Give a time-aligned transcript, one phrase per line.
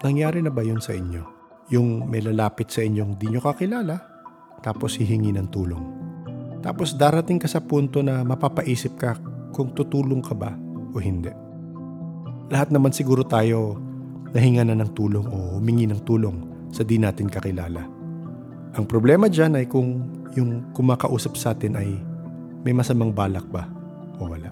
[0.00, 1.20] Nangyari na ba yun sa inyo?
[1.68, 4.00] Yung may lalapit sa inyong di nyo kakilala,
[4.64, 5.84] tapos hihingi ng tulong.
[6.64, 9.20] Tapos darating ka sa punto na mapapaisip ka
[9.52, 10.56] kung tutulong ka ba
[10.92, 11.28] o hindi.
[12.48, 13.76] Lahat naman siguro tayo
[14.32, 17.84] nahinga na ng tulong o humingi ng tulong sa di natin kakilala.
[18.80, 20.00] Ang problema dyan ay kung
[20.32, 21.92] yung kumakausap sa atin ay
[22.64, 23.68] may masamang balak ba
[24.16, 24.48] o wala.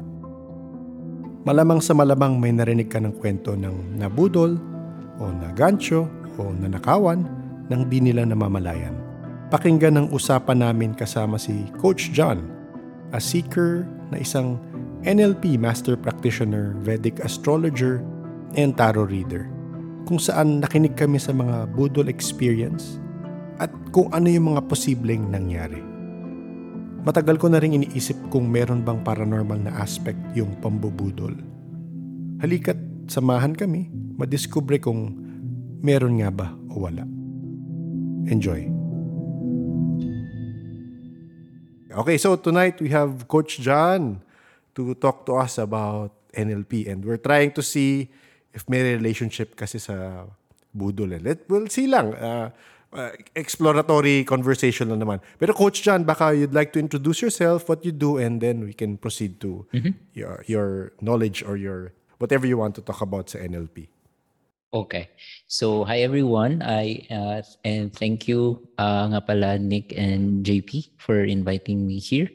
[1.49, 4.78] Malamang sa malamang may narinig ka ng kwento ng nabudol
[5.19, 6.07] o nagancho
[6.39, 7.27] o nanakawan
[7.69, 8.97] nang di nila namamalayan.
[9.49, 12.45] Pakinggan ang usapan namin kasama si Coach John,
[13.13, 14.61] a seeker na isang
[15.07, 18.03] NLP Master Practitioner, Vedic Astrologer,
[18.57, 19.49] and Tarot Reader.
[20.05, 22.97] Kung saan nakinig kami sa mga budol experience
[23.61, 25.81] at kung ano yung mga posibleng nangyari.
[27.05, 31.33] Matagal ko na rin iniisip kung meron bang paranormal na aspect yung pambubudol.
[32.43, 33.89] Halika't samahan kami,
[34.21, 35.17] madiskubre kung
[35.81, 37.05] meron nga ba o wala.
[38.29, 38.69] Enjoy!
[41.89, 44.21] Okay, so tonight we have Coach John
[44.77, 48.13] to talk to us about NLP and we're trying to see
[48.53, 50.29] if may relationship kasi sa
[50.71, 51.19] budol.
[51.19, 52.15] Let, we'll see lang.
[52.15, 52.53] Uh,
[52.93, 55.19] uh, exploratory conversation lang naman.
[55.41, 58.77] Pero Coach John, baka you'd like to introduce yourself, what you do, and then we
[58.77, 59.67] can proceed to
[60.15, 63.89] your, your knowledge or your whatever you want to talk about sa NLP.
[64.69, 65.09] Okay.
[65.49, 66.61] So, hi everyone.
[66.61, 72.29] I uh, and thank you uh, nga pala Nick and JP for inviting me here.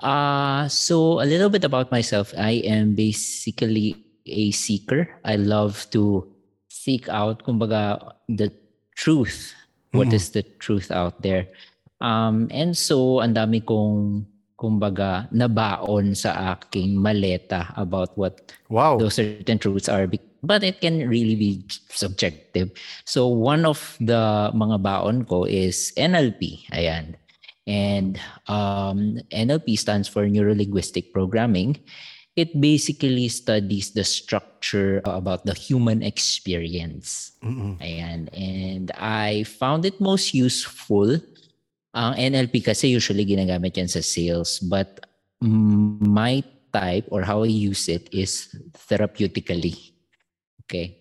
[0.00, 2.32] Uh, so a little bit about myself.
[2.34, 5.12] I am basically a seeker.
[5.28, 6.26] I love to
[6.72, 8.50] seek out kumbaga the
[8.96, 9.54] truth.
[9.92, 11.52] What is the truth out there?
[12.00, 14.26] Um, and so ang dami kong
[14.62, 19.02] kumbaga nabaon sa aking maleta about what Wow.
[19.02, 20.06] those certain truths are
[20.42, 22.70] but it can really be subjective.
[23.06, 27.14] So one of the mga baon ko is NLP ayan.
[27.62, 28.18] And
[28.50, 31.78] um, NLP stands for neuro linguistic programming.
[32.34, 37.38] It basically studies the structure about the human experience.
[37.78, 38.26] Ayan.
[38.34, 41.20] And I found it most useful
[41.92, 45.04] ang NLP kasi usually ginagamit yan sa sales but
[45.42, 46.40] my
[46.72, 48.48] type or how I use it is
[48.88, 49.92] therapeutically.
[50.64, 50.98] Okay.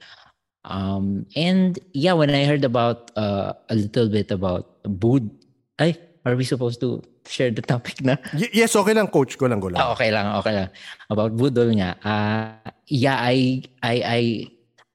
[0.66, 5.31] Um, and yeah, when I heard about uh, a little bit about Bud,
[5.79, 8.18] ay, are we supposed to share the topic na?
[8.35, 9.38] Y- yes, okay lang, Coach.
[9.38, 9.81] Go lang, go lang.
[9.81, 10.69] Ah, okay lang, okay lang.
[11.09, 11.97] About Budol nga.
[12.03, 14.22] Uh, yeah, I, I, I,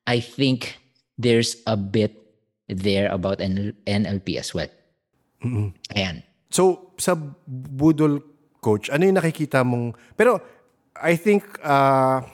[0.07, 0.79] I think
[1.19, 2.15] there's a bit
[2.69, 4.71] there about NL- NLP as well.
[5.95, 6.23] Ayan.
[6.51, 7.17] So, sa
[7.49, 8.23] budol
[8.61, 9.95] coach, ano yung nakikita mong...
[10.17, 10.41] Pero,
[10.97, 12.25] I think uh,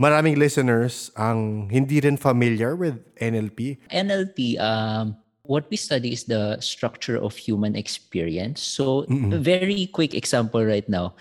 [0.00, 3.76] maraming listeners ang hindi rin familiar with NLP.
[3.92, 8.62] NLP, um, what we study is the structure of human experience.
[8.62, 11.16] So, a very quick example right now.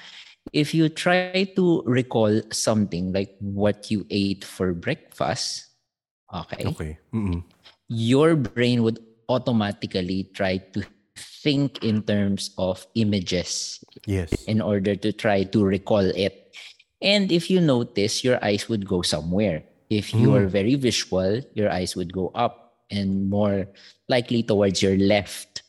[0.54, 5.76] If you try to recall something like what you ate for breakfast,
[6.32, 6.92] okay, Okay.
[7.12, 7.44] Mm-mm.
[7.88, 9.00] your brain would
[9.30, 10.84] automatically try to
[11.16, 14.32] think in terms of images Yes.
[14.46, 16.54] in order to try to recall it.
[17.02, 19.64] And if you notice, your eyes would go somewhere.
[19.90, 23.68] If you are very visual, your eyes would go up and more
[24.10, 25.64] likely towards your left.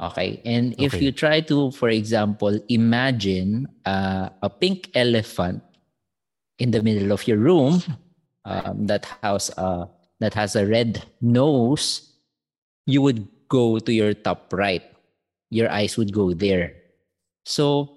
[0.00, 0.42] Okay.
[0.44, 1.04] And if Okay.
[1.06, 5.62] you try to, for example, imagine uh, a pink elephant
[6.58, 7.82] in the middle of your room
[8.44, 9.88] um, that has a
[10.20, 12.13] that has a red nose,
[12.86, 14.82] you would go to your top right.
[15.50, 16.74] Your eyes would go there.
[17.44, 17.90] So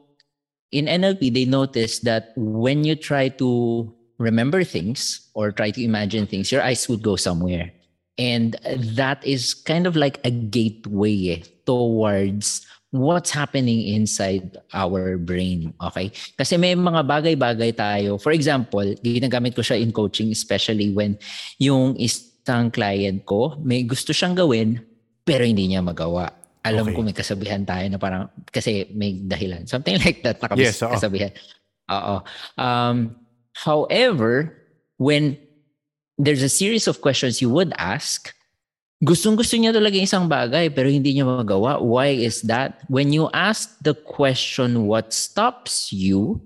[0.72, 6.28] in NLP, they noticed that when you try to remember things or try to imagine
[6.28, 7.72] things, your eyes would go somewhere.
[8.18, 8.58] And
[8.98, 15.74] that is kind of like a gateway towards what's happening inside our brain.
[15.82, 16.12] Okay?
[16.38, 18.18] Kasi may mga bagay-bagay tayo.
[18.18, 21.18] For example, ginagamit ko siya in coaching, especially when
[21.60, 21.96] yung
[22.48, 24.80] isang client ko, may gusto siyang gawin,
[25.28, 26.32] pero hindi niya magawa.
[26.64, 26.96] Alam Okay.
[26.96, 29.68] ko may kasabihan tayo na parang, kasi may dahilan.
[29.68, 30.96] Something like that na Yes, oo.
[30.96, 31.36] kasabihan.
[31.92, 32.24] Oo.
[32.56, 33.20] Um,
[33.52, 34.56] however,
[34.96, 35.36] when
[36.16, 38.32] there's a series of questions you would ask,
[39.04, 41.84] gustong-gusto niya talaga isang bagay pero hindi niya magawa.
[41.84, 42.80] Why is that?
[42.88, 46.40] When you ask the question, what stops you?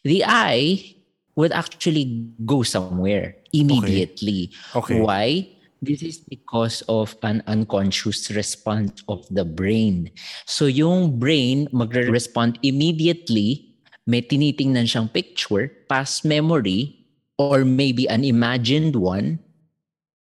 [0.00, 0.96] The eye
[1.36, 4.52] would actually go somewhere immediately.
[4.74, 5.00] Okay.
[5.00, 5.48] Why?
[5.80, 10.10] This is because of an unconscious response of the brain.
[10.44, 13.76] So yung brain magre-respond immediately,
[14.06, 17.04] may tinitingnan siyang picture, past memory,
[17.36, 19.38] or maybe an imagined one,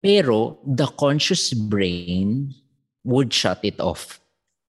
[0.02, 2.54] Pero the conscious brain
[3.04, 4.22] would shut it off.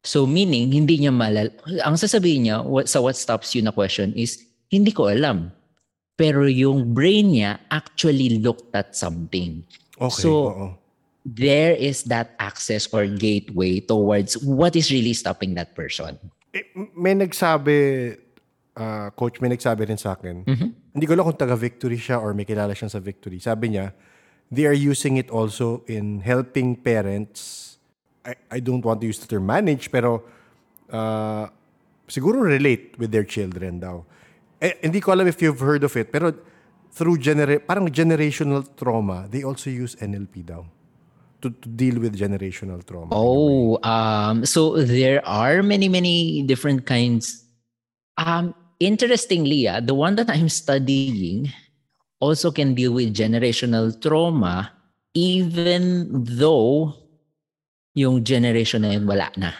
[0.02, 1.52] So meaning, hindi niya malal...
[1.84, 4.40] Ang sasabihin niya what, sa what stops you na question is,
[4.72, 5.52] hindi ko alam.
[6.18, 9.62] Pero yung brain niya actually looked at something.
[9.94, 10.68] Okay, So, oo.
[11.28, 16.16] There is that access or gateway towards what is really stopping that person.
[16.56, 16.64] Eh,
[16.96, 18.16] may nagsabi,
[18.72, 20.48] ah, coach, may nagsabi rin sa akin,
[20.96, 23.36] hindi ko alam kung taga-victory siya or may kilala siyang sa victory.
[23.44, 23.92] Sabi niya,
[24.48, 27.76] they are using it also in helping parents.
[28.24, 30.24] I, I don't want to use the term manage, pero
[30.88, 31.52] ah,
[32.08, 34.00] siguro relate with their children daw.
[34.58, 36.34] Eh, hindi ko alam if you've heard of it, pero
[36.90, 40.66] through genera- parang generational trauma, they also use NLP daw
[41.42, 43.14] to, to deal with generational trauma.
[43.14, 47.46] Oh, um, so there are many, many different kinds.
[48.18, 51.52] Um, interestingly, ah, the one that I'm studying
[52.18, 54.72] also can deal with generational trauma,
[55.14, 56.94] even though
[57.94, 59.54] yung generation na yun wala na.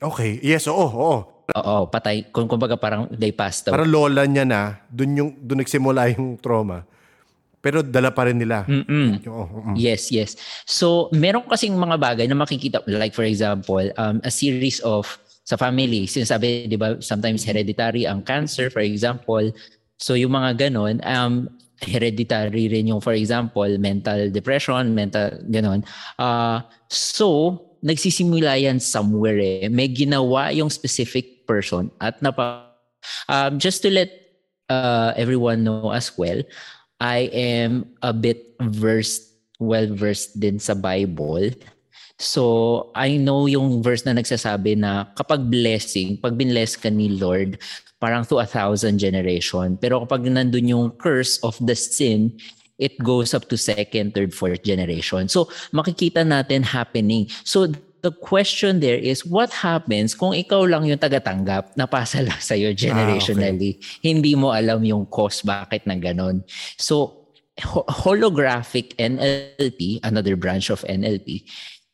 [0.00, 1.39] Okay, yes, oo, oo.
[1.56, 2.30] Oo, patay.
[2.30, 3.74] Kung kumbaga parang they passed away.
[3.74, 6.86] Parang lola niya na, dun, yung, dun nagsimula yung trauma.
[7.60, 8.64] Pero dala pa rin nila.
[8.64, 9.20] Mm-mm.
[9.28, 9.76] Oo, mm.
[9.76, 10.40] Yes, yes.
[10.64, 15.04] So, meron kasing mga bagay na makikita, like for example, um, a series of,
[15.44, 19.50] sa family, sinasabi, di ba, sometimes hereditary ang cancer, for example.
[19.98, 21.52] So, yung mga ganon, um,
[21.82, 25.84] hereditary rin yung, for example, mental depression, mental ganon.
[26.16, 29.68] Uh, so, nagsisimula yan somewhere eh.
[29.72, 32.70] May ginawa yung specific person at napa...
[33.26, 34.12] Um, just to let
[34.70, 36.38] uh, everyone know as well,
[37.00, 39.24] I am a bit versed,
[39.58, 41.50] well versed din sa Bible.
[42.20, 47.56] So, I know yung verse na nagsasabi na kapag blessing, pag binless ka ni Lord,
[47.96, 49.80] parang to a thousand generation.
[49.80, 52.36] Pero kapag nandun yung curse of the sin,
[52.76, 55.32] it goes up to second, third, fourth generation.
[55.32, 57.32] So, makikita natin happening.
[57.48, 62.72] So, the question there is, what happens kung ikaw lang yung tagatanggap, napasa lang sa'yo
[62.72, 66.44] generationally, hindi mo alam yung cause, bakit na ganon.
[66.76, 67.28] So,
[67.60, 71.44] ho- holographic NLP, another branch of NLP,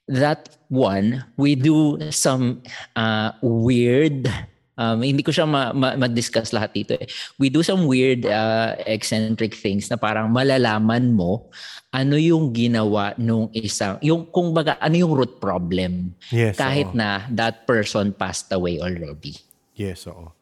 [0.09, 2.63] that one, we do some
[2.95, 4.31] uh, weird
[4.77, 7.09] Um, hindi ko siya ma- ma- ma-discuss lahat dito eh.
[7.41, 11.49] We do some weird uh, eccentric things na parang malalaman mo
[11.97, 16.13] ano yung ginawa nung isang, yung kung baga, ano yung root problem.
[16.29, 16.99] Yes, kahit oo.
[17.01, 19.41] na that person passed away already.
[19.73, 20.37] Yes, oo.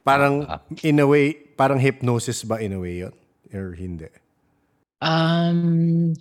[0.00, 0.48] Parang,
[0.80, 3.12] in a way, parang hypnosis ba in a way yun?
[3.52, 4.08] Or hindi?
[5.04, 6.16] Um,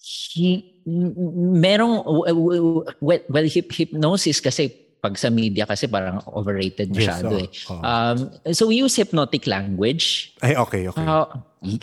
[0.00, 7.32] he, merong, well, well, hyp- hypnosis kasi pag sa media kasi parang overrated Yes, masyado
[7.32, 7.48] oo, eh.
[7.72, 7.80] oo.
[7.80, 8.16] Um,
[8.52, 11.04] so we use hypnotic language Ay, okay, okay.
[11.04, 11.24] Uh,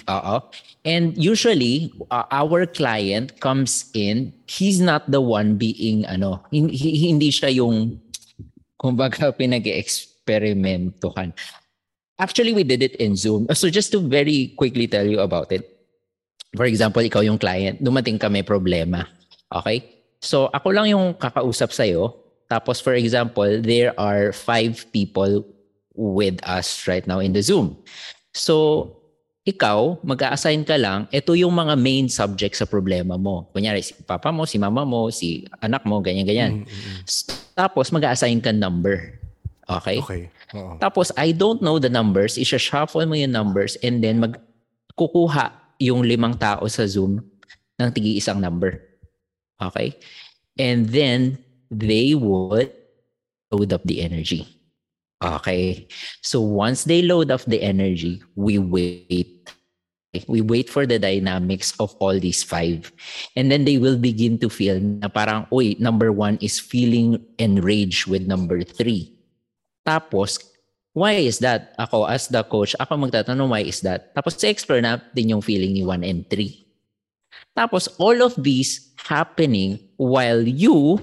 [0.05, 0.35] oo.
[0.85, 7.11] And usually, uh, our client comes in, he's not the one being, ano, hin- hi-
[7.11, 7.99] hindi siya yung,
[8.79, 11.33] kumbaga, pinag-experimentuhan.
[12.17, 13.45] Actually, we did it in Zoom.
[13.53, 15.61] So just to very quickly tell you about it.
[16.55, 19.05] For example, ikaw yung client, dumating ka may problema.
[19.53, 19.85] Okay?
[20.17, 22.17] So ako lang yung kakausap sa'yo.
[22.47, 25.44] Tapos for example, there are five people
[25.97, 27.75] with us right now in the Zoom.
[28.31, 28.94] So,
[29.47, 33.47] ikaw, mag-a-assign ka lang, ito yung mga main subject sa problema mo.
[33.56, 36.68] Kunyari, si papa mo, si mama mo, si anak mo, ganyan-ganyan.
[37.07, 37.25] S-
[37.57, 39.18] Tapos, mag-a-assign ka number.
[39.66, 39.97] Okay?
[40.04, 40.21] Okay.
[40.54, 40.77] Oo.
[40.77, 42.37] Tapos, I don't know the numbers.
[42.37, 44.37] Isha-shuffle mo yung numbers and then mag
[44.99, 45.49] kukuha
[45.80, 47.23] yung limang tao sa Zoom
[47.80, 48.83] ng tigi isang number.
[49.57, 49.95] Okay?
[50.59, 51.39] And then,
[51.71, 52.71] they would
[53.52, 54.47] load up the energy.
[55.24, 55.88] Okay.
[56.21, 59.50] So once they load up the energy, we wait.
[60.28, 62.92] We wait for the dynamics of all these five.
[63.36, 68.07] And then they will begin to feel na parang, uy, number one is feeling enraged
[68.07, 69.14] with number three.
[69.86, 70.42] Tapos,
[70.97, 71.78] why is that?
[71.78, 74.09] Ako, as the coach, ako magtatanong, why is that?
[74.18, 76.66] Tapos, explore natin yung feeling ni 1 and 3.
[77.54, 80.97] Tapos, all of these happening while you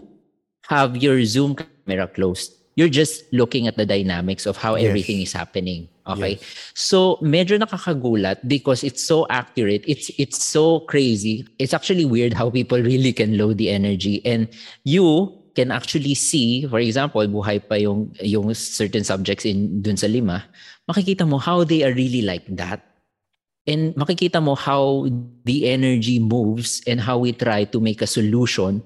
[0.68, 2.52] have your Zoom camera closed.
[2.74, 4.90] You're just looking at the dynamics of how Yes.
[4.90, 5.86] everything is happening.
[6.04, 6.42] Okay?
[6.74, 9.86] So, medyo nakakagulat because it's so accurate.
[9.86, 11.46] It's it's so crazy.
[11.62, 14.50] It's actually weird how people really can load the energy and
[14.82, 20.10] you can actually see, for example, buhay pa yung yung certain subjects in dun sa
[20.10, 20.42] lima,
[20.90, 22.82] makikita mo how they are really like that.
[23.64, 25.08] And makikita mo how
[25.48, 28.84] the energy moves and how we try to make a solution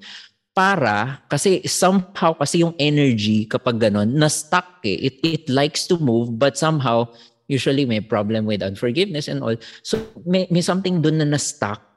[0.58, 4.98] para kasi somehow kasi yung energy kapag ganon na stuck eh.
[5.06, 7.06] It it likes to move but somehow
[7.46, 9.54] usually may problem with unforgiveness and all.
[9.86, 11.88] So may may something dun na na stuck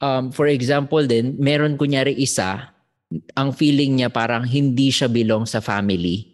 [0.00, 2.72] um, for example din, meron kunyari isa,
[3.36, 6.26] ang feeling niya parang hindi siya belong sa family.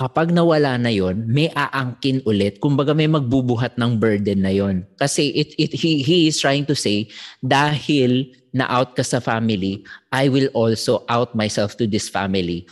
[0.00, 2.58] Kapag nawala na yon, may aangkin ulit.
[2.64, 4.88] Kumbaga may magbubuhat ng burden na yon.
[4.96, 7.12] Kasi it, it, he, he is trying to say,
[7.44, 8.24] dahil
[8.56, 12.64] na out ka sa family, I will also out myself to this family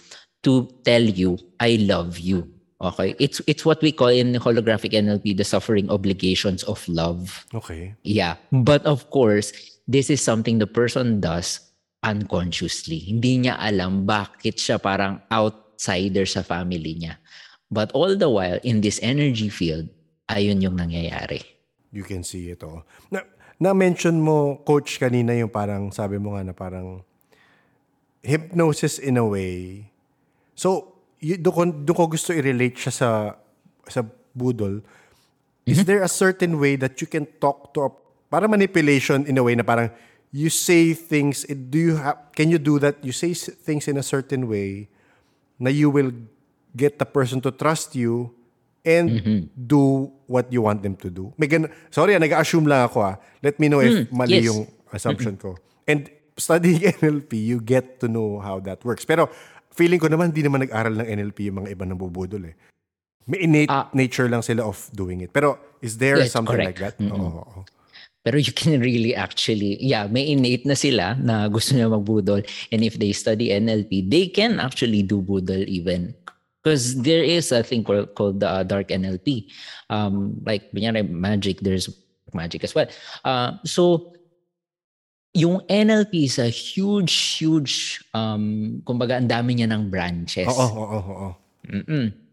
[0.49, 2.49] to tell you, I love you.
[2.81, 3.15] Okay?
[3.21, 7.45] It's, it's what we call in holographic NLP, the suffering obligations of love.
[7.53, 7.95] Okay.
[8.03, 8.37] Yeah.
[8.50, 9.53] But of course,
[9.87, 11.61] this is something the person does
[12.03, 12.99] unconsciously.
[12.99, 15.21] Hindi niya alam bakit siya parang
[15.81, 17.17] outsider sa family niya.
[17.73, 19.89] But all the while, in this energy field,
[20.29, 21.41] ayun yung nangyayari.
[21.89, 22.85] You can see it all.
[23.09, 23.25] Na,
[23.57, 27.01] na-mention mo, coach, kanina yung parang, sabi mo nga na parang
[28.21, 29.89] hypnosis in a way.
[30.53, 33.11] So, doon doon ko gusto i-relate siya sa,
[33.89, 34.05] sa
[34.37, 34.85] budol.
[35.65, 37.91] Is there a certain way that you can talk to a,
[38.29, 39.89] para manipulation in a way na parang
[40.35, 42.99] you say things, do you have, can you do that?
[43.01, 44.91] You say things in a certain way
[45.61, 46.11] na you will
[46.73, 48.33] get the person to trust you
[48.81, 49.21] and
[49.55, 51.37] do what you want them to do.
[51.37, 53.21] May gan- Sorry, ah, nag-assume lang ako ah.
[53.45, 54.49] Let me know if mali yes.
[54.49, 55.61] yung assumption ko.
[55.85, 59.05] And studying NLP, you get to know how that works.
[59.05, 59.29] Pero
[59.71, 62.57] feeling ko naman, di naman nag-aral ng NLP yung mga iba nabubudol eh.
[63.29, 63.93] May innate Ah.
[63.93, 65.31] nature lang sila of doing it.
[65.31, 66.81] Pero is there Yes, something correct.
[66.81, 66.97] like that?
[67.05, 67.45] Oo.
[67.45, 67.61] oo.
[68.21, 72.45] Pero you can really actually, yeah, may innate na sila na gusto nila magbudol.
[72.69, 76.12] And if they study NLP, they can actually do budol even.
[76.61, 79.49] Because there is a thing called, called uh, dark NLP.
[79.89, 81.89] Um, like, kunyari, magic, there's
[82.35, 82.87] magic as well.
[83.25, 84.12] Uh, so,
[85.33, 90.53] yung NLP is a huge, huge, um, kumbaga, ang dami niya ng branches.
[90.53, 91.31] Oo, oo, oo.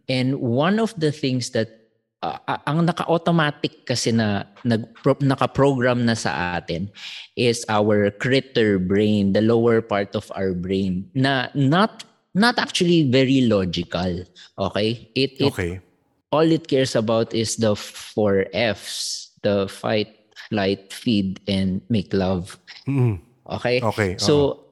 [0.09, 1.86] And one of the things that
[2.23, 4.89] uh, ang naka-automatic kasi na nag
[5.21, 6.89] naka-program na sa atin
[7.37, 12.03] is our critter brain, the lower part of our brain na not
[12.37, 14.23] not actually very logical.
[14.57, 15.09] Okay?
[15.17, 15.81] It, it Okay.
[16.29, 20.13] all it cares about is the four Fs, the fight,
[20.49, 22.57] flight, feed and make love.
[22.87, 23.21] Mm.
[23.49, 23.81] Okay?
[23.81, 24.66] Okay, So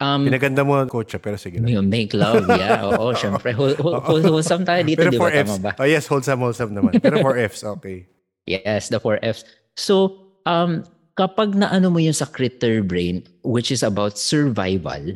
[0.00, 1.70] um Pinaganda mo, coach, ah, pero sige na.
[1.70, 2.82] yung make love, yeah.
[2.98, 3.54] Oo, syempre.
[3.54, 5.30] Whole, whole, whole, wholesome tayo dito, Pero di ba?
[5.30, 5.46] Fs.
[5.46, 5.72] Tama ba?
[5.78, 6.98] Oh, yes, wholesome, wholesome naman.
[6.98, 8.08] Pero for Fs, okay.
[8.44, 9.46] Yes, the four Fs.
[9.78, 10.84] So, um,
[11.16, 15.14] kapag naano mo yun sa critter brain, which is about survival,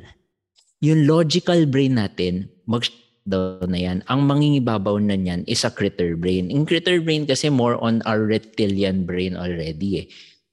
[0.81, 2.87] yung logical brain natin, mag
[3.29, 4.01] daw na yan.
[4.09, 6.49] Ang mangingibabaw na niyan is a critter brain.
[6.49, 10.07] In critter brain kasi more on our reptilian brain already eh.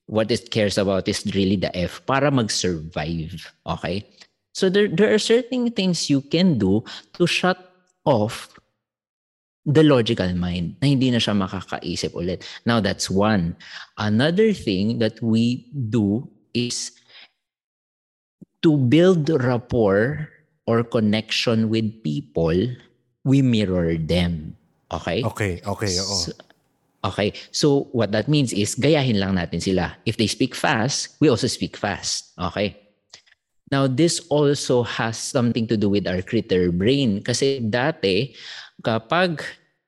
[0.06, 3.34] What it cares about is really the F para mag-survive.
[3.66, 4.06] Okay?
[4.56, 6.88] So there, there are certain things you can do
[7.20, 7.60] to shut
[8.08, 8.48] off
[9.68, 12.40] the logical mind na hindi na siya makakaisip ulit.
[12.64, 13.60] Now, that's one.
[14.00, 16.24] Another thing that we do
[16.56, 16.96] is
[18.64, 20.32] to build rapport
[20.64, 22.56] or connection with people,
[23.28, 24.56] we mirror them.
[24.88, 25.20] Okay?
[25.20, 26.16] Okay, okay, oo.
[26.32, 26.40] So-
[27.04, 27.34] okay.
[27.52, 30.00] So, what that means is, gayahin lang natin sila.
[30.08, 32.32] If they speak fast, we also speak fast.
[32.40, 32.85] Okay?
[33.74, 37.26] Now, this also has something to do with our critter brain.
[37.26, 38.38] Kasi dati,
[38.86, 39.42] kapag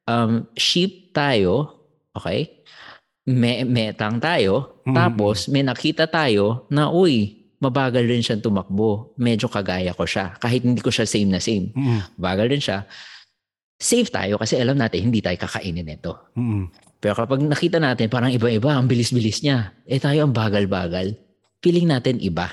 [0.09, 1.85] um, sheep tayo,
[2.17, 2.57] okay,
[3.29, 4.95] me metang tayo, Mhm.
[4.97, 9.13] tapos may nakita tayo na, uy, mabagal rin siyang tumakbo.
[9.17, 10.33] Medyo kagaya ko siya.
[10.37, 11.73] Kahit hindi ko siya same na same.
[11.73, 12.17] Mm-mm.
[12.17, 12.85] Bagal rin siya.
[13.77, 16.33] Safe tayo kasi alam natin hindi tayo kakainin nito.
[16.33, 16.69] Mm-mm.
[16.97, 19.73] Pero kapag nakita natin parang iba-iba, ang bilis-bilis niya.
[19.85, 21.13] Eh tayo ang bagal-bagal.
[21.61, 22.49] Feeling natin iba.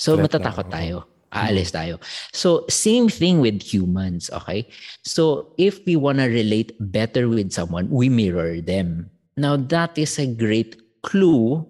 [0.00, 1.04] So Threat matatakot tayo.
[1.30, 2.00] Aalis tayo.
[2.32, 4.66] So same thing with humans, okay?
[5.04, 9.12] So if we wanna relate better with someone, we mirror them.
[9.36, 11.68] Now that is a great clue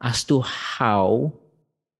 [0.00, 1.36] as to how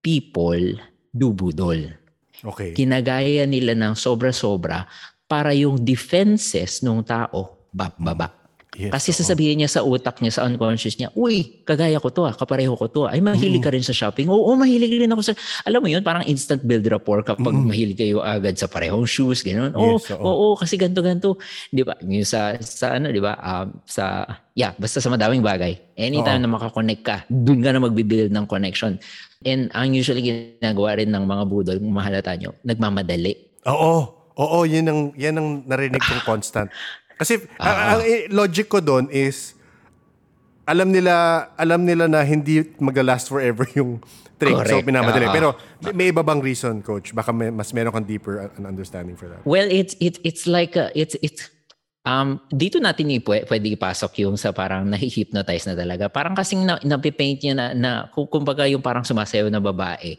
[0.01, 0.81] people
[1.13, 2.01] do budol
[2.41, 2.73] Okay.
[2.73, 4.89] kinagaya nila ng sobra-sobra
[5.29, 8.40] para yung defenses ng tao bababa.
[8.71, 9.17] Yes, Kasi oo.
[9.19, 12.87] sasabihin niya sa utak niya, sa unconscious niya, uy, kagaya ko to ah, kapareho ko
[12.87, 13.11] to ah.
[13.11, 14.31] Ay, mahilig ka rin sa shopping.
[14.31, 15.33] Oo, mahilig rin ako sa...
[15.67, 19.75] Alam mo yun, parang instant build rapport kapag mahilig kayo agad sa parehong shoes, gano'n.
[19.75, 20.23] Oo, Yes, oo.
[20.23, 21.35] oo, kasi ganto ganto
[21.67, 21.99] Di ba?
[21.99, 23.35] Yung sa, sa ano, di ba?
[23.43, 24.23] Um, sa,
[24.55, 25.75] yeah, basta sa madaming bagay.
[25.99, 26.45] Anytime Oo.
[26.47, 28.95] na makakonect ka, dun ka na magbibuild ng connection.
[29.43, 33.35] And ang usually ginagawa rin ng mga budol, kung mahalata nyo, nagmamadali.
[33.67, 34.21] Oo.
[34.31, 36.71] Oo, yun ang, yan ang narinig kong constant.
[37.21, 39.53] Kasi ang, ang eh, logic ko doon is
[40.65, 44.01] alam nila alam nila na hindi magla-last forever yung
[44.41, 44.57] trick.
[44.65, 44.89] So Correct.
[44.89, 45.29] pinamadali.
[45.29, 45.35] Oo.
[45.37, 45.47] Pero
[45.93, 47.13] may, iba bang reason, coach?
[47.13, 49.45] Baka may, mas meron kang deeper an understanding for that.
[49.45, 51.53] Well, it's it's it's like a, it's it's
[52.01, 56.09] Um, dito natin ipwe, pwede ipasok yung sa parang nahi-hypnotize na talaga.
[56.09, 60.17] Parang kasing na, napipaint niya na, na kumbaga yung parang sumasayaw na babae.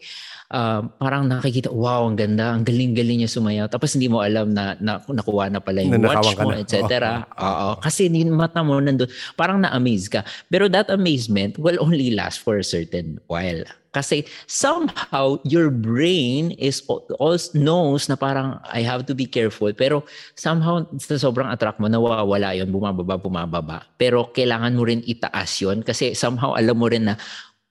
[0.53, 3.73] Uh, parang nakikita, wow, ang ganda, ang galing-galing niya sumayaw.
[3.73, 7.25] Tapos hindi mo alam na, na nakuha na pala yung watch mo, etc.
[7.41, 7.81] Oo.
[7.81, 10.21] Kasi yung mata mo nandun, parang na-amaze ka.
[10.53, 13.65] Pero that amazement will only last for a certain while.
[13.93, 16.81] Kasi somehow your brain is
[17.21, 19.69] also knows na parang I have to be careful.
[19.77, 23.85] Pero somehow sa sobrang attract mo, nawawala yun, bumababa, bumababa.
[24.01, 27.21] Pero kailangan mo rin itaas yun kasi somehow alam mo rin na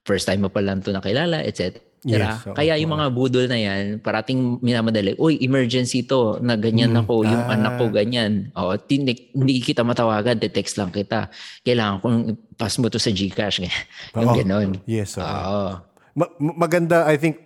[0.06, 1.91] first time mo pa lang ito nakilala, etc.
[2.02, 6.98] Yes, so, Kaya yung mga budol na yan, parating minamadali, uy, emergency to, na ganyan
[6.98, 7.54] Mm, ako, yung ah.
[7.54, 8.50] anak ko ganyan.
[8.58, 11.30] O, hindi, hindi kita matawagan, text lang kita.
[11.62, 12.18] Kailangan kong
[12.58, 13.62] pass mo to sa Gcash.
[14.18, 14.34] yung Oo.
[14.34, 14.70] ganon.
[14.90, 15.26] Yes, oo.
[15.26, 15.78] Oo.
[16.18, 17.38] Ma- ma- maganda, I think,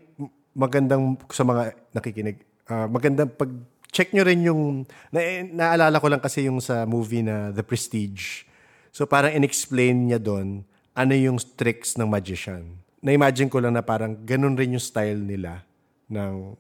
[0.56, 2.40] magandang sa mga nakikinig,
[2.72, 3.52] ah, magandang pag
[3.92, 8.48] check nyo rin yung, na, naalala ko lang kasi yung sa movie na The Prestige.
[8.96, 10.64] So parang in-explain niya doon
[10.96, 12.80] ano yung tricks ng magician.
[13.02, 15.62] Na-imagine ko lang na parang ganun rin yung style nila
[16.08, 16.56] ng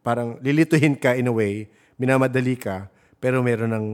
[0.00, 3.86] parang lilituhin ka in a way, minamadali ka, pero meron ng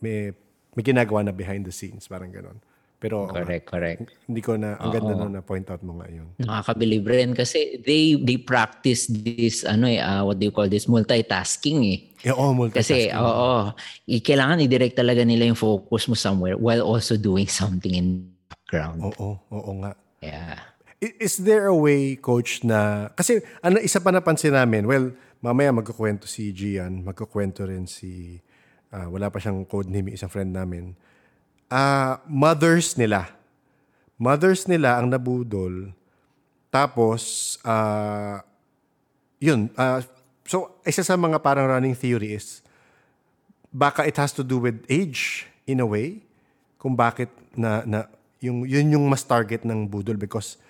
[0.00, 0.32] may,
[0.72, 2.56] may ginagawa na behind the scenes, parang ganun.
[2.96, 4.00] Pero oo nga, Correct, correct.
[4.30, 6.30] hindi ko na, ang ganda na na-point out mo nga yun.
[6.38, 10.86] Nakakabilib rin kasi they they practice this ano eh ah, what do you call this
[10.86, 11.98] multitasking eh.
[12.22, 13.18] Yeah, oh, Kasi multitasking.
[13.18, 13.74] oo,
[14.06, 18.06] i- kailangan i-direct talaga nila yung focus mo somewhere while also doing something in
[18.46, 19.02] background.
[19.02, 19.98] Oo, oo nga.
[20.22, 20.62] Yeah.
[21.02, 23.10] Is there a way, coach, na...
[23.18, 25.10] Kasi ano, isa pa napansin namin, well,
[25.42, 28.38] mamaya magkukwento si Gian, magkukwento rin si...
[28.94, 30.94] ah, wala pa siyang code name, isang friend namin.
[31.66, 33.34] Ah, mothers nila.
[34.14, 35.90] Mothers nila ang nabudol.
[36.70, 38.46] Tapos, ah,
[39.42, 39.74] yun.
[39.74, 40.06] ah,
[40.46, 42.62] so, isa sa mga parang running theory is,
[43.74, 46.22] baka it has to do with age in a way
[46.78, 48.06] kung bakit na, na
[48.38, 50.60] yung yun yung mas target ng budol because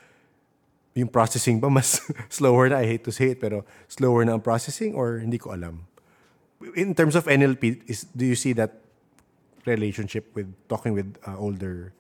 [0.92, 2.00] yung processing ba mas
[2.37, 5.57] slower na I hate to say it pero slower na ang processing or hindi ko
[5.57, 5.88] alam
[6.76, 8.85] in terms of NLP is do you see that
[9.64, 11.94] relationship with talking with uh, older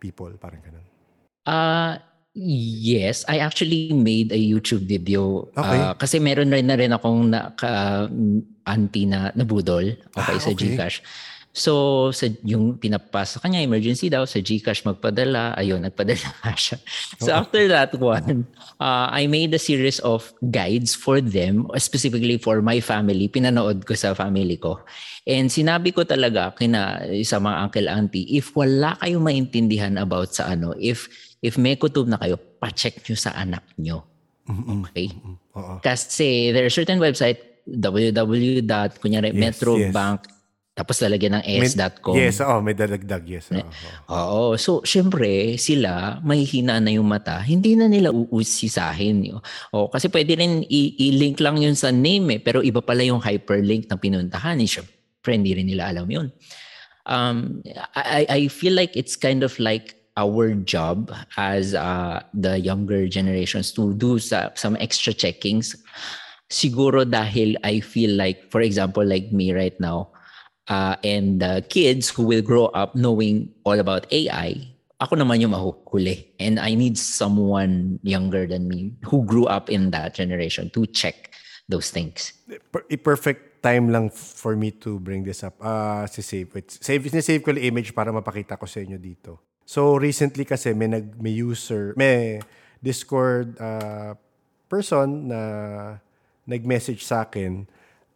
[0.00, 0.84] people parang ganun
[1.44, 2.00] Uh,
[2.34, 5.48] yes, I actually made a YouTube video.
[5.52, 5.78] Okay.
[5.80, 8.08] Uh, kasi meron rin na rin akong na, ka,
[8.64, 10.72] auntie na nabudol okay, Ah, sa okay.
[10.72, 11.04] Gcash.
[11.54, 16.82] So, sa yung pinapasa kanya, emergency daw, sa Gcash magpadala, ayun, nagpadala siya.
[17.22, 18.50] So, after that one,
[18.82, 23.30] uh, I made a series of guides for them, specifically for my family.
[23.30, 24.82] Pinanood ko sa family ko.
[25.30, 30.50] And sinabi ko talaga kina sa mga uncle auntie, if wala kayong maintindihan about sa
[30.50, 31.06] ano, if
[31.38, 34.02] if may kutob na kayo, pa-check nyo sa anak nyo.
[34.90, 35.06] Okay?
[35.54, 37.38] oo Kasi there are certain website,
[37.70, 38.66] www.
[38.98, 40.33] kunyari, Yes, Metrobank,
[40.74, 42.18] tapos lalagyan ng May- es.com.
[42.18, 43.70] yes oo may dadagdag yes oo, oo.
[44.10, 44.42] Oo.
[44.58, 47.38] So, syempre, sila, mahihina na yung mata.
[47.38, 49.38] Hindi na nila uusisahin.
[49.70, 52.40] O, kasi pwede rin i- i-link lang yun sa name eh.
[52.42, 54.58] Pero iba pala yung hyperlink na pinuntahan.
[54.58, 54.66] Eh.
[54.66, 56.34] Syempre, hindi rin nila alam yun.
[57.06, 57.62] Um,
[57.94, 63.06] I, I I feel like it's kind of like our job as uh, the younger
[63.06, 65.76] generations to do sa, some extra checkings.
[66.48, 70.13] Siguro dahil I feel like, for example, like me right now,
[70.68, 75.52] uh, and the kids who will grow up knowing all about AI, ako naman yung
[75.52, 76.32] mahuhuli.
[76.40, 81.34] And I need someone younger than me who grew up in that generation to check
[81.68, 82.32] those things.
[83.02, 85.56] Perfect time lang for me to bring this up.
[85.64, 86.68] Ah, si save it.
[86.68, 89.40] Save save ko yung image para mapakita ko sa inyo dito.
[89.64, 92.44] So recently kasi may nag may user, may
[92.84, 94.20] Discord ah,
[94.68, 95.40] person na
[96.44, 97.64] nag-message sa akin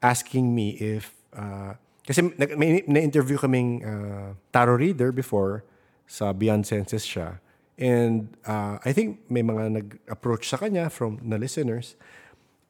[0.05, 2.25] asking me if ah, kasi
[2.57, 5.61] may na-interview kaming ah, tarot reader before
[6.09, 7.37] sa Beyond Senses siya.
[7.77, 12.01] And ah, I think may mga nag-approach sa kanya from na listeners.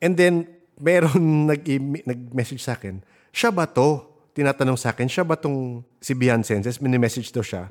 [0.03, 1.63] And then, meron nag
[2.03, 2.99] nag-message sa akin,
[3.31, 4.03] siya ba to?
[4.35, 6.83] Tinatanong sa akin, siya ba tong si Bian Senses?
[6.83, 7.71] Mini-message daw siya.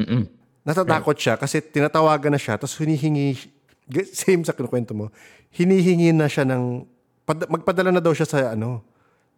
[0.64, 3.36] Natatakot siya kasi tinatawagan na siya tapos hinihingi,
[4.16, 5.12] same sa kinukwento mo,
[5.52, 6.88] hinihingi na siya ng,
[7.28, 8.84] pad- magpadala na daw siya sa ano,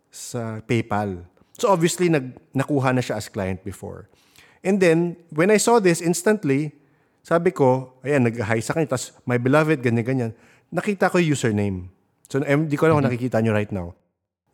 [0.09, 1.25] sa PayPal.
[1.59, 4.07] So obviously, nag, nakuha na siya as client before.
[4.63, 6.75] And then, when I saw this instantly,
[7.23, 10.31] sabi ko, ayan, nag-hi sa kanya, tapos my beloved, ganyan-ganyan.
[10.71, 11.77] Nakita ko yung username.
[12.27, 13.95] So, em, di ko alam kung nakikita nyo right now.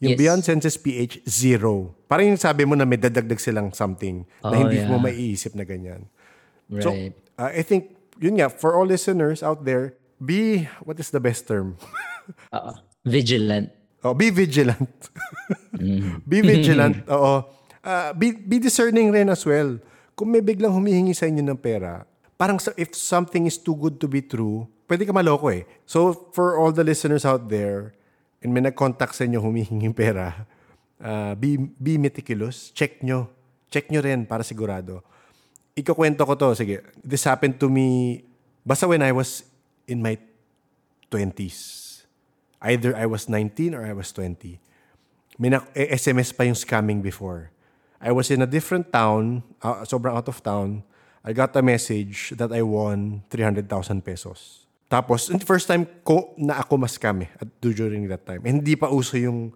[0.04, 0.20] Yung Yes.
[0.20, 1.96] Beyond Senses PH, zero.
[2.06, 4.92] Parang yung sabi mo na may dadagdag silang something na Oh, hindi yeah.
[4.92, 6.08] mo maiisip na ganyan.
[6.84, 7.16] So, Right.
[7.40, 11.48] uh, I think, yun nga, for all listeners out there, be, what is the best
[11.48, 11.78] term?
[12.50, 12.74] Uh,
[13.06, 13.70] vigilant.
[14.06, 14.94] Oh, be vigilant.
[15.74, 16.22] Mm-hmm.
[16.22, 17.02] be vigilant.
[17.18, 17.42] Oo.
[17.82, 19.82] Ah, be, be discerning rin as well.
[20.14, 22.06] Kung may biglang humihingi sa inyo ng pera,
[22.38, 25.66] parang sa- if something is too good to be true, pwede ka maloko eh.
[25.90, 27.98] So, for all the listeners out there,
[28.46, 30.46] and may nag-contact sa inyo humihingi pera,
[31.02, 32.70] ah, be, be meticulous.
[32.78, 33.34] Check nyo.
[33.74, 35.02] Check nyo rin para sigurado.
[35.74, 36.54] Ikukwento ko to.
[36.56, 36.86] Sige.
[37.02, 38.22] This happened to me
[38.66, 39.44] basta when I was
[39.90, 40.18] in my
[41.12, 41.85] 20s.
[42.66, 44.58] Either I was 19 or I was 20.
[45.38, 47.54] May na- eh, SMS pa yung scamming before.
[48.02, 50.82] I was in a different town, uh, sobrang out of town.
[51.22, 53.66] I got a message that I won 300,000
[54.02, 54.66] pesos.
[54.86, 58.46] Tapos, first time ko na ako mas-scam eh, at during that time.
[58.46, 59.54] And hindi pa uso yung,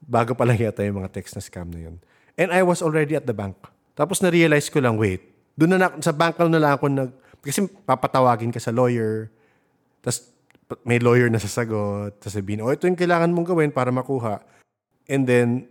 [0.00, 1.96] bago pa lang yata yung mga text na scam na yun.
[2.40, 3.60] And I was already at the bank.
[3.92, 5.20] Tapos na-realize ko lang, wait,
[5.52, 7.12] doon na, na sa bank na lang ako nag,
[7.44, 9.28] kasi papatawagin ka sa lawyer,
[10.00, 10.31] tapos
[10.84, 14.40] may lawyer na sasagot, tapos sabihin, oh, ito yung kailangan mong gawin para makuha.
[15.10, 15.68] And then,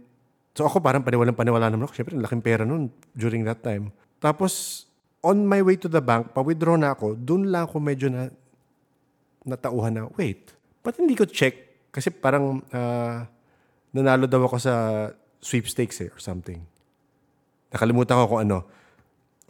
[0.53, 1.93] so ako parang paniwalang paniwala naman ako.
[1.97, 3.89] Siyempre, laking pera noon during that time.
[4.21, 4.85] Tapos,
[5.21, 8.29] on my way to the bank, pa-withdraw na ako, doon lang ako medyo na
[9.45, 10.53] natauhan na, wait,
[10.85, 11.89] ba't hindi ko check?
[11.93, 13.25] Kasi parang ah,
[13.93, 14.73] nanalo daw ako sa
[15.41, 16.61] sweepstakes eh, or something.
[17.73, 18.57] Nakalimutan ko kung ano.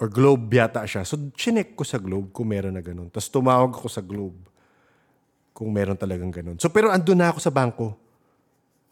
[0.02, 1.06] Or Globe yata siya.
[1.06, 3.14] So, chinek ko sa Globe kung meron na ganun.
[3.14, 4.51] Tapos tumawag ako sa Globe
[5.52, 6.58] kung meron talagang ganun.
[6.58, 7.96] So, pero andun na ako sa bangko.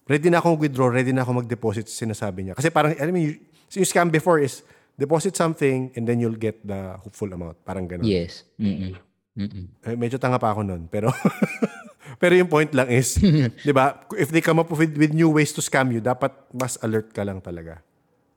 [0.10, 2.54] Ready na akong withdraw, ready na ako mag-deposit, sinasabi niya.
[2.58, 3.38] Kasi parang, alam mo, yung,
[3.78, 4.66] yung scam before is,
[5.00, 7.56] deposit something and then you'll get the full amount.
[7.64, 8.04] Parang ganun.
[8.04, 8.44] Yes.
[8.60, 9.00] Mm-mm.
[9.40, 9.66] Mm-mm.
[9.88, 10.92] Eh, medyo tanga pa ako nun.
[10.92, 11.08] Pero,
[12.22, 13.16] pero yung point lang is,
[13.68, 16.76] di ba, if they come up with, with new ways to scam you, dapat mas
[16.84, 17.80] alert ka lang talaga.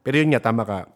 [0.06, 0.86] Pero yun nga, tama ka.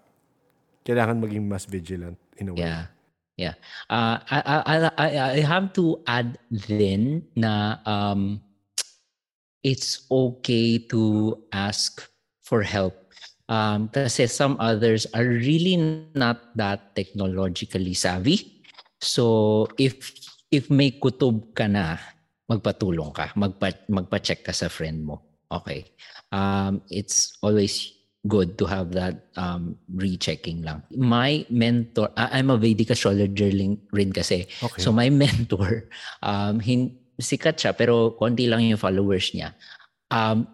[0.86, 2.62] Kailangan maging mas vigilant in a way.
[2.62, 2.94] Yeah.
[3.36, 3.54] Yeah.
[3.92, 8.40] Uh, I, I, I- I, have to add then na um,
[9.62, 12.00] it's okay to ask
[12.40, 12.96] for help.
[13.46, 15.76] Um, kasi some others are really
[16.16, 18.64] not that technologically savvy.
[19.04, 20.16] So if
[20.50, 22.00] if may kutob ka na,
[22.48, 25.22] magpatulong ka, magpa, magpa-check ka sa friend mo.
[25.50, 25.86] Okay.
[26.32, 27.95] Um, it's always
[28.26, 30.82] good to have that um, rechecking lang.
[30.94, 34.46] My mentor, ah, I'm a Vedic astrologer rin rin kasi.
[34.62, 34.80] Okay.
[34.82, 35.86] So my mentor,
[36.22, 39.56] um, hin, sikat siya pero konti lang yung followers niya.
[40.12, 40.46] Um,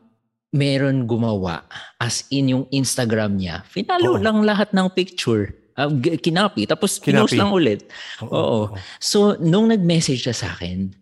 [0.52, 1.64] meron gumawa
[1.96, 3.64] as in yung Instagram niya.
[3.66, 4.22] Finalo Oo.
[4.22, 5.56] lang lahat ng picture.
[5.72, 6.68] G- kinapi.
[6.68, 7.88] Tapos pinost lang ulit.
[8.20, 8.28] Oo.
[8.28, 8.62] oo.
[9.00, 10.92] So, nung nag-message siya sa akin,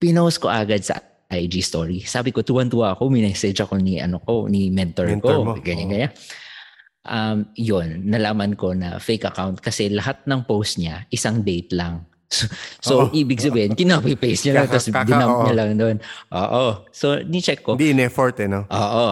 [0.00, 0.96] pinost ko agad sa
[1.26, 2.06] IG story.
[2.06, 5.44] Sabi ko, tuwan-tuwa ako, minessage ako ni, ano ko, ni mentor, Mentor ko.
[5.44, 5.92] mo, Ganyan, oo.
[5.92, 6.12] ganyan.
[7.06, 12.06] Um, yun, nalaman ko na fake account kasi lahat ng post niya, isang date lang.
[12.82, 15.96] So, so ibig sabihin, kinopy-paste niya lang, tapos dinump niya lang doon.
[16.34, 16.86] Oo.
[16.90, 17.74] So, ni-check ko.
[17.78, 18.66] Hindi in-effort eh, no?
[18.66, 19.08] Oo.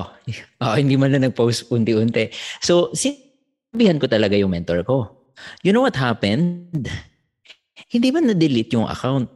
[0.63, 2.31] Oo, hindi man lang nag-post unti-unti.
[2.59, 5.27] So, sinabihan ko talaga yung mentor ko.
[5.63, 6.87] You know what happened?
[7.87, 9.31] Hindi ba na-delete yung account?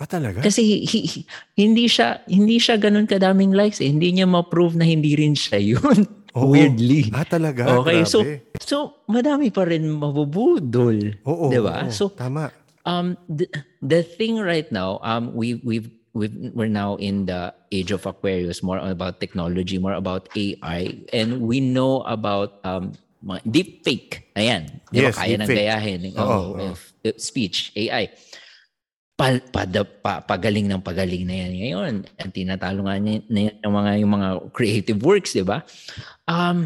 [0.00, 0.40] Ah, talaga?
[0.40, 3.92] Kasi hi- hindi siya hindi siya ganun kadaming likes eh.
[3.92, 6.08] Hindi niya ma-prove na hindi rin siya yun.
[6.32, 6.48] Oo.
[6.48, 7.12] Weirdly.
[7.12, 7.84] Ah, talaga?
[7.84, 8.48] Okay, so Grabe.
[8.56, 11.20] so madami pa rin mabubudol.
[11.28, 11.84] Oo, 'Di ba?
[11.84, 12.48] oo, So tama.
[12.88, 13.44] um the,
[13.84, 18.64] the thing right now um we we've we've we're now in the age of Aquarius
[18.64, 22.96] more about technology more about AI and we know about um
[23.44, 26.72] deep fake ayan di ba Yes, kaya nang gayahin Oo, oh, oo.
[26.72, 26.74] uh,
[27.20, 28.08] speech AI
[29.20, 29.68] pa, pa,
[30.00, 33.92] pa, pagaling ng pagaling na yan ngayon ang tinatalo nga niya na yan yung mga
[34.00, 35.60] yung mga creative works di ba
[36.24, 36.64] um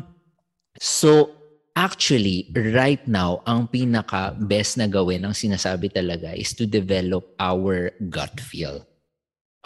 [0.78, 1.34] so
[1.74, 8.38] Actually, right now, ang pinaka-best na gawin, ang sinasabi talaga, is to develop our gut
[8.38, 8.86] feel.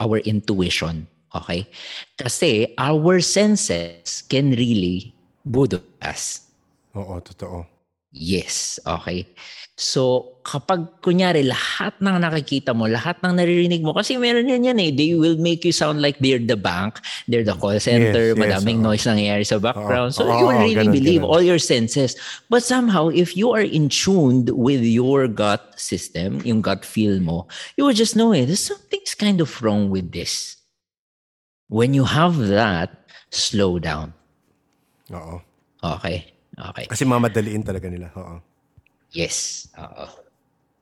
[0.01, 1.05] Our intuition.
[1.37, 1.68] Okay?
[2.16, 5.12] Kasi our senses can really
[5.44, 6.48] budol us.
[6.96, 7.77] Oo, totoo.
[8.18, 8.83] Yes.
[8.83, 9.31] Okay?
[9.78, 14.78] So, kapag kunyari, lahat ng nakikita mo, lahat ng naririnig mo, kasi meron yan yan
[14.83, 16.98] eh, they will make you sound like they're the bank,
[17.31, 20.18] they're the call center, Yes, yes, madaming noise nangyayari sa background.
[20.18, 21.31] So, Oo, you will really ganun, believe ganun.
[21.31, 22.18] all your senses.
[22.50, 27.46] But somehow, if you are in tuned with your gut system, yung gut feel mo,
[27.78, 28.50] you will just know it.
[28.50, 30.59] There's something's kind of wrong with this.
[31.70, 32.90] When you have that,
[33.31, 34.11] slow down.
[35.14, 35.38] Oo.
[35.87, 36.38] Okay?
[36.59, 36.90] Okay.
[36.90, 38.11] Kasi mamadaliin talaga nila.
[38.18, 38.42] Oo.
[39.14, 39.68] Yes.
[39.79, 40.07] Oo.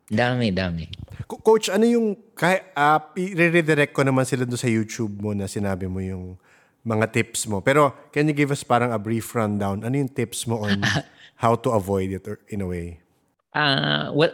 [0.06, 0.86] Dami, dami.
[1.26, 5.50] Co- Coach, ano yung, kaya, uh, i-redirect ko naman sila doon sa YouTube mo na
[5.50, 6.38] sinabi mo yung
[6.86, 7.58] mga tips mo.
[7.58, 9.82] Pero can you give us parang a brief rundown?
[9.82, 10.78] Ano yung tips mo on
[11.42, 13.02] how to avoid it or in a way?
[13.50, 14.30] Uh, well,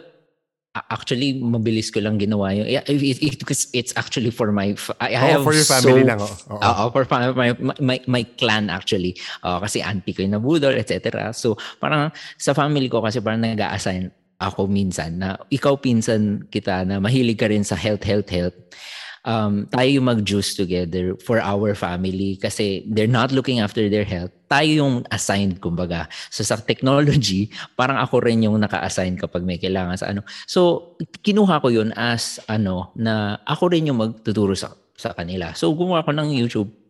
[0.73, 5.13] actually mabilis ko lang ginawa yung yeah, it, it, because it's actually for my I
[5.13, 6.19] Oo, have for your family so, lang.
[6.19, 6.33] Oh.
[6.57, 6.61] Oo.
[6.65, 7.05] Oo, for
[7.37, 9.13] my, my, my clan actually.
[9.45, 11.29] Oo, kasi auntie ko yung nabudol, etc.
[11.37, 12.09] So, parang
[12.41, 14.09] sa family ko kasi parang nag-a-assign
[14.41, 18.57] ako minsan na ikaw pinsan kita na mahilig ka rin sa health, health, health.
[19.23, 24.35] Um, tayo yung mag-juice together for our family kasi they're not looking after their health.
[24.51, 26.11] Tayo yung assigned, kumbaga.
[26.27, 27.47] So sa technology,
[27.79, 30.27] parang ako rin yung naka-assign kapag may kailangan sa ano.
[30.45, 35.55] So, kinuha ko yun as ano, na ako rin yung magtuturo sa, sa kanila.
[35.55, 36.83] So, gumawa ko ng YouTube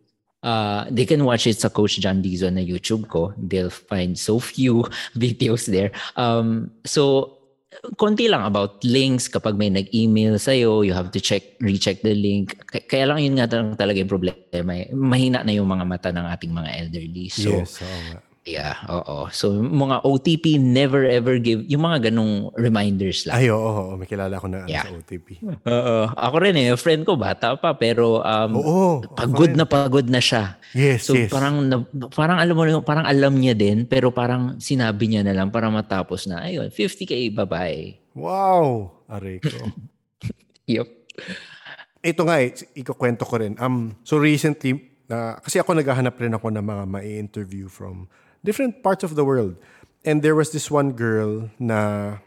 [0.44, 3.32] Uh, they can watch it sa Coach John Dizon na YouTube ko.
[3.40, 4.84] They'll find so few
[5.16, 5.88] videos there.
[6.20, 7.33] Um, so,
[7.96, 12.54] konti lang about links kapag may nag-email sa'yo, you have to check, recheck the link.
[12.88, 14.72] Kaya lang yun nga tal- talaga yung problema.
[14.74, 14.90] eh.
[14.92, 17.26] Mahina na yung mga mata ng ating mga elderly.
[17.30, 18.33] So, yes, nga.
[18.44, 19.28] Yeah, oo.
[19.32, 23.40] So, mga OTP never ever give, yung mga ganong reminders lang.
[23.40, 24.84] Ay, oo, oo, may kilala ko na ano Yeah.
[24.84, 25.28] sa OTP.
[25.64, 25.96] Oo.
[26.12, 28.86] Ako rin eh, friend ko bata pa, pero um, Oo.
[29.16, 30.60] pagod na pagod na siya.
[30.76, 31.32] Yes, So yes.
[31.32, 31.80] parang na,
[32.12, 36.26] parang alam mo parang alam niya din pero parang sinabi niya na lang para matapos
[36.28, 37.96] na ayun 50k babae.
[38.14, 38.92] Wow!
[39.08, 39.50] Aray ko.
[40.64, 40.88] Yep.
[42.00, 43.52] Ito nga eh, ikukwento ko rin.
[43.60, 48.08] Um, so recently, na kasi ako naghahanap rin ako ng mga ma-interview from
[48.44, 49.56] different parts of the world.
[50.04, 52.20] And there was this one girl na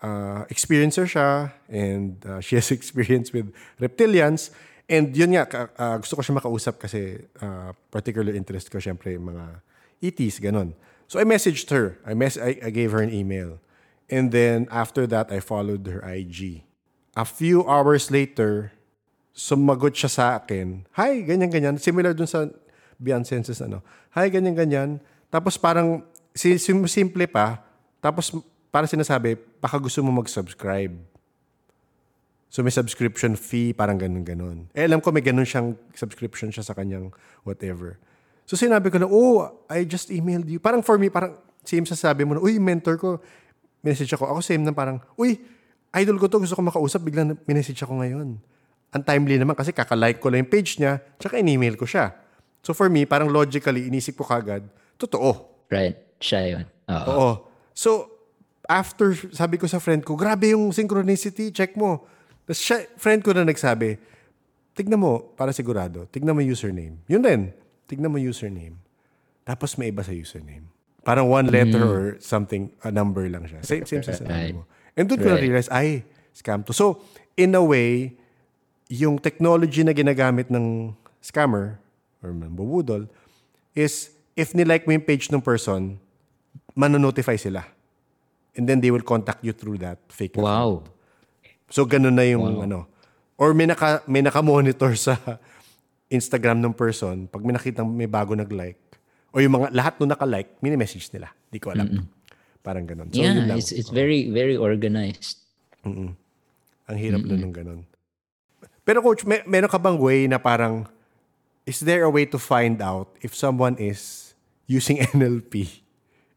[0.00, 4.50] uh, experiencer siya and uh, she has experience with reptilians.
[4.88, 9.60] And yun nga, uh, gusto ko siya makausap kasi uh, particular interest ko syempre mga
[10.00, 10.72] ETs, ganun.
[11.04, 12.00] So I messaged her.
[12.08, 13.60] I, mess- I, I gave her an email.
[14.08, 16.64] And then after that, I followed her IG.
[17.16, 18.72] A few hours later,
[19.36, 21.76] sumagot siya sa akin, Hi, ganyan-ganyan.
[21.76, 22.48] Similar dun sa
[22.96, 23.84] Beyond Senses, ano.
[24.16, 24.98] Hi, ganyan-ganyan.
[25.28, 27.60] Tapos parang, si, sim- simple pa,
[28.00, 28.32] tapos
[28.68, 30.92] para sinasabi, baka gusto mo mag-subscribe.
[32.48, 34.72] So may subscription fee, parang ganun-ganun.
[34.72, 37.12] Eh alam ko may ganun siyang subscription siya sa kanyang
[37.44, 38.00] whatever.
[38.48, 40.56] So sinabi ko na, oh, I just emailed you.
[40.56, 43.20] Parang for me, parang same sa sabi mo na, uy, mentor ko,
[43.84, 44.24] message ako.
[44.32, 45.36] Ako same na parang, uy,
[45.92, 48.40] idol ko to, gusto ko makausap, biglang minessage ako ngayon.
[48.88, 52.16] Ang timely naman kasi kakalike ko lang yung page niya, tsaka in-email ko siya.
[52.64, 54.64] So for me, parang logically, inisip ko kagad,
[54.98, 55.46] totoo.
[55.70, 55.96] Right.
[56.18, 56.64] Siya yun.
[56.90, 57.06] Oo.
[57.14, 57.30] Oo.
[57.72, 58.10] So,
[58.66, 62.04] after, sabi ko sa friend ko, grabe yung synchronicity, check mo.
[62.44, 63.96] Tapos siya, friend ko na nagsabi,
[64.74, 66.98] tignan mo, para sigurado, tignan mo username.
[67.06, 67.40] Yun din,
[67.86, 68.76] tignan mo username.
[69.46, 70.66] Tapos may iba sa username.
[71.06, 73.64] Parang one letter or something, a number lang siya.
[73.64, 74.54] Same, same sa sinabi Right.
[74.58, 74.62] mo.
[74.92, 75.40] And doon ko Right.
[75.40, 76.04] na-realize, ay,
[76.36, 76.76] scam to.
[76.76, 77.00] So,
[77.38, 78.18] in a way,
[78.90, 81.78] yung technology na ginagamit ng scammer
[82.20, 83.06] or mambubudol
[83.72, 85.98] is if nilike mo yung page ng person,
[86.78, 87.66] manonotify sila.
[88.54, 90.46] And then they will contact you through that fake account.
[90.46, 90.70] Wow.
[91.74, 92.86] So ganun na yung ano.
[93.34, 95.18] Or may naka may naka-monitor sa
[96.06, 98.78] Instagram ng person pag may nakita may bago nag-like
[99.34, 101.28] o yung mga lahat nung naka-like, mini-message nila.
[101.50, 102.08] Di ko alam.
[102.62, 103.10] Parang ganun.
[103.10, 105.42] So yeah, it's it's very very organized.
[105.84, 107.80] Ang hirap mm ng ganun.
[108.88, 110.88] Pero coach, may, meron ka bang way na parang
[111.68, 114.27] is there a way to find out if someone is
[114.68, 115.80] using NLP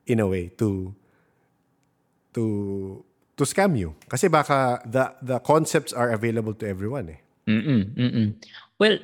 [0.07, 0.95] in a way to
[2.33, 2.43] to
[3.37, 3.93] to scam you?
[4.07, 7.19] Kasi baka the the concepts are available to everyone eh.
[7.45, 8.27] Mm-mm, mm-mm.
[8.79, 8.97] Well,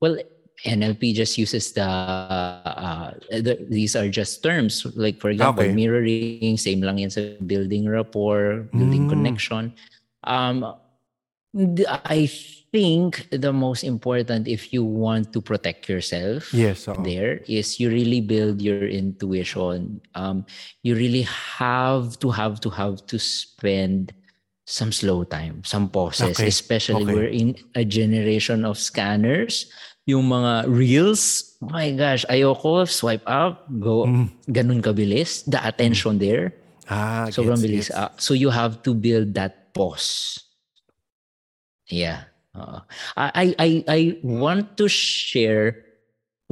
[0.00, 0.16] well,
[0.62, 5.74] NLP just uses the, uh, the these are just terms like for example Okay.
[5.74, 9.10] mirroring same lang yan sa building rapport, building Mm.
[9.10, 9.62] connection.
[10.22, 10.62] Um
[12.06, 12.30] I
[12.72, 16.96] think the most important if you want to protect yourself Yes, oo.
[17.04, 20.00] there is you really build your intuition.
[20.16, 20.48] Um,
[20.82, 24.16] you really have to have to have to spend
[24.64, 27.12] some slow time, some pauses, Okay, especially okay.
[27.14, 29.68] we're in a generation of scanners.
[30.08, 34.02] Yung mga reels, oh my gosh, ayoko, swipe up, go,
[34.50, 35.44] ganun kabilis.
[35.46, 36.56] The attention there,
[36.90, 37.86] Ah, sobrang gets, bilis.
[37.92, 37.94] gets.
[37.94, 40.40] Ah, so you have to build that pause.
[41.86, 42.31] Yeah.
[42.52, 42.78] Oo.
[43.16, 45.72] I, I I want to share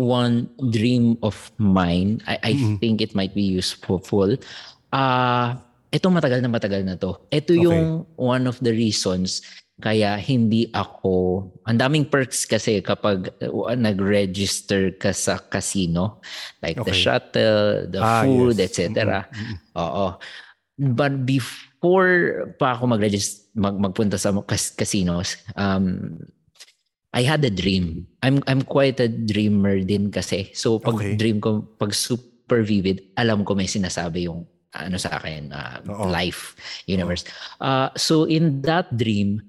[0.00, 2.24] one dream of mine.
[2.24, 2.80] I I Mm-mm.
[2.80, 4.00] think it might be useful.
[4.90, 5.60] Ah,
[5.92, 7.20] ito matagal na matagal na to.
[7.28, 7.64] Ito Okay.
[7.64, 7.84] yung
[8.16, 9.44] one of the reasons
[9.80, 16.20] kaya hindi ako ang daming perks kasi kapag uh, nag-register ka sa casino
[16.60, 17.00] like the Okay.
[17.00, 18.76] shuttle, the Ah, food, yes.
[18.76, 19.24] etc.
[19.24, 19.56] Mm-mm, mm-mm.
[19.80, 20.06] Oo.
[20.76, 22.12] But before
[22.60, 26.18] pa ako mag-register, mag, magpunta sa cas- casinos, um,
[27.10, 28.06] I had a dream.
[28.22, 30.54] I'm I'm quite a dreamer din kasi.
[30.54, 31.18] So pag Okay.
[31.18, 36.54] dream ko, pag super vivid, alam ko may sinasabi yung ano sa akin, uh, life,
[36.86, 37.26] universe.
[37.58, 39.42] Uh, so in that dream,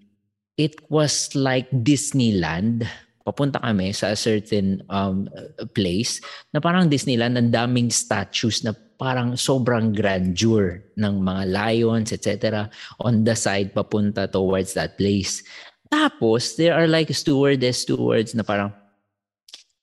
[0.58, 2.90] it was like Disneyland.
[3.22, 5.30] Papunta kami sa a certain um,
[5.78, 6.18] place
[6.50, 12.70] na parang Disneyland, ang daming statues na parang sobrang grandeur ng mga lions, etc.
[13.02, 15.42] on the side papunta towards that place.
[15.90, 18.70] Tapos, there are like stewardess stewards na parang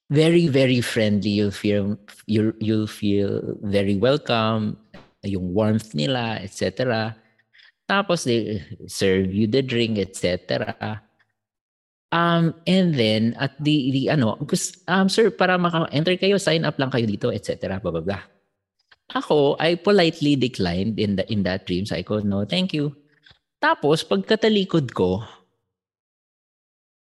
[0.06, 1.34] very, very friendly.
[1.34, 1.98] You'll feel,
[2.30, 4.78] you'll, you'll feel very welcome,
[5.26, 7.18] yung warmth nila, etc.
[7.90, 11.02] Tapos, they serve you the drink, etc.
[12.14, 14.38] Um, and then, at the, the ano,
[14.86, 17.82] um, sir, para maka-enter kayo, sign up lang kayo dito, etc.
[17.82, 18.37] Blah, blah, blah.
[19.14, 21.86] Ako, I politely declined in, the, in that dream.
[21.86, 22.92] So, I ko, no, thank you.
[23.62, 25.24] Tapos, pagkatalikod ko,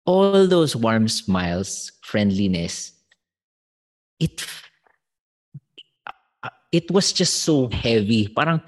[0.04, 2.92] all those warm smiles, friendliness,
[4.20, 4.44] it
[6.74, 8.28] it was just so heavy.
[8.28, 8.60] Parang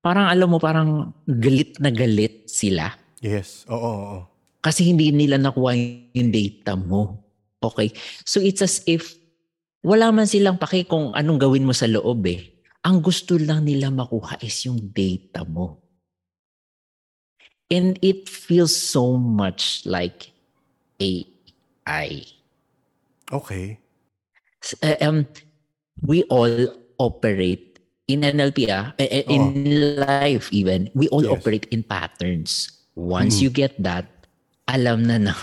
[0.00, 3.62] parang alam mo parang galit na galit sila Yes.
[3.70, 4.20] Oo, oo, oo.
[4.58, 5.78] kasi hindi nila nakuha
[6.12, 7.22] yung data mo.
[7.62, 7.94] Okay?
[8.26, 9.14] So it's as if
[9.86, 12.50] wala man silang paki kung anong gawin mo sa loob eh.
[12.82, 15.78] Ang gusto lang nila makuha is yung data mo.
[17.70, 20.34] And it feels so much like
[21.00, 22.26] AI.
[23.32, 23.78] Okay.
[24.82, 25.18] Uh, um,
[26.02, 26.50] we all
[26.98, 27.78] operate
[28.10, 31.32] in NLP, ah, eh, eh, in life even, we all Yes.
[31.32, 32.82] operate in patterns.
[32.98, 33.42] Once Mm.
[33.46, 34.10] you get that,
[34.68, 35.34] alam na na.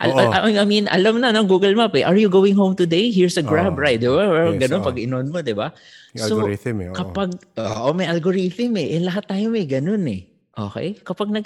[0.00, 0.32] Al- Oo.
[0.32, 2.04] I, I mean, alam na ng Google Map eh.
[2.04, 3.08] Are you going home today?
[3.08, 3.82] Here's a grab Oo.
[3.82, 4.00] ride.
[4.00, 4.24] Di ba?
[4.28, 4.88] Or Yes, Ganun oo.
[4.88, 5.72] pag inon mo, di ba?
[6.16, 6.88] Yung So, algorithm eh.
[6.92, 6.96] oo.
[6.96, 8.96] Kapag, oo, may algorithm eh.
[8.96, 9.00] eh.
[9.00, 10.28] Lahat tayo may ganun eh.
[10.56, 10.96] Okay?
[11.00, 11.44] Kapag nag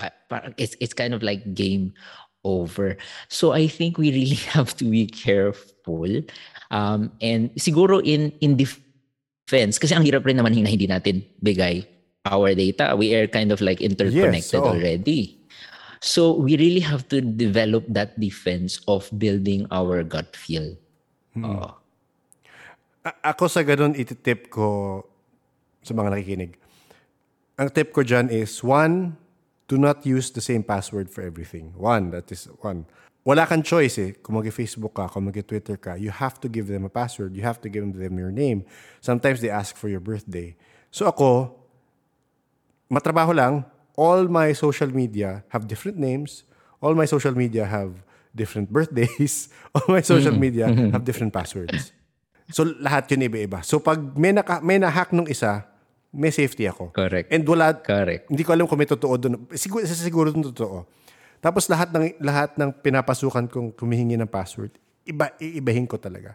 [0.00, 1.92] ah, parang it's, it's kind of like game
[2.44, 2.96] over.
[3.28, 6.08] So I think we really have to be careful.
[6.70, 11.84] Um, and siguro in, in defense, kasi ang hirap rin naman na hindi natin bigay
[12.28, 12.92] our data.
[12.96, 14.76] We are kind of like interconnected oo.
[14.76, 15.39] already.
[16.00, 20.80] So we really have to develop that defense of building our gut feel.
[21.36, 21.68] Oo.
[23.04, 25.00] A- ako sa ganun, ititip ko
[25.84, 26.56] sa mga nakikinig.
[27.60, 29.16] Ang tip ko dyan is, one,
[29.68, 31.76] do not use the same password for everything.
[31.76, 32.88] One, that is one.
[33.20, 34.16] Wala kang choice eh.
[34.16, 37.36] Kung mag-Facebook ka, kung mag-Twitter ka, you have to give them a password.
[37.36, 38.64] You have to give them your name.
[39.04, 40.56] Sometimes they ask for your birthday.
[40.88, 41.52] So ako,
[42.88, 43.68] matrabaho lang,
[44.00, 46.48] all my social media have different names.
[46.80, 48.00] All my social media have
[48.32, 49.52] different birthdays.
[49.76, 51.92] All my social media have different passwords.
[52.48, 53.60] So lahat yun iba-iba.
[53.60, 55.68] So pag may, naka, may na-hack nung isa,
[56.08, 56.96] may safety ako.
[56.96, 57.28] Correct.
[57.28, 58.32] And wala, Correct.
[58.32, 59.34] hindi ko alam kung may totoo doon.
[59.54, 60.88] Siguro, siguro doon totoo.
[61.38, 64.74] Tapos lahat ng lahat ng pinapasukan kong kumihingi ng password,
[65.06, 66.34] iba iibahin ko talaga.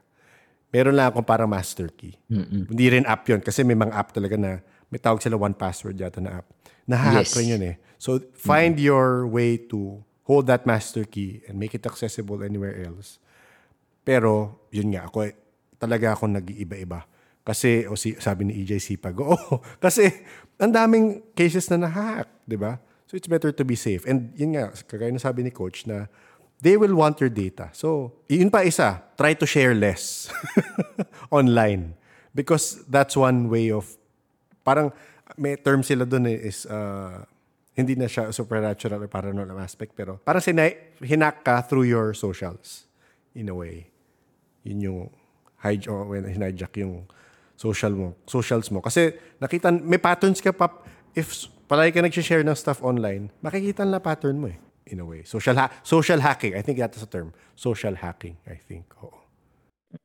[0.71, 2.15] Meron lang akong parang master key.
[2.32, 3.43] Hindi rin app yun.
[3.43, 6.47] Kasi may mga app talaga na may tawag sila one password yata na app.
[6.86, 7.41] Nahahack Yes.
[7.41, 7.76] yun eh.
[7.98, 13.17] So find your way to hold that master key and make it accessible anywhere else.
[14.06, 15.34] Pero, yun nga, ako eh,
[15.82, 17.10] talaga ako nag-iiba-iba.
[17.45, 20.10] Kasi, o si, sabi ni EJ Sipag, oo, kasi
[20.62, 22.78] ang daming cases na nahahack, di ba?
[23.10, 24.06] So, it's better to be safe.
[24.06, 26.06] And yun nga, kagaya na sabi ni Coach na
[26.62, 27.69] they will want your data.
[27.74, 30.30] So, yun pa isa, try to share less
[31.34, 31.93] online.
[32.34, 33.89] Because that's one way of,
[34.65, 34.89] parang
[35.34, 37.26] may term sila doon eh, is, uh,
[37.76, 42.88] hindi na siya supernatural or paranormal aspect, pero parang sinay, hinak ka through your socials
[43.36, 43.92] in a way.
[44.64, 45.00] Yun yung
[45.60, 47.04] hij o when hijack yung
[47.60, 48.80] social mo, socials mo.
[48.80, 49.12] Kasi
[49.42, 50.72] nakita, may patterns ka pa,
[51.18, 55.28] if palagi ka nag-share ng stuff online, makikita na pattern mo eh, in a way.
[55.28, 57.36] Social, ha- social hacking, I think that is a term.
[57.60, 58.88] Social hacking, I think.
[59.04, 59.20] Oo.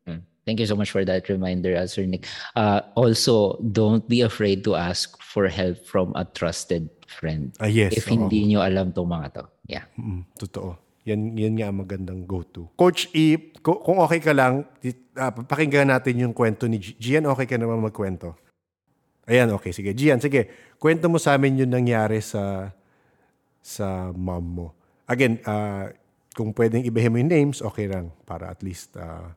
[0.07, 0.30] Mm.
[0.49, 2.25] Thank you so much for that reminder, uh, Sir Nick.
[2.57, 7.53] Uh, also, don't be afraid to ask for help from a trusted friend.
[7.61, 7.93] Ah, yes.
[7.93, 8.17] If oo.
[8.17, 9.45] hindi nyo alam tong mga to.
[9.69, 9.85] Yeah.
[10.01, 10.81] Mm, totoo.
[11.05, 12.69] Yan, yan nga ang magandang go-to.
[12.77, 14.65] Coach E, ku- kung okay ka lang,
[15.17, 17.29] ah, pakinggan natin yung kwento ni G- Gian.
[17.29, 18.37] Okay ka naman magkwento?
[19.29, 19.71] Ayan, okay.
[19.71, 19.93] Sige.
[19.93, 20.73] Gian, sige.
[20.81, 22.73] Kwento mo sa amin yung nangyari sa
[23.61, 24.67] sa mom mo.
[25.05, 25.93] Again, ah,
[26.33, 28.09] kung pwedeng ibahin mo yung names, okay lang.
[28.25, 29.37] Para at least ah,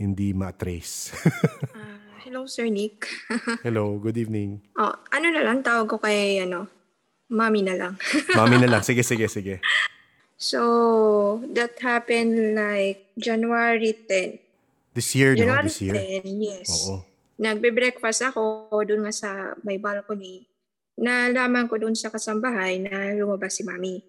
[0.00, 1.12] hindi ma-trace.
[1.76, 3.08] Ah, hello, Sir Nick.
[3.66, 4.60] Hello, good evening.
[4.80, 6.68] oh, ano na lang, tawag ko kay, ano,
[7.28, 7.94] mami na lang.
[8.38, 8.82] Mami na lang.
[8.84, 9.60] Sige, sige, sige.
[10.36, 14.40] so, that happened like January 10.
[14.92, 15.44] This year, no?
[15.46, 15.94] January This year.
[15.96, 16.68] 10, yes.
[16.88, 17.04] Oo.
[17.40, 19.30] Nagbe-breakfast ako doon nga sa
[19.64, 20.44] may balcony.
[21.00, 24.04] Nalaman ko doon sa kasambahay na lumabas si mami.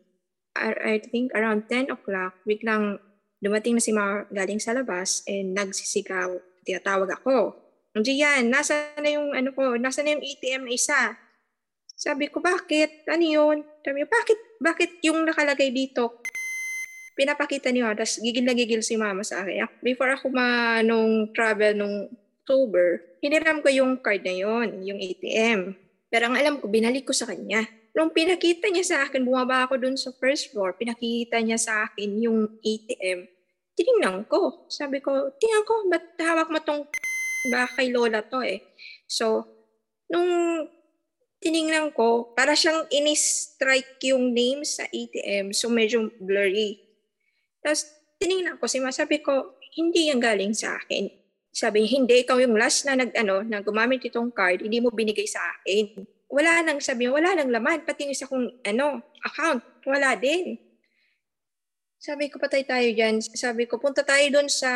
[0.59, 2.99] I think around 10 o'clock, biglang
[3.41, 6.37] dumating na si mama galing sa labas and nagsisigaw.
[6.61, 7.57] Tinatawag ako.
[7.91, 11.17] hindi yan, nasa na yung ano ko, nasa na yung ATM na isa.
[11.91, 13.03] Sabi ko, bakit?
[13.11, 13.57] Ano yun?
[13.83, 16.23] Sabi ko, bakit, bakit yung nakalagay dito?
[17.19, 19.67] Pinapakita niyo, tapos gigil na gigil si mama sa akin.
[19.67, 22.07] Ak- Before ako ma, nung travel nung
[22.41, 25.75] October, hiniram ko yung card na yon, yung ATM.
[26.07, 27.67] Pero ang alam ko, binalik ko sa kanya.
[27.91, 32.23] Nung pinakita niya sa akin, bumaba ako dun sa first floor, pinakita niya sa akin
[32.23, 33.27] yung ATM.
[33.75, 34.67] Tinignan ko.
[34.71, 36.87] Sabi ko, tingnan ko, ba't hawak mo tong
[37.51, 38.61] baka kay Lola to eh.
[39.09, 39.43] So,
[40.07, 40.29] nung
[41.41, 45.51] tiningnan ko, para siyang ini-strike yung name sa ATM.
[45.51, 46.77] So, medyo blurry.
[47.65, 47.89] Tapos,
[48.21, 51.09] tiningnan ko si sabi ko, hindi yan galing sa akin.
[51.51, 55.27] Sabi hindi, ikaw yung last na nag, ano, na gumamit itong card, hindi mo binigay
[55.27, 56.05] sa akin.
[56.31, 60.55] Wala nang, sabi wala nang laman, pati yung isa kong, ano, account, wala din.
[62.01, 63.21] Sabi ko, patay tayo dyan.
[63.21, 64.71] Sabi ko, punta tayo doon sa,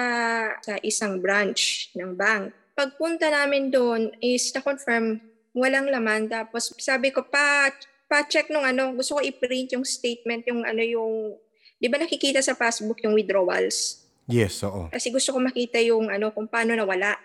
[0.61, 2.53] sa isang branch ng bank.
[2.77, 5.17] Pagpunta namin doon is na-confirm
[5.55, 6.29] walang laman.
[6.29, 7.71] Tapos sabi ko, pa,
[8.05, 11.39] pa-check nung ano, gusto ko i-print yung statement, yung ano yung,
[11.81, 14.05] di ba nakikita sa passbook yung withdrawals?
[14.29, 14.93] Yes, oo.
[14.93, 17.17] Kasi gusto ko makita yung ano, kung paano nawala.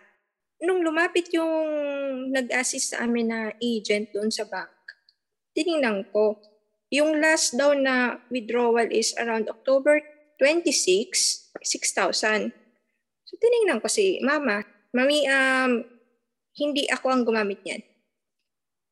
[0.60, 1.56] Nung lumapit yung
[2.32, 4.70] nag-assist sa amin na agent doon sa bank,
[5.56, 6.36] tiningnan ko,
[6.92, 10.02] yung last daw na withdrawal is around October
[10.36, 12.52] 26, 6,000.
[13.24, 15.86] So tiningnan ko si mama, mami, um,
[16.58, 17.80] hindi ako ang gumamit niyan.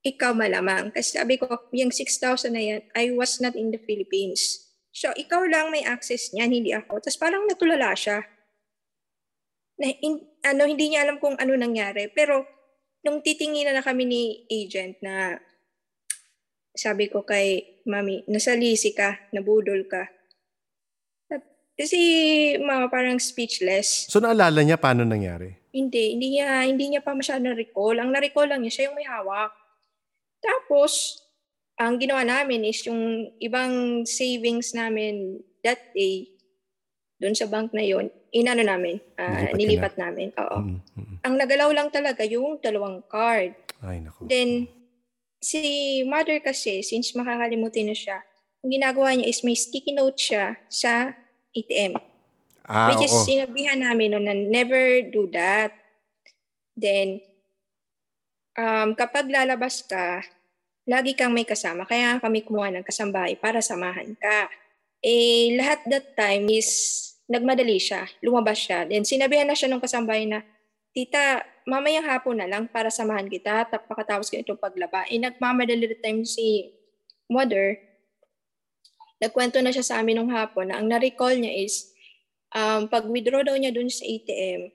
[0.06, 0.94] Ikaw malamang.
[0.94, 4.68] Kasi sabi ko, yung 6,000 na yan, I was not in the Philippines.
[4.94, 7.02] So, ikaw lang may access niyan, hindi ako.
[7.02, 8.24] Tapos parang natulala siya.
[9.78, 12.10] Na, in, ano, hindi niya alam kung ano nangyari.
[12.10, 12.42] Pero,
[13.06, 15.38] nung titinginan na kami ni agent na
[16.74, 20.06] sabi ko kay mami, nasalisi ka, nabudol ka.
[21.78, 21.98] Kasi
[22.58, 24.10] mga parang speechless.
[24.10, 25.54] So naalala niya paano nangyari?
[25.70, 28.02] Hindi, hindi niya, hindi niya pa masyado na-recall.
[28.02, 29.54] Ang na-recall lang niya, siya yung may hawak.
[30.42, 31.22] Tapos,
[31.78, 36.26] ang ginawa namin is yung ibang savings namin that day,
[37.18, 40.28] doon sa bank na yon inano namin, ah, Nilipat nilipat namin.
[40.38, 40.58] Oo.
[40.62, 41.16] Mm, mm.
[41.26, 43.58] Ang nagalaw lang talaga yung dalawang card.
[43.82, 44.30] Ay, naku.
[44.30, 44.70] Then,
[45.42, 45.58] si
[46.06, 48.22] mother kasi, since makakalimutin na siya,
[48.62, 51.14] ang ginagawa niya is may sticky note siya sa
[51.54, 51.98] ATM.
[52.66, 53.26] ah, Which is oo.
[53.26, 55.74] sinabihan namin no, na never do that.
[56.78, 57.18] Then,
[58.54, 60.22] um, kapag lalabas ka,
[60.86, 61.82] lagi kang may kasama.
[61.82, 64.46] Kaya kami kumuha ng kasambahay para samahan ka.
[65.02, 66.68] Eh, lahat that time is
[67.28, 68.08] nagmadali siya.
[68.24, 68.88] Lumabas siya.
[68.88, 70.42] Then, sinabihan na siya ng kasambahay na,
[70.96, 75.04] Tita, mamayang hapon na lang para samahan kita tap pakatapos ko itong paglaba.
[75.12, 76.72] Eh, nagmamadali time si
[77.28, 77.76] mother.
[79.20, 81.92] Nagkwento na siya sa amin nung hapon na ang na-recall niya is
[82.56, 84.72] um, pag withdraw daw niya dun sa ATM,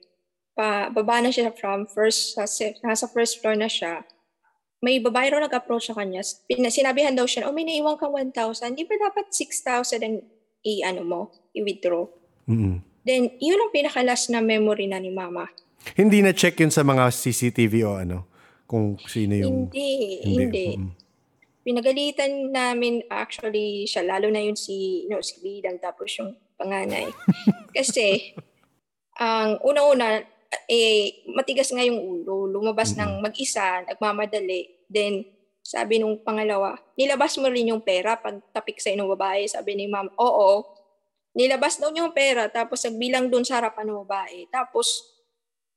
[0.54, 2.46] pa, baba na siya from first, sa,
[2.86, 4.06] nasa first floor na siya,
[4.84, 6.22] may babae raw nag-approach sa kanya.
[6.70, 10.16] Sinabihan daw siya, oh may naiwan kang 1,000, di ba dapat 6,000 ang
[10.62, 11.20] i-ano mo,
[11.56, 12.04] i-withdraw?
[12.48, 12.80] Mm-mm.
[13.04, 15.52] Then, yun ang pinakalas na memory na ni mama.
[15.92, 18.18] Hindi na check yun sa mga CCTV o ano?
[18.64, 19.68] Kung sino yung...
[19.68, 20.66] Hindi, hindi.
[20.80, 20.90] Mm.
[21.64, 27.08] Pinagalitan namin actually siya, lalo na yun si, no, si Bidang tapos yung panganay.
[27.76, 28.32] Kasi,
[29.20, 30.24] ang una-una,
[30.68, 32.48] eh, matigas nga yung ulo.
[32.48, 34.88] Lumabas ng mag-isa, nagmamadali.
[34.88, 35.28] Then,
[35.64, 39.48] sabi nung pangalawa, nilabas mo rin yung pera pag tapik sa ng babae.
[39.48, 40.73] Sabi ni ma'am, oo.
[41.34, 44.46] Nilabas daw niya yung pera, tapos nagbilang doon sa harapan ng babae.
[44.54, 45.02] Tapos,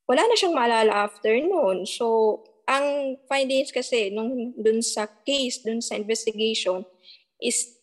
[0.05, 1.84] wala na siyang maalala after noon.
[1.89, 2.39] So,
[2.70, 6.86] ang findings kasi nung dun sa case, dun sa investigation,
[7.41, 7.74] is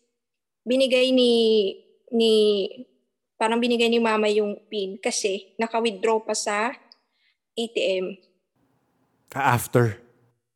[0.63, 1.75] binigay ni,
[2.15, 2.33] ni
[3.35, 6.73] parang binigay ni mama yung PIN kasi naka-withdraw pa sa
[7.59, 8.17] ATM.
[9.35, 9.99] After.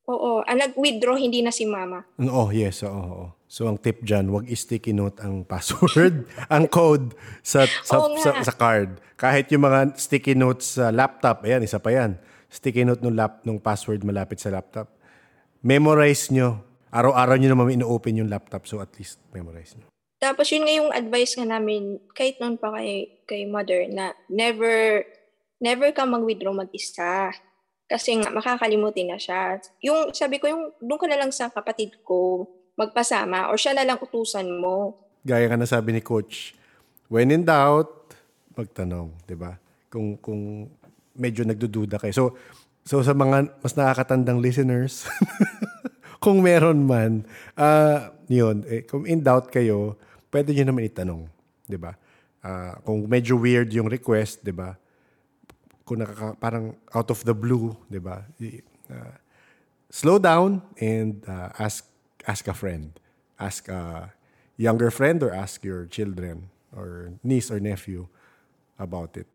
[0.09, 2.07] Oo, ang nag-withdraw hindi na si mama.
[2.17, 2.87] Oh, yes.
[2.87, 3.38] Oo, oo.
[3.49, 8.37] So, ang tip dyan, wag i-sticky note ang password, ang code sa, sa, Oo sa,
[8.37, 8.45] nga.
[8.45, 9.01] sa card.
[9.17, 12.21] Kahit yung mga sticky notes sa laptop, ayan, isa pa yan.
[12.53, 14.93] Sticky note nung, lap, nung password malapit sa laptop.
[15.65, 16.61] Memorize nyo.
[16.93, 19.89] Araw-araw nyo naman ino-open yung laptop, so at least memorize nyo.
[20.21, 25.05] Tapos yun nga yung advice nga namin, kahit noon pa kay, kay mother, na never,
[25.57, 27.33] never ka mag-withdraw mag-isa.
[27.89, 29.57] Kasi nga, makakalimutin na siya.
[29.81, 32.45] Yung, sabi ko, yung, doon ka na lang sa kapatid ko,
[32.79, 34.95] magpasama, or siya na lang utusan mo.
[35.27, 36.55] Gaya ka na sabi ni Coach,
[37.11, 38.15] when in doubt,
[38.55, 39.59] magtanong, di ba?
[39.91, 40.71] Kung, kung
[41.19, 42.15] medyo nagdududa kayo.
[42.15, 42.25] So,
[42.87, 45.11] so sa mga mas nakakatandang listeners,
[46.23, 47.27] kung meron man,
[47.59, 49.99] ah yun, eh, kung in doubt kayo,
[50.31, 51.27] pwede nyo naman itanong,
[51.67, 51.99] di ba?
[52.39, 54.79] Ah, kung medyo weird yung request, di ba?
[55.89, 58.21] kung nakaka, parang out of the blue, di ba?
[58.93, 59.17] Uh,
[59.89, 61.89] slow down and uh, ask
[62.29, 62.93] ask a friend.
[63.41, 64.13] Ask a
[64.61, 68.07] younger friend or ask your children or niece or nephew
[68.79, 69.27] about it.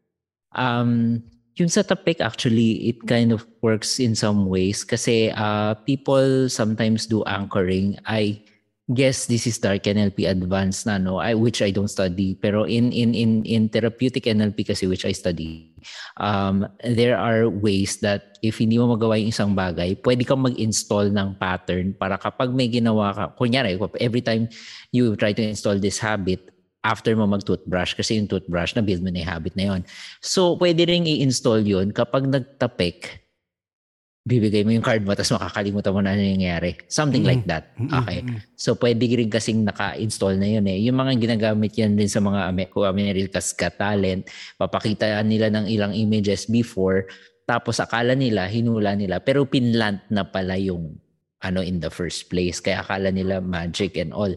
[0.53, 1.25] Um,
[1.57, 7.09] yung sa topic actually, it kind of works in some ways kasi uh, people sometimes
[7.09, 7.97] do anchoring.
[8.05, 8.45] I
[8.91, 12.36] guess this is dark NLP advanced na no, I, which I don't study.
[12.36, 15.71] Pero in in in in therapeutic NLP kasi which I study,
[16.19, 21.15] um, there are ways that if hindi mo magawa yung isang bagay, pwede kang mag-install
[21.15, 24.51] ng pattern para kapag may ginawa ka, kunyari, every time
[24.91, 26.51] you try to install this habit,
[26.84, 29.81] after mo mag-toothbrush kasi yung toothbrush na build mo na yung habit na yon.
[30.19, 33.22] So, pwede ring i-install yun kapag nagtapik,
[34.24, 36.80] bibigay mo yung card mo tapos makakalimutan mo na ano yung nangyayari.
[36.88, 37.76] Something like that.
[37.76, 38.24] Okay.
[38.55, 40.80] So, pwede rin kasing naka-install na yun eh.
[40.88, 42.55] Yung mga ginagamit yan din sa mga
[42.88, 47.11] America's Got Talent, papakita nila ng ilang images before,
[47.43, 50.95] tapos akala nila, hinula nila, pero pinlant na pala yung
[51.43, 52.63] ano in the first place.
[52.63, 54.32] Kaya akala nila magic and all.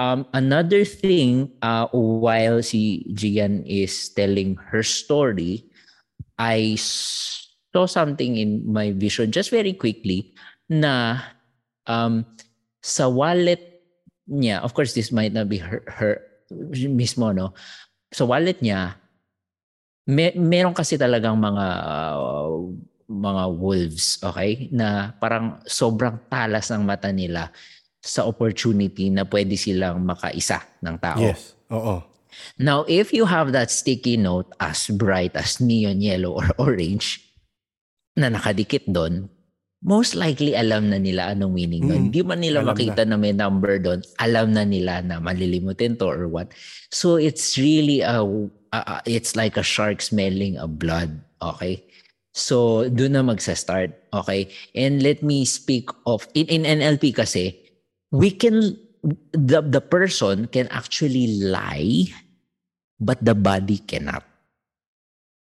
[0.00, 5.68] Um, another thing, uh, while si Gian is telling her story,
[6.40, 6.80] I
[7.76, 10.32] saw something in my vision just very quickly
[10.72, 11.20] na
[11.84, 12.24] um,
[12.80, 13.84] sa wallet
[14.24, 16.24] niya, of course this might not be her, her
[16.88, 17.52] mismo, no?
[18.16, 18.96] Sa wallet niya,
[20.08, 22.64] may, meron kasi talagang mga uh,
[23.12, 24.72] mga wolves, okay?
[24.72, 27.52] Na parang sobrang talas ng mata nila
[28.00, 31.20] sa opportunity na pwede silang makaisa ng tao.
[31.20, 31.52] Yes.
[31.68, 32.00] Oo.
[32.56, 37.25] Now, if you have that sticky note as bright as neon yellow or orange
[38.16, 39.28] na nakadikit doon,
[39.84, 42.02] most likely alam na nila anong meaning Mm, doon.
[42.10, 43.14] Hindi man nila alam makita na.
[43.20, 46.50] may number doon, alam na nila na malilimutin to or what.
[46.90, 48.24] So it's really a,
[48.72, 51.84] a- a- it's like a shark smelling a blood, okay?
[52.32, 54.48] So doon na magsa-start, okay?
[54.74, 57.56] And let me speak of in in NLP kasi
[58.12, 58.76] we can
[59.32, 62.10] the the person can actually lie
[62.98, 64.24] but the body cannot.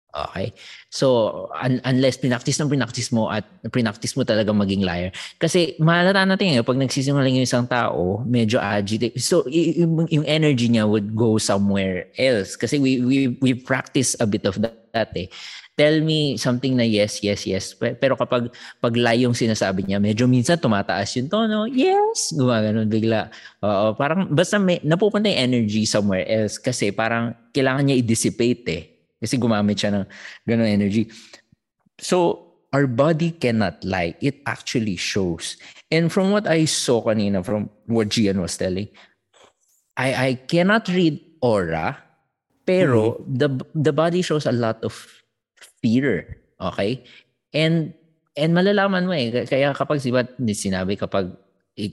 [0.09, 0.57] Okay?
[0.89, 5.13] So, un- unless pinaktis ng pinaktis mo at pinaktis mo talaga maging liar.
[5.37, 9.21] Kasi mahalata natin ngayon, pag nagsisinungaling yung isang tao, medyo agitated.
[9.21, 12.57] So, yung, yung energy niya would go somewhere else.
[12.57, 15.29] Kasi we, we, we practice a bit of that, that eh.
[15.79, 17.71] Tell me something na yes, yes, yes.
[17.71, 18.51] Pe- Pero kapag
[18.83, 21.63] pag lie yung sinasabi niya, medyo minsan tumataas yung tono.
[21.71, 22.35] Yes!
[22.35, 23.31] Gumaganon bigla.
[23.63, 28.98] Oo, parang basta may, napupunta yung energy somewhere else kasi parang kailangan niya i-dissipate eh.
[29.19, 30.05] Kasi gumamit siya ng
[30.47, 31.11] ganun energy.
[31.99, 34.15] So, our body cannot lie.
[34.23, 35.59] It actually shows.
[35.91, 38.87] And from what I saw kanina, from what Gian was telling,
[39.99, 41.97] I, I cannot read aura,
[42.63, 44.95] pero the the body shows a lot of
[45.81, 46.39] fear.
[46.61, 47.03] Okay?
[47.51, 47.91] And
[48.37, 49.43] and malalaman mo eh.
[49.43, 51.35] Kaya kapag siba sinabi kapag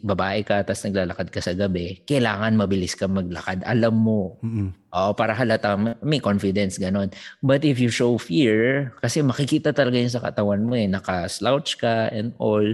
[0.02, 3.62] babae ka tapos naglalakad ka sa gabi, kailangan mabilis ka maglakad.
[3.62, 4.74] Alam mo, Mm-mm.
[4.96, 7.12] Oo, para halata ma- may confidence ganon.
[7.44, 12.08] But if you show fear, kasi makikita talaga yun sa katawan mo eh, naka-slouch ka
[12.10, 12.64] and all.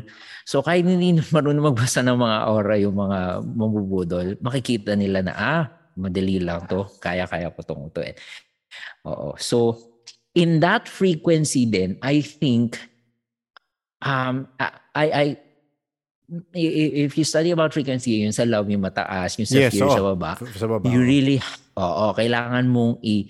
[0.46, 5.64] So kahit hindi marunong magbasa ng mga aura yung mga mabubudol, makikita nila na ah,
[5.98, 8.14] madali lang to, kaya-kaya ko tong to eh.
[9.02, 9.34] Oo.
[9.34, 9.82] So
[10.38, 12.78] in that frequency then, I think
[14.02, 15.41] um i- i-
[16.54, 19.96] if you study about frequency, yung sa love yung mataas, yung sa Yes, fear oo.
[19.96, 20.84] sa baba, Sa baba.
[20.88, 21.06] you oo.
[21.06, 21.38] really,
[21.76, 23.28] oo, kailangan mong i,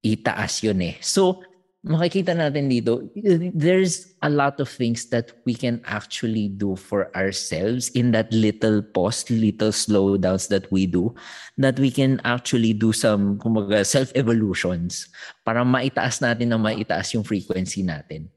[0.00, 0.96] itaas yun eh.
[1.04, 1.44] So,
[1.80, 3.08] makikita natin dito,
[3.56, 8.84] there's a lot of things that we can actually do for ourselves in that little
[8.84, 11.12] pause, little slowdowns that we do,
[11.56, 15.08] that we can actually do some, kumbaga, self-evolutions
[15.44, 18.28] para maitaas natin na maitaas yung frequency natin.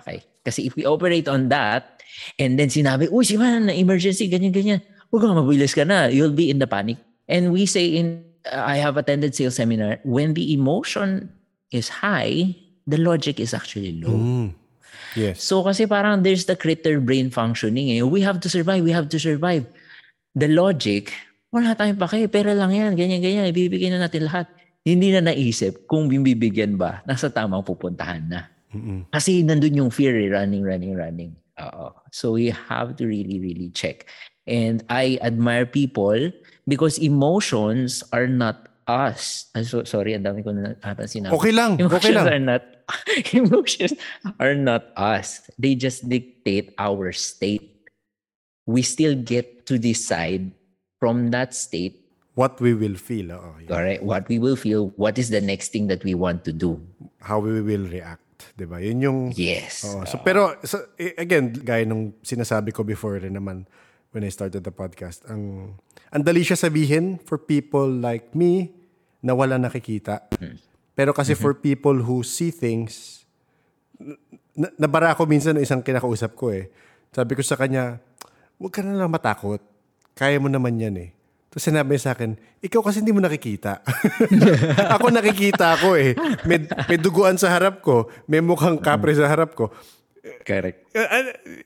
[0.00, 0.20] Okay?
[0.44, 1.99] Kasi if we operate on that,
[2.38, 4.80] and then sinabi, uy, si na emergency, ganyan, ganyan.
[5.10, 6.06] Huwag kang mabilis ka na.
[6.06, 6.98] You'll be in the panic.
[7.26, 11.30] And we say in, uh, I have attended sales seminar, when the emotion
[11.70, 12.54] is high,
[12.86, 14.14] the logic is actually low.
[14.14, 14.48] Mm.
[15.18, 15.42] Yes.
[15.42, 18.02] So kasi parang there's the critter brain functioning eh.
[18.06, 19.66] We have to survive, we have to survive.
[20.38, 21.10] The logic,
[21.50, 24.46] wala tayong pake, pera lang yan, ganyan, ganyan, ibibigay na natin lahat.
[24.86, 28.40] Hindi na naisip kung bibigyan ba, nasa tamang pupuntahan na.
[28.70, 29.10] Mm-mm.
[29.10, 31.32] Kasi nandun yung fear, eh, running, running, running.
[31.60, 31.92] Oo.
[32.12, 34.08] So we have to really, really check.
[34.48, 36.32] And I admire people
[36.66, 39.46] because emotions are not us.
[39.54, 41.36] I'm so sorry, ang dami ko na ata sinabi.
[41.36, 41.78] Okay lang.
[41.78, 42.26] Emotions Okay lang.
[42.26, 42.62] are not
[43.36, 43.92] emotions
[44.42, 45.46] are not us.
[45.60, 47.86] They just dictate our state.
[48.66, 50.50] We still get to decide
[50.98, 51.96] from that state,
[52.34, 53.26] What we will feel.
[53.30, 53.66] yun.
[53.68, 56.80] correct, what we will feel, what is the next thing that we want to do.
[57.20, 58.22] How we will react.
[58.56, 58.78] 'Di ba?
[58.82, 59.84] Yun yung Yes.
[59.86, 60.04] Oo.
[60.08, 63.64] So, pero, so, eh, again, gaya nung sinasabi ko before rin naman
[64.10, 65.74] when I started the podcast, ang,
[66.10, 68.74] ang dali siya sabihin for people like me
[69.22, 70.26] na wala nakikita.
[70.98, 73.22] Pero kasi for people who see things,
[74.56, 76.68] na, nabara ako minsan ng isang kinakausap ko eh.
[77.14, 78.02] Sabi ko sa kanya,
[78.58, 79.62] huwag ka na lang matakot.
[80.18, 81.10] Kaya mo naman yan eh.
[81.50, 83.82] Tapos sinabi niya sa akin, ikaw kasi hindi mo nakikita.
[84.94, 86.14] ako nakikita ako eh.
[86.46, 88.06] May, may duguan sa harap ko.
[88.30, 89.74] May mukhang kapre sa harap ko.
[90.46, 90.94] Correct.
[90.94, 91.24] Uh, uh,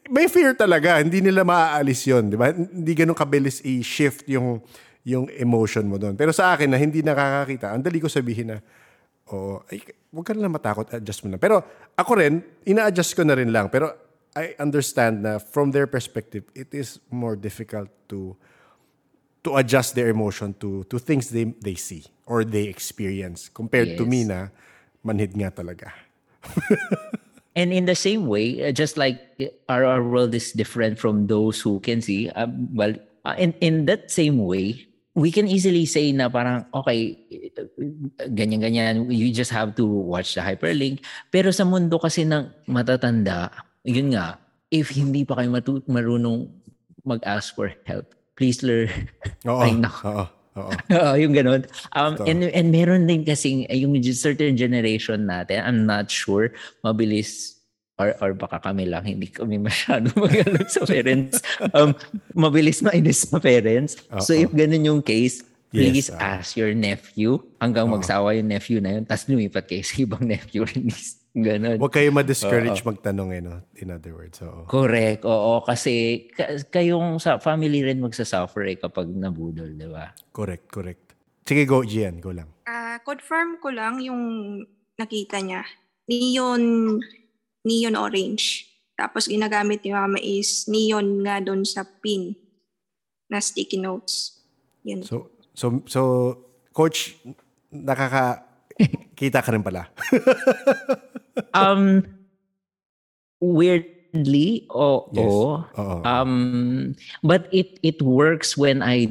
[0.09, 1.05] may fear talaga.
[1.05, 2.49] Hindi nila maaalis yon di ba?
[2.57, 4.65] Hindi ganun kabilis i-shift yung,
[5.05, 6.17] yung emotion mo doon.
[6.17, 8.65] Pero sa akin na hindi nakakakita, ang dali ko sabihin na,
[9.37, 11.37] oo, ay, huwag ka na lang matakot, adjust mo na.
[11.37, 11.61] Pero
[11.93, 13.69] ako rin, ina-adjust ko na rin lang.
[13.69, 13.93] Pero
[14.33, 18.33] I understand na from their perspective, it is more difficult to
[19.45, 24.05] to adjust their emotion to to things they they see or they experience compared to
[24.09, 24.11] Yes.
[24.11, 24.49] me na
[25.05, 25.93] manhid nga talaga.
[27.55, 29.23] And in the same way, uh, just like
[29.71, 33.87] our, our world is different from those who can see, um, well, uh, in, in
[33.87, 37.15] that same way, we can easily say na parang, okay,
[38.35, 41.07] ganyan-ganyan, you just have to watch the hyperlink.
[41.31, 43.55] Pero sa mundo kasi ng matatanda,
[43.87, 44.43] yun nga,
[44.75, 46.51] if hindi pa kayo matu- marunong
[47.07, 48.91] mag-ask for help, please learn.
[49.47, 49.63] Oo.
[49.65, 50.09] Ay, nako.
[50.11, 50.27] Oo.
[50.55, 50.71] Oo.
[51.03, 51.67] Oo, yung ganun.
[51.99, 52.31] Um, Totoo.
[52.31, 56.55] and, and meron din kasing yung certain generation natin, I'm not sure,
[56.87, 57.59] mabilis
[57.99, 61.43] or, or baka kami lang, hindi kami masyado magaling sa parents.
[61.75, 61.95] Um,
[62.35, 63.99] mabilis mainis sa parents.
[64.23, 64.47] So Oo.
[64.47, 65.43] if ganun yung case,
[65.75, 66.39] please Yes, ah.
[66.39, 70.63] ask your nephew hanggang magsawa yung nephew na yun, tapos lumipat kayo sa ibang nephew
[70.63, 70.87] rin.
[71.35, 71.83] Ganun.
[71.83, 73.67] Huwag kayo ma-discourage magtanong eh, no?
[73.83, 74.39] In other words.
[74.39, 74.71] Oo.
[74.71, 75.27] Correct.
[75.27, 80.15] Oo, kasi ka- kayong sa family rin magsasuffer eh kapag nabudol, di ba?
[80.31, 81.19] Correct, correct.
[81.43, 82.23] Sige, go, Gian.
[82.23, 82.47] Go lang.
[82.71, 84.63] Ah, confirm ko lang yung
[84.95, 85.67] nakita niya.
[86.07, 86.63] Neon,
[87.67, 88.71] neon orange.
[88.95, 92.39] Tapos ginagamit ni mama is neon nga doon sa pin
[93.27, 94.39] na sticky notes.
[94.87, 95.03] Yun.
[95.03, 96.01] So, so, so,
[96.71, 97.19] coach,
[97.75, 98.47] nakaka...
[99.19, 99.91] kita ka rin pala.
[101.55, 102.03] Um,
[103.43, 105.11] weirdly, oo.
[105.13, 105.33] Yes.
[105.33, 105.97] Oo.
[106.07, 106.35] Um,
[107.27, 109.11] but it it works when I,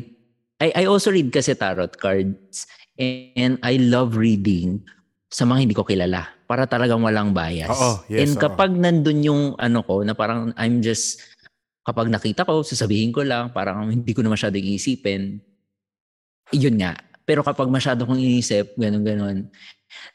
[0.63, 2.65] I I also read kasi tarot cards
[2.97, 4.85] and I love reading
[5.33, 7.73] sa mga hindi ko kilala para talagang walang bias.
[7.73, 11.19] Oo, yes, and kapag nandun yung ano ko na parang I'm just
[11.83, 15.43] kapag nakita ko, sasabihin ko lang, parang hindi ko na masyado iisipin.
[16.55, 16.95] Yun nga.
[17.23, 19.47] Pero kapag masyado kong inisip, ganun-ganun,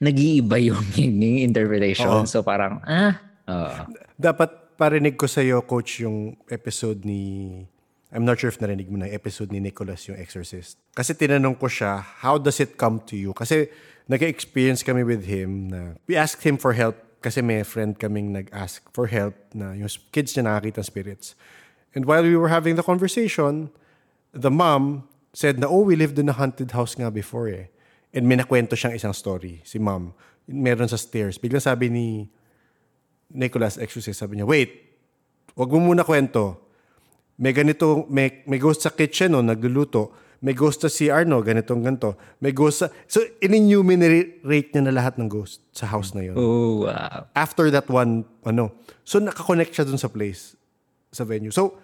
[0.01, 2.25] nag-iiba yung, yung interpretation.
[2.25, 2.29] Oo.
[2.29, 3.17] So parang, ah,
[3.49, 3.97] oo.
[4.19, 7.65] Dapat parinig ko sa iyo, coach, yung episode ni...
[8.09, 10.81] I'm not sure if narinig mo na episode ni Nicholas, yung Exorcist.
[10.97, 13.37] Kasi tinanong ko siya, how does it come to you?
[13.37, 13.69] Kasi
[14.09, 18.81] nag-experience kami with him na we asked him for help kasi may friend kaming nag-ask
[18.97, 21.37] for help na yung kids niya nakakita spirits.
[21.93, 23.69] And while we were having the conversation,
[24.33, 25.05] the mom
[25.39, 27.71] said na, oh, we lived in a haunted house nga before eh.
[28.11, 30.11] And may nakwento siyang isang story, si mom.
[30.51, 31.39] Meron sa stairs.
[31.39, 32.27] Biglang sabi ni
[33.31, 34.99] Nicholas Exorcist, sabi niya, wait,
[35.55, 36.59] wag mo muna kwento.
[37.39, 40.11] May ganito, may, may ghost sa kitchen, no, nagluluto.
[40.43, 42.19] May ghost sa CR, no, ganitong ganito.
[42.43, 42.91] May ghost sa...
[43.07, 44.43] So, in-enumerate
[44.75, 46.35] niya na lahat ng ghost sa house na yun.
[46.35, 47.31] Oh, wow.
[47.39, 48.75] After that one, ano.
[49.07, 50.59] So, nakakonect siya dun sa place,
[51.15, 51.55] sa venue.
[51.55, 51.79] So,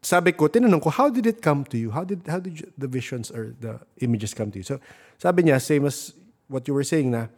[0.00, 1.92] sabi ko, tinanong ko, how did it come to you?
[1.92, 4.64] How did how did you- the visions or the images come to you?
[4.64, 4.80] So,
[5.20, 6.12] sabi niya, same as
[6.48, 7.28] what you were saying na,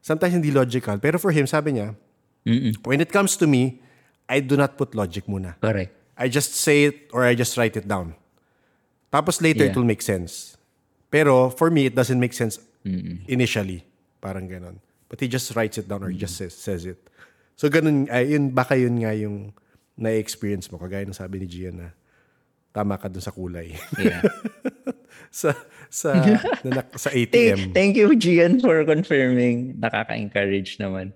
[0.00, 0.98] sometimes hindi logical.
[1.02, 1.94] Pero for him, sabi niya,
[2.46, 2.78] Mm-mm.
[2.86, 3.82] when it comes to me,
[4.30, 5.58] I do not put logic muna.
[5.60, 5.90] Correct.
[6.16, 8.14] I just say it or I just write it down.
[9.10, 9.76] Tapos later it Yeah.
[9.76, 10.56] will make sense.
[11.10, 12.56] Pero for me, it doesn't make sense
[13.28, 13.84] initially.
[14.22, 14.78] Parang ganon.
[15.10, 16.96] But he just writes it down or he just says, says it.
[17.58, 19.52] So ganun, ay, yun, baka yun nga yung
[19.98, 20.80] na-experience mo.
[20.80, 21.88] Kagaya ng sabi ni Gian na
[22.72, 23.76] tama ka dun sa kulay.
[24.00, 24.24] Yeah.
[25.32, 25.52] sa
[25.92, 26.16] sa
[26.64, 27.76] na, sa thank, ATM.
[27.76, 29.76] thank you, Gian, for confirming.
[29.76, 31.12] Nakaka-encourage naman.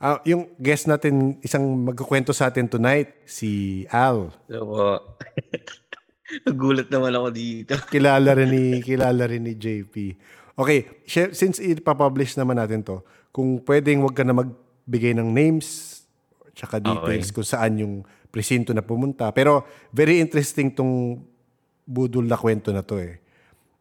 [0.00, 4.32] Ah, yung guest natin, isang magkukwento sa atin tonight, si Al.
[4.48, 4.96] Opo.
[6.46, 7.74] Nagulat naman ako dito.
[7.90, 10.14] kilala rin ni kilala rin ni JP.
[10.54, 13.02] Okay, since ipapublish naman natin to,
[13.34, 16.00] kung pwedeng wag ka na magbigay ng names
[16.54, 17.94] tsaka details kung saan yung
[18.30, 19.28] presinto na pumunta.
[19.30, 21.20] Pero very interesting tong
[21.84, 23.18] budol na kwento na to eh.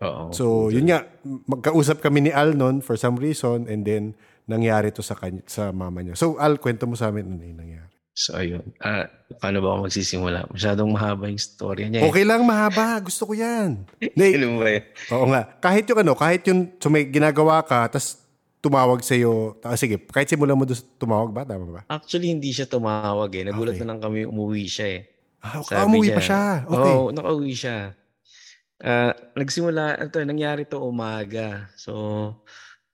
[0.02, 0.32] Oo.
[0.32, 1.06] So, yun nga,
[1.46, 4.16] magkausap kami ni Al noon for some reason and then
[4.50, 6.16] nangyari to sa kanya, sa mama niya.
[6.18, 7.92] So, Al, kwento mo sa amin ano yung nangyari.
[8.20, 8.76] So, ayun.
[8.84, 9.08] Ah,
[9.40, 10.50] paano ba ako magsisimula?
[10.52, 12.04] Masyadong mahaba yung story niya.
[12.04, 12.10] eh.
[12.12, 13.00] Okay lang, mahaba.
[13.00, 13.88] Gusto ko yan.
[14.20, 14.84] Yun?
[15.16, 15.48] Oo nga.
[15.64, 18.20] Kahit yung ano, kahit yung so may ginagawa ka, tas
[18.60, 19.56] tumawag sa iyo.
[19.76, 21.48] sige, kahit simulan mo doon tumawag ba?
[21.48, 21.82] Tama ba?
[21.88, 23.44] Actually, hindi siya tumawag eh.
[23.48, 23.84] Nagulat Okay.
[23.84, 25.02] na lang kami umuwi siya eh.
[25.40, 26.44] Ah, Sabi ah, umuwi pa siya.
[26.68, 26.94] Okay.
[26.96, 27.78] Oo, nakauwi siya.
[28.80, 31.72] Ah, nagsimula, ito, nangyari to umaga.
[31.80, 31.94] So,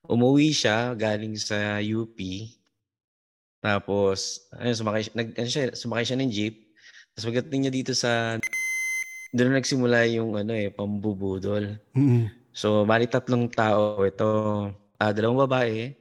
[0.05, 2.18] umuwi siya galing sa UP.
[3.66, 6.55] Tapos, ayun, sumakay, nag, ano siya, sumakay siya ng jeep.
[7.18, 8.38] Tapos pagdating niya dito sa,
[9.34, 11.82] doon na nagsimula yung ano eh, pambubudol.
[11.97, 12.30] Mm-mm.
[12.53, 14.30] So, bali tatlong tao ito.
[15.00, 15.91] Ah, dalawang babae,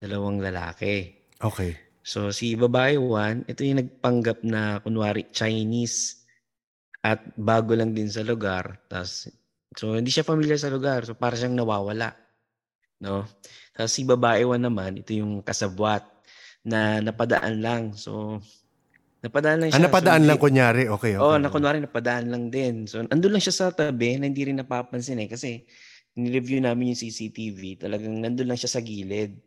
[0.00, 1.12] dalawang lalaki.
[1.36, 1.76] Okay.
[2.02, 6.26] So si babae one, ito yung nagpanggap na kunwari Chinese
[7.02, 8.82] at bago lang din sa lugar.
[8.90, 9.30] Tas,
[9.78, 11.06] so hindi siya familiar sa lugar.
[11.06, 12.10] So para siyang nawawala.
[13.02, 13.26] No?
[13.74, 16.02] Tapos si babae one naman, ito yung kasabwat
[16.66, 17.82] na napadaan lang.
[17.94, 18.42] So
[19.22, 19.86] napadaan lang Ah, siya.
[19.86, 20.84] napadaan so, lang kunyari.
[20.90, 21.22] Okay, okay.
[21.22, 22.90] Oo, na kunwari napadaan lang din.
[22.90, 25.30] So, andun lang siya sa tabi na hindi rin napapansin eh.
[25.30, 25.62] Kasi,
[26.16, 29.40] nireview namin yung CCTV, talagang nandun lang siya sa gilid.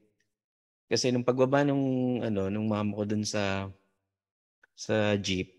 [0.86, 3.70] Kasi nung pagbaba nung, ano, nung mama ko dun sa,
[4.74, 5.56] sa jeep,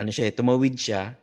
[0.00, 1.16] ano siya, tumawid siya,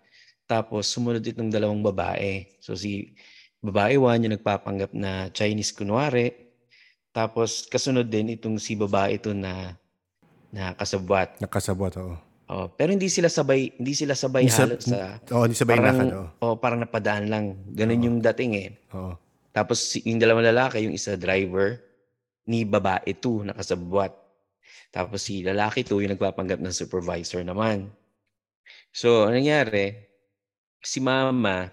[0.46, 2.46] tapos sumunod itong dalawang babae.
[2.60, 3.14] So, si
[3.62, 6.34] babae one, yung nagpapanggap na Chinese kunwari,
[7.12, 9.76] tapos kasunod din itong si babae ito na,
[10.52, 11.40] na kasabwat.
[11.40, 12.31] Nakasabot, oo.
[12.52, 15.76] Oh, pero hindi sila sabay, hindi sila sabay Hindi sa- halos sa Oo, hindi sabay
[15.80, 16.08] parang, lakad.
[16.12, 16.28] Oo.
[16.44, 17.46] oh, parang napadaan lang.
[17.72, 18.06] Ganun Oo.
[18.12, 18.70] yung dating eh.
[18.92, 19.16] Oo.
[19.56, 21.80] Tapos si- yung dalawang lalaki, yung isa driver,
[22.44, 24.12] ni babae two, nakasabwat.
[24.92, 27.88] Tapos si lalaki two, yung nagpapanggap ng supervisor naman.
[28.92, 29.96] So, anong nangyari?
[30.84, 31.72] Si mama,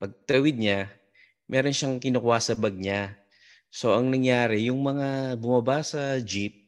[0.00, 0.88] pagtawid niya,
[1.44, 3.12] meron siyang kinukuha sa bag niya.
[3.68, 6.63] So, ang nangyari, yung mga bumaba sa jeep,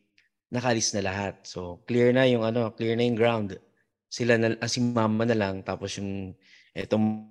[0.56, 1.44] nakalis na lahat.
[1.44, 3.60] So, clear na yung ano, clear na yung ground.
[4.08, 6.32] Sila na, ah, si mama na lang, tapos yung
[6.72, 7.28] etong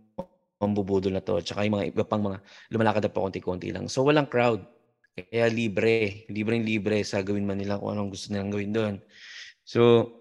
[0.61, 2.37] mambubudol na to, tsaka yung mga iba pang mga
[2.71, 3.89] lumalakad na pa konti-konti lang.
[3.89, 4.63] So, walang crowd.
[5.15, 6.27] Kaya libre.
[6.27, 8.95] Libreng-libre sa gawin man nila kung anong gusto nilang gawin doon.
[9.63, 10.11] So,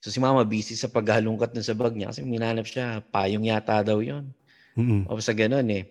[0.00, 3.04] so si mama busy sa paghalungkat dun sa bag niya kasi minanap siya.
[3.12, 4.32] Payong yata daw yon
[4.80, 5.10] Mm-mm.
[5.12, 5.84] O sa ganun eh.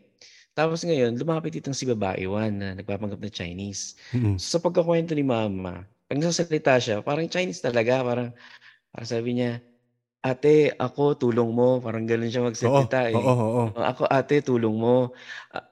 [0.58, 3.96] Tapos ngayon, lumapit itong si babae one na nagpapanggap na Chinese.
[4.12, 4.36] Mm-mm.
[4.42, 8.02] So, sa pagkakwento ni mama, pag nasasalita siya, parang Chinese talaga.
[8.04, 8.30] Parang,
[8.94, 9.62] parang sabi niya,
[10.26, 11.80] ate, ako, tulong mo.
[11.84, 13.30] Parang ganun siya Oo, magsalita eh.
[13.30, 13.66] oo, oo.
[13.78, 15.12] Oh, Ako, ate, tulong mo.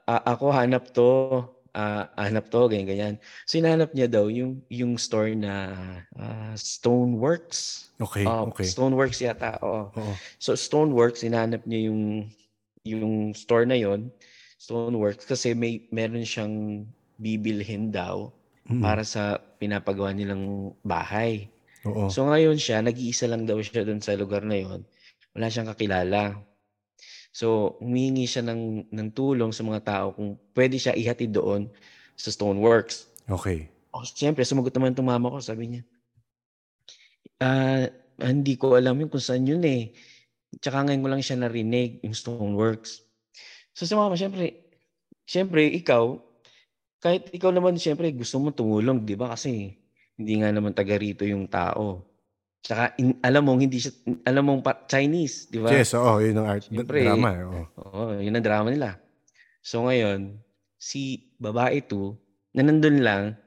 [0.07, 1.43] A- ako, hanap to.
[1.77, 3.15] Ah, hanap to, ganyan, ganyan.
[3.45, 5.53] So, hinahanap niya daw yung, yung store na
[6.17, 7.91] ah, Stoneworks.
[7.99, 8.71] Okay, Oh, okay.
[8.71, 9.93] Stoneworks yata, oo.
[9.95, 10.21] Oo.
[10.41, 12.27] So, Stoneworks, hinahanap niya yung,
[12.87, 14.11] yung store na yon
[14.61, 16.87] Stoneworks, kasi may, meron siyang
[17.21, 18.33] bibilhin daw
[18.67, 18.83] Mm-mm.
[18.83, 21.47] para sa pinapagawa nilang bahay.
[21.87, 22.11] Oo.
[22.11, 24.83] So ngayon siya, nag-iisa lang daw siya doon sa lugar na yon.
[25.31, 26.35] Wala siyang kakilala.
[27.31, 31.71] So humingi siya ng, ng tulong sa mga tao kung pwede siya ihatid doon
[32.17, 33.07] sa Stoneworks.
[33.29, 33.71] Okay.
[33.93, 35.39] O, siyempre, sumagot naman itong mama ko.
[35.39, 35.81] Sabi niya,
[37.39, 37.87] ah,
[38.19, 39.93] hindi ko alam yun kung saan yun eh.
[40.57, 43.05] Tsaka ngayon ko lang siya narinig, yung Stoneworks.
[43.77, 44.73] So sa mama, siyempre,
[45.23, 46.17] siyempre, ikaw,
[46.97, 49.31] kahit ikaw naman, siyempre, gusto mo tumulong, di ba?
[49.31, 49.73] Kasi
[50.13, 52.03] hindi nga naman taga rito yung tao.
[52.59, 53.93] Tsaka, in- alam mo, hindi siya,
[54.23, 55.69] alam mong pa- Chinese, di ba?
[55.69, 56.17] Yes, oo.
[56.17, 56.65] Yun ang art.
[56.65, 57.29] Siyempre, drama.
[57.31, 57.63] eh, Oo.
[57.79, 58.97] Oo, yun ang drama nila.
[59.61, 60.41] So ngayon,
[60.75, 61.01] si
[61.37, 62.17] babae to,
[62.51, 63.37] na nandun lang,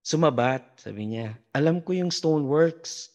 [0.00, 0.76] sumabat.
[0.76, 3.14] Sabi niya, alam ko yung Stoneworks.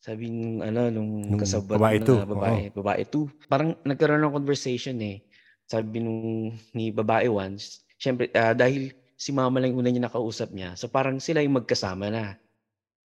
[0.00, 3.26] Sabi nung, ano, nung Nung kasabot babae na to, babae, babae to.
[3.46, 5.20] Parang nagkaroon ng conversation eh.
[5.66, 6.22] Sabi nung
[6.72, 11.18] ni babae once, syempre, ah, dahil si mama lang una niya nakausap niya, so parang
[11.18, 12.36] sila yung magkasama na.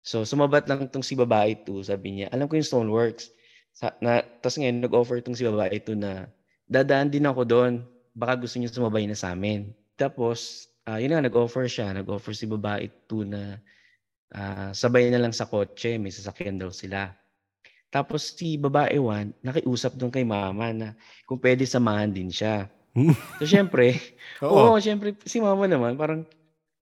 [0.01, 3.29] So sumabat lang itong si babae to, sabi niya, alam ko yung Stoneworks.
[3.71, 6.27] Sa, na, tapos ngayon, nag-offer itong si babae to na,
[6.67, 7.73] dadaan din ako doon.
[8.17, 9.71] Baka gusto niyo sumabay na sa amin.
[9.95, 11.95] Tapos, ah, yun nga, nag-offer siya.
[11.95, 13.61] Nag-offer si babae to na
[14.35, 15.99] ah, sabay na lang sa kotse.
[15.99, 17.15] May sasakyan daw sila.
[17.91, 20.89] Tapos si babae one, nakiusap doon kay mama na
[21.27, 22.71] kung pwede samahan din siya.
[23.41, 23.97] So, syempre,
[24.45, 24.75] Oo.
[24.75, 26.27] Oo, syempre si mama naman parang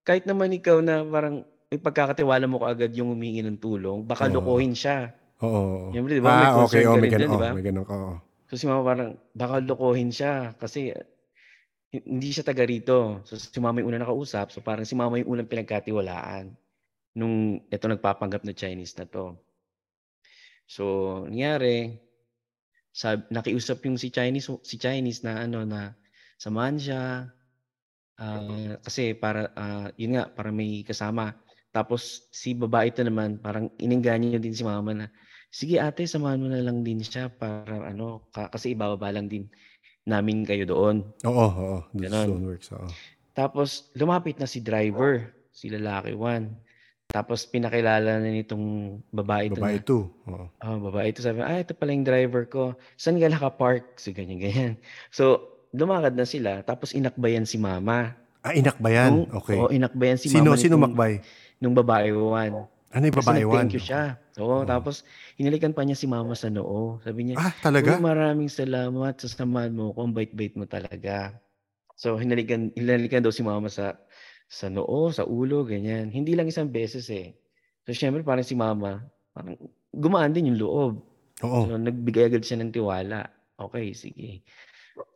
[0.02, 4.40] kahit naman ikaw na parang may pagkakatiwala mo kaagad yung humingi ng tulong, baka Oo.
[4.40, 5.12] lokohin siya.
[5.44, 5.92] Oo.
[5.92, 6.82] Siyempre, di ba, may Ah, okay.
[6.82, 7.28] concern Oh, ka may rin ganun.
[7.28, 8.12] di oh, may ganun oo.
[8.48, 10.96] So si mama parang baka lokohin siya kasi
[11.92, 13.20] hi- hindi siya taga rito.
[13.28, 16.56] So si mama yung una nakausap, so parang si mama yung unang pinagkatiwalaan
[17.18, 19.36] nung ito nagpapanggap na Chinese na to.
[20.68, 20.84] So,
[21.28, 21.96] nangyari,
[22.98, 25.94] sab nakiusap yung si Chinese si Chinese na ano na
[26.34, 27.02] samahan siya
[28.18, 31.38] ah, kasi para ah, yun nga para may kasama.
[31.70, 35.06] Tapos si babae ito naman parang inengganyo din si mama na
[35.54, 39.46] sige ate samahan mo na lang din siya para ano ka- kasi ibababa lang din
[40.02, 41.06] namin kayo doon.
[41.22, 41.78] Oo, oo.
[41.94, 42.26] Ganun.
[42.34, 42.68] Stoneworks.
[42.74, 42.88] Oo.
[43.30, 45.38] Tapos lumapit na si driver.
[45.54, 46.67] si lalaki 1.
[47.08, 48.64] Tapos pinakilala na nitong
[49.08, 50.12] babae ito Babae two.
[50.28, 50.52] Oo.
[50.52, 52.76] oh, babae ito sabi, ah, ito pala yung driver ko.
[53.00, 53.96] Saan ka nakapark?
[53.96, 54.72] So, ganyan, ganyan.
[55.08, 55.40] So,
[55.72, 58.12] lumakad na sila, tapos inakbayan si mama.
[58.44, 59.24] Ah, inakbayan.
[59.24, 59.56] Nung- Okay.
[59.56, 61.12] Oo, inakbayan si sino, mama sino nitong- makbay?
[61.58, 62.68] nung babae 1.
[62.88, 63.52] Ano yung Kasi babae one?
[63.56, 64.04] nag-thank you siya.
[64.36, 64.68] Oo, Oo.
[64.68, 65.00] tapos
[65.34, 67.00] hinalikan pa niya si mama sa noo.
[67.00, 67.96] Sabi niya, Ah, talaga?
[67.96, 70.04] maraming salamat sa samahan mo ko.
[70.04, 71.40] Ang bait-bait mo talaga.
[71.96, 73.96] So, hinalikan, hinalikan daw si mama sa
[74.48, 76.08] sa noo, sa ulo, ganyan.
[76.08, 77.36] Hindi lang isang beses eh.
[77.84, 79.04] So, syempre, parang si mama,
[79.36, 79.60] parang
[79.92, 80.92] gumaan din yung loob.
[81.44, 81.60] Oo.
[81.68, 83.28] So, nagbigay agad siya ng tiwala.
[83.60, 84.42] Okay, sige.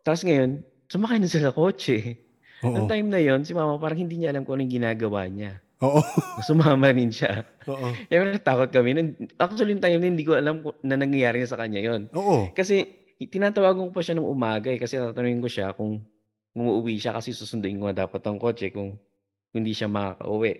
[0.04, 0.60] Tapos ngayon,
[0.92, 2.20] sumakay na sila sa kotse.
[2.62, 2.76] Oo.
[2.76, 5.58] Noong time na yon si mama parang hindi niya alam kung anong ginagawa niya.
[5.82, 5.98] Oo.
[6.46, 7.42] Sumama rin siya.
[7.66, 7.90] Oo.
[8.06, 8.94] Kaya natakot kami.
[9.40, 12.54] Actually, yung time na hindi ko alam na nangyayari na sa kanya yon Oo.
[12.54, 12.86] kasi
[13.18, 16.02] tinatawagan ko pa siya nung umaga eh, kasi tatanungin ko siya kung
[16.58, 18.98] umuwi siya kasi susunduin ko nga dapat ang kotse kung
[19.52, 20.52] hindi siya makakauwi.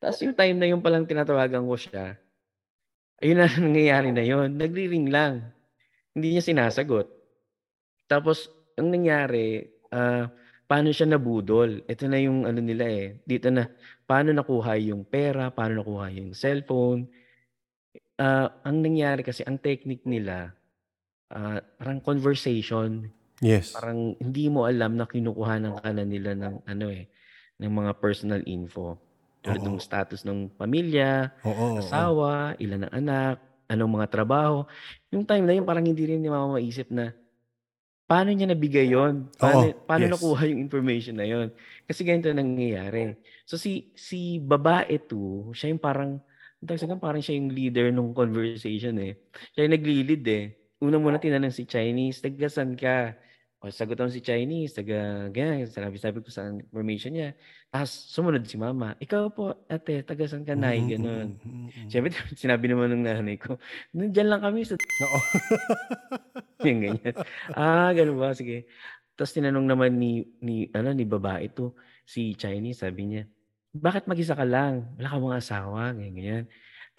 [0.00, 2.20] Tapos yung time na yun palang tinatawagan ko siya,
[3.24, 4.60] ayun na nangyayari na yun.
[4.60, 5.48] Nagri-ring lang.
[6.14, 7.08] Hindi niya sinasagot.
[8.06, 10.28] Tapos, ang nangyari, ah,
[10.68, 11.82] paano siya nabudol?
[11.88, 13.18] Ito na yung ano nila eh.
[13.24, 13.66] Dito na,
[14.04, 17.08] paano nakuha yung pera, paano nakuha yung cellphone.
[18.20, 20.54] Ah, ang nangyari kasi, ang technique nila,
[21.32, 23.08] ah, parang conversation.
[23.42, 23.74] Yes.
[23.74, 27.10] Parang hindi mo alam na kinukuhanan ka na nila ng ano eh,
[27.58, 28.98] ng mga personal info.
[29.44, 31.76] Tulad ng status ng pamilya, Oo.
[31.76, 31.78] oo.
[31.78, 33.36] asawa, ilan ang anak,
[33.68, 34.64] anong mga trabaho.
[35.12, 37.12] Yung time na yun, parang hindi rin ni mama maisip na
[38.04, 40.12] paano niya nabigay yon Paano, Oo, paano yes.
[40.16, 41.48] nakuha yung information na yon
[41.88, 43.16] Kasi ganito ang nangyayari.
[43.48, 46.20] So si si babae to, siya yung parang
[47.00, 49.20] parang siya yung leader nung conversation eh.
[49.52, 50.44] Siya yung nagli-lead eh.
[50.84, 53.16] Una muna tinanong si Chinese, taga saan ka?
[53.64, 57.32] O sagutan si Chinese, taga ganyan, sabi sabi ko sa information niya.
[57.72, 60.84] Tapos sumunod si mama, ikaw po ate, taga saan ka nay?
[60.84, 61.28] Mm, mm, Ganun.
[61.32, 61.88] mm, mm, mm.
[61.88, 62.12] Siyempre,
[62.44, 63.56] sinabi naman ng nanay ko,
[63.96, 64.76] nandiyan lang kami sa
[65.08, 65.18] Oo.
[66.68, 67.14] yung ganyan.
[67.56, 68.36] Ah, ganun ba?
[68.36, 68.68] Sige.
[69.16, 71.72] Tapos tinanong naman ni, ni, ano, ni babae to,
[72.04, 73.24] si Chinese, sabi niya,
[73.72, 74.92] bakit mag-isa ka lang?
[75.00, 75.80] Wala ka mga asawa?
[75.96, 76.44] Ganyan, ganyan.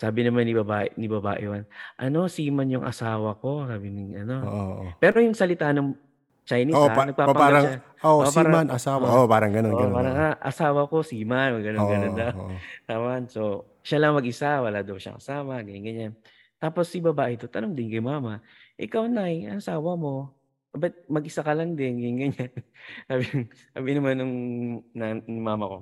[0.01, 1.65] Sabi naman ni babae, ni babae one,
[2.01, 3.69] ano, seaman yung asawa ko.
[3.69, 4.35] Sabi ni, ano.
[4.41, 4.65] Oo.
[4.81, 4.85] oo.
[4.97, 6.04] Pero yung salita ng
[6.45, 7.77] Chinese, Oo, ha, pa- nagpapanggap parang, siya.
[8.05, 9.03] oh, Oo, si parang- man, asawa.
[9.03, 9.17] oo.
[9.17, 9.95] Oh, parang ganun, Oo, ganun.
[9.97, 11.57] parang, ah, asawa ko, seaman.
[11.57, 12.47] Ganun, Oo, ganun oo.
[12.87, 13.25] Tama.
[13.27, 13.41] So,
[13.81, 16.13] siya lang mag-isa, wala daw siyang kasama, ganyan, ganyan.
[16.55, 18.45] Tapos si babae ito, tanong din kay mama,
[18.77, 20.37] ikaw, Nay, ang asawa mo?
[20.69, 22.51] Ba't mag-isa ka lang din, ganyan, ganyan.
[23.09, 23.25] sabi,
[23.73, 24.35] sabi naman nung
[24.93, 25.77] na, ng mama ko,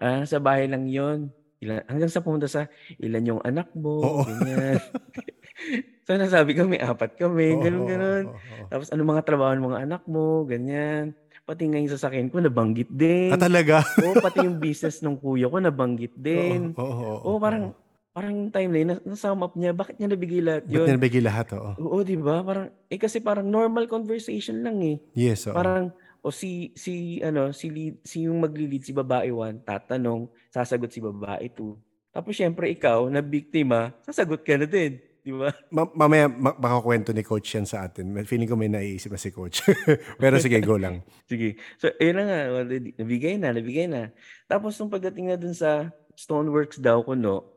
[0.00, 1.28] ah, sa bahay lang yon
[1.62, 2.66] Ilan, hanggang sa pumunta sa
[2.98, 4.22] ilan yung anak mo, Oo.
[4.26, 4.80] ganyan.
[6.02, 8.24] so, nasabi ko, may apat kami, Oo, ganun, ganun.
[8.28, 8.64] oo, oo.
[8.68, 11.14] Tapos, ano mga trabaho ng mga anak mo, ganyan.
[11.42, 13.34] Pati nga yung sasakyan ko, nabanggit din.
[13.34, 13.82] Ah, talaga?
[13.98, 16.74] Oo, pati yung business ng kuya ko nabanggit din.
[16.76, 17.74] Oo, oo, oo, Oo, parang
[18.12, 20.84] parang yung time na yun, nas- nasum up niya, bakit niya nabigay lahat yun?
[20.84, 21.46] niya nabigay lahat?
[21.56, 21.70] Oo.
[21.80, 22.44] Oo, di ba?
[22.44, 25.00] Parang, eh kasi parang normal conversation lang eh.
[25.16, 25.56] Yes, oo.
[25.56, 25.90] Parang,
[26.20, 31.00] o si, si, ano, si, lead, si yung magli-lead, si babae one, tatanong, sasagot si
[31.00, 31.74] babae two.
[32.12, 35.00] Tapos syempre ikaw, na biktima, sasagot ka na din.
[35.22, 35.54] Di ba?
[35.70, 38.10] Ma- mamaya ma- baka kwento ni coach yan sa atin.
[38.26, 39.62] Feeling ko may naiisip na si coach.
[40.22, 41.06] Pero sige, go lang.
[41.30, 41.54] Sige.
[41.78, 42.38] So, ayun na nga.
[42.50, 44.10] already- Nabigay na, nabigay na.
[44.50, 47.54] Tapos, nung pagdating na dun sa Stoneworks daw ko, no,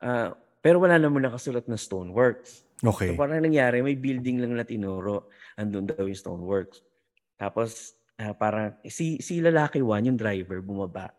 [0.00, 2.64] ah, pero wala naman nakasulat na Stoneworks.
[2.82, 3.12] Okay.
[3.12, 5.28] So, parang nangyari, may building lang na tinuro.
[5.54, 6.80] Andun daw yung Stoneworks.
[7.36, 11.12] Tapos, ah, parang, si, si lalaki one, yung driver, bumaba.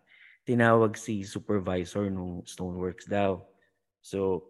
[0.44, 3.46] Tinawag si supervisor nung Stoneworks daw.
[4.04, 4.50] So,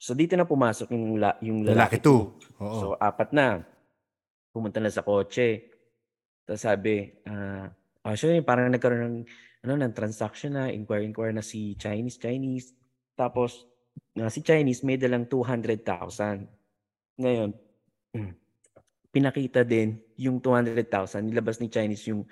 [0.00, 2.32] so dito na pumasok yung, la, yung Lalaki lalaki, two.
[2.64, 2.78] Oo.
[2.80, 3.60] So, apat na.
[4.48, 5.68] Pumunta na sa kotse.
[6.48, 7.68] Tapos sabi, ah,
[8.02, 9.18] ah, siya yun, parang nagkaroon ng,
[9.68, 12.72] ano, ng transaction na, inquire-inquire na si Chinese, Chinese.
[13.12, 13.68] Tapos,
[14.16, 16.48] ah, si Chinese may dalang 200,000.
[17.20, 17.50] Ngayon,
[19.14, 21.28] pinakita din yung 200,000.
[21.28, 22.24] Nilabas ni Chinese yung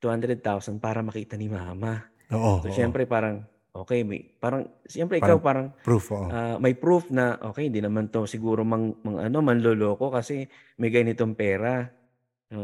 [0.00, 2.00] 200,000 para makita ni mama.
[2.32, 2.64] Oo.
[2.64, 2.74] So, oo.
[2.74, 6.28] syempre, parang, okay, may, parang, syempre, ikaw parang, Proof, oo.
[6.30, 10.46] Ah, may proof na okay, hindi naman to siguro mang, mang ano, manloloko kasi
[10.78, 11.90] may ganitong pera.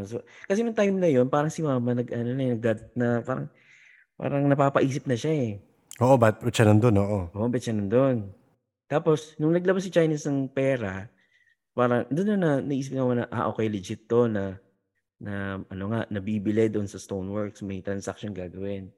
[0.07, 3.23] So, kasi nung time na yon parang si mama nag ano na, yun, nagdad- na
[3.23, 3.47] parang
[4.19, 5.51] parang napapaisip na siya eh.
[6.03, 6.95] Oo, ba't ba't siya nandun?
[6.99, 7.19] Oo.
[7.31, 8.31] Oo, ba't siya nandun?
[8.87, 11.07] Tapos, nung naglabas si Chinese ng pera,
[11.75, 14.59] parang doon na, na naisip naman na, ah, okay, legit to na,
[15.19, 18.91] na ano nga, nabibili doon sa Stoneworks, may transaction gagawin.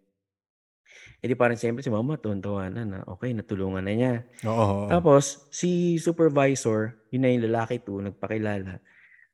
[1.20, 4.14] Eh di parang siyempre si mama, tuwan-tuwa na na, okay, natulungan na niya.
[4.48, 4.88] Oo.
[4.88, 8.80] Tapos, si supervisor, yun na yung lalaki to, nagpakilala.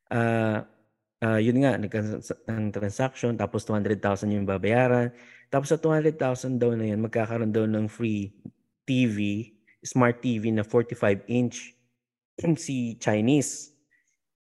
[0.09, 0.65] Ah,
[1.21, 5.13] ah, yun nga, nagkaroon sa- ng transaction, tapos 200,000 yung babayaran.
[5.53, 8.33] Tapos sa 200,000 daw na yun, magkakaroon daw ng free
[8.85, 9.51] TV,
[9.85, 11.73] smart TV na 45 inch
[12.65, 13.75] si Chinese.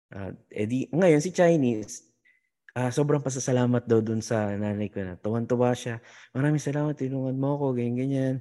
[0.09, 2.06] Ah, edi, ngayon si Chinese,
[2.77, 5.17] ah, sobrang pasasalamat daw dun sa nanay ko na.
[5.17, 5.97] Tuwan-tuwa siya.
[6.37, 8.35] Maraming salamat, tinungan mo ako, ganyan, ganyan.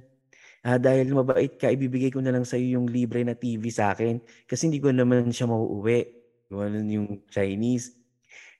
[0.61, 4.21] Ah, dahil mabait ka, ibibigay ko na lang sa'yo yung libre na TV sa akin
[4.45, 6.05] kasi hindi ko naman siya mauuwi.
[6.53, 7.97] Ganun yung Chinese.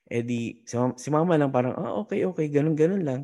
[0.09, 3.21] Eh di, si mama, si mama lang parang, ah, okay, okay, ganun, ganun lang.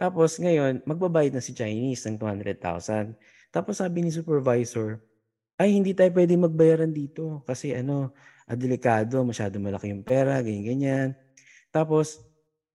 [0.00, 3.16] Tapos ngayon, magbabayad na si Chinese ng 200,000.
[3.52, 5.00] Tapos sabi ni supervisor,
[5.60, 8.12] ay hindi tayo pwede magbayaran dito kasi ano,
[8.48, 11.25] ah, delikado, masyado malaki yung pera, ganyan, ganyan.
[11.76, 12.24] Tapos,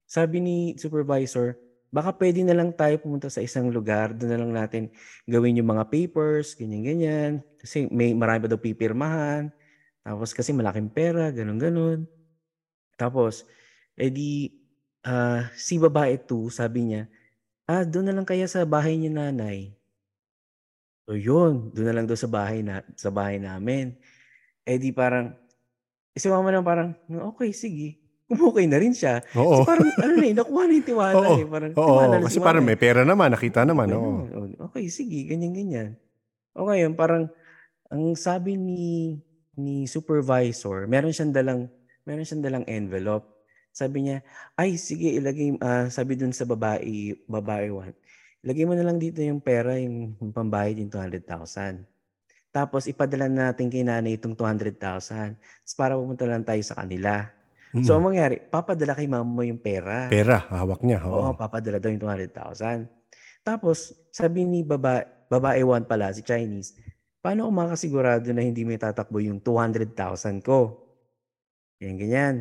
[0.06, 1.58] sabi ni supervisor,
[1.90, 4.84] baka pwede na lang tayo pumunta sa isang lugar, doon na lang natin
[5.26, 7.32] gawin yung mga papers, ganyan, ganyan.
[7.58, 9.50] Kasi may marami pa daw pipirmahan.
[10.06, 12.00] Tapos kasi malaking pera, ganun, ganun.
[12.94, 13.42] Tapos,
[13.98, 14.54] edi,
[15.02, 17.10] ah, si babae to, sabi niya,
[17.66, 19.74] ah, doon na lang kaya sa bahay ni nanay.
[21.10, 23.98] So yun, doon na lang daw sa bahay na sa bahay namin.
[24.64, 25.34] Eh di parang
[26.12, 26.90] eh, si mama naman parang
[27.34, 28.01] okay, sige.
[28.32, 29.20] Umukay na rin siya.
[29.36, 29.62] Oo.
[29.62, 31.36] So parang ano na eh, nakuha na yung tiwala Oo.
[31.36, 31.46] eh.
[31.46, 32.68] Parang Oo, tiwala na kasi parang eh.
[32.72, 33.92] may pera naman, nakita naman.
[33.92, 34.12] Okay, Oo.
[34.24, 34.50] naman.
[34.72, 35.90] Okay, sige, ganyan ganyan.
[36.56, 37.28] O ngayon parang
[37.92, 39.20] ang sabi ni
[39.60, 41.68] ni supervisor, meron siyang dalang
[42.08, 43.28] meron siyang dalang envelope.
[43.72, 44.24] Sabi niya,
[44.56, 47.96] "Ay, sige, ilagay ah, sabi dun sa babae, babae one.
[48.42, 51.86] Ilagay mo na lang dito yung pera, yung, yung pambayad yung 200,000.
[52.52, 54.76] Tapos ipadala natin kay nanay itong 200,000.
[55.40, 57.32] Tapos para pumunta lang tayo sa kanila.
[57.80, 58.12] So, ang Mm.
[58.12, 60.12] mangyari, papadala kay mama mo yung pera.
[60.12, 61.00] Pera, hawak niya.
[61.12, 61.36] Oo, Oo.
[61.38, 62.90] papadala daw yung 200,000.
[63.46, 66.76] Tapos, sabi ni baba, babae one pala, si Chinese,
[67.24, 70.90] paano ako makasigurado na hindi may tatakbo yung 200,000 ko?
[71.82, 72.36] Ganyan, ganyan.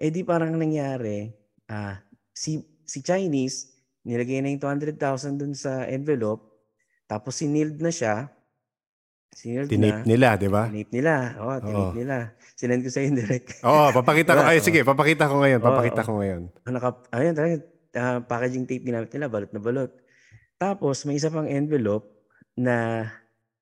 [0.00, 1.30] Eh di parang nangyari,
[1.70, 2.00] ah,
[2.34, 3.68] si, si Chinese,
[4.08, 6.48] nilagay na yung 200,000 dun sa envelope,
[7.10, 8.32] tapos siniled na siya,
[9.34, 10.66] siniled Tinape na, nila, di ba?
[10.66, 11.98] tinape nila, oo, tinape Oo.
[11.98, 12.16] nila.
[12.58, 13.62] Sinend ko sa indirect.
[13.62, 14.42] Oo, papakita ko.
[14.42, 14.66] Ay, Oo.
[14.66, 15.60] sige, papakita ko ngayon.
[15.62, 16.08] Oo, Papakita oo.
[16.08, 16.42] ko ngayon.
[16.66, 17.54] Naka, ayun, talaga,
[17.96, 19.90] ah, packaging tape ginamit nila, balot na balot.
[20.58, 22.06] Tapos, may isa pang envelope
[22.58, 23.06] na,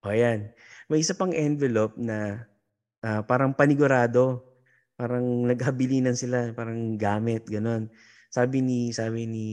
[0.03, 0.51] o ayan,
[0.91, 2.49] may isa pang envelope na
[3.05, 4.45] ah, parang panigurado.
[4.99, 7.87] Parang naghabilinan sila, parang gamit, ganun.
[8.35, 9.49] Sabi ni, sabi ni,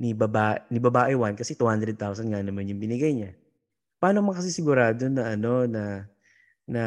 [0.00, 3.32] ni baba, ni babae one, kasi 200,000 nga naman yung binigay niya.
[4.02, 6.10] Paano man kasi sigurado na ano, na,
[6.66, 6.84] na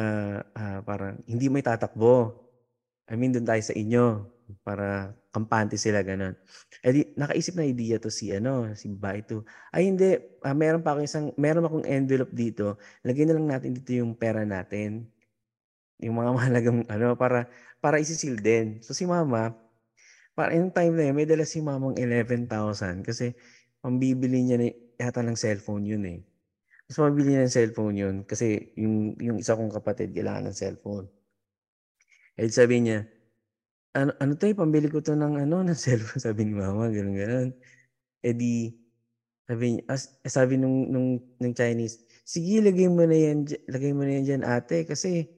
[0.52, 2.36] ah, parang hindi may tatakbo?
[3.08, 4.04] I mean, doon tayo sa inyo
[4.60, 6.36] para kampante sila ganun.
[6.84, 9.48] Eh di, nakaisip na idea to si ano, si babae to.
[9.72, 12.76] Ay hindi, ah, meron pa akong isang meron akong envelope dito.
[13.00, 15.08] Lagyan na lang natin dito yung pera natin.
[16.04, 17.48] Yung mga mahalagang ano para
[17.80, 18.84] para isisil din.
[18.84, 19.56] So si mama,
[20.36, 23.32] para yung time na yun, may dala si mamang 11,000 kasi
[23.80, 24.68] pambibili niya na,
[25.00, 26.20] yata ng cellphone yun eh.
[26.90, 31.10] Mas mabili ng cellphone yun kasi yung, yung isa kong kapatid kailangan ng cellphone.
[32.38, 33.08] Eh sabi niya,
[33.96, 37.50] ano, ano to pambili ko to ng ano, ng cellphone, sabi ni mama, ganun ganun.
[38.24, 38.70] Eh di,
[39.48, 43.92] sabi niya, as, eh, sabi nung, nung, nung Chinese, sige, lagay mo na yan, lagay
[43.96, 45.28] mo na yan dyan ate, kasi,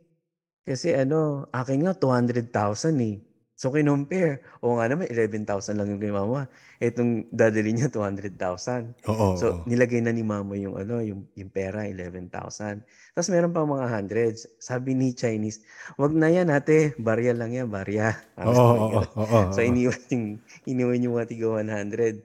[0.67, 3.23] kasi ano, akin nga 200,000 eh.
[3.59, 4.39] So, kinumpare.
[4.63, 6.47] Oo nga naman, 11,000 lang yung kay mama.
[6.79, 8.95] Etong dadali niya, 200,000.
[9.11, 9.35] Oo.
[9.35, 9.61] So, oo.
[9.67, 12.87] nilagay na ni mama yung ano, yung, yung pera, 11,000.
[13.19, 14.47] Tapos meron pa mga hundreds.
[14.63, 15.67] Sabi ni Chinese,
[15.99, 18.15] wag na yan ate, barya lang yan, barya.
[18.39, 19.03] Oo, sabi oo, niya.
[19.19, 20.27] oo, oo, So, iniwan yung,
[20.71, 22.23] iniwan yung mga tiga 100.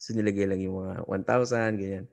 [0.00, 2.06] So, nilagay lang yung mga 1,000, ganyan.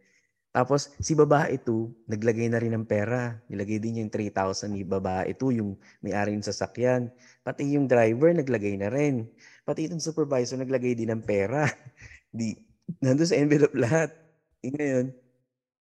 [0.54, 3.42] Tapos, si babae ito, naglagay na rin ng pera.
[3.50, 7.10] Nilagay din yung 3,000 ni babae ito, yung may-ari ng sasakyan.
[7.44, 9.28] Pati yung driver, naglagay na rin.
[9.68, 11.68] Pati itong supervisor, naglagay din ng pera.
[12.32, 12.56] Di,
[13.04, 14.16] nandun sa envelope lahat.
[14.64, 15.12] Eh, ngayon,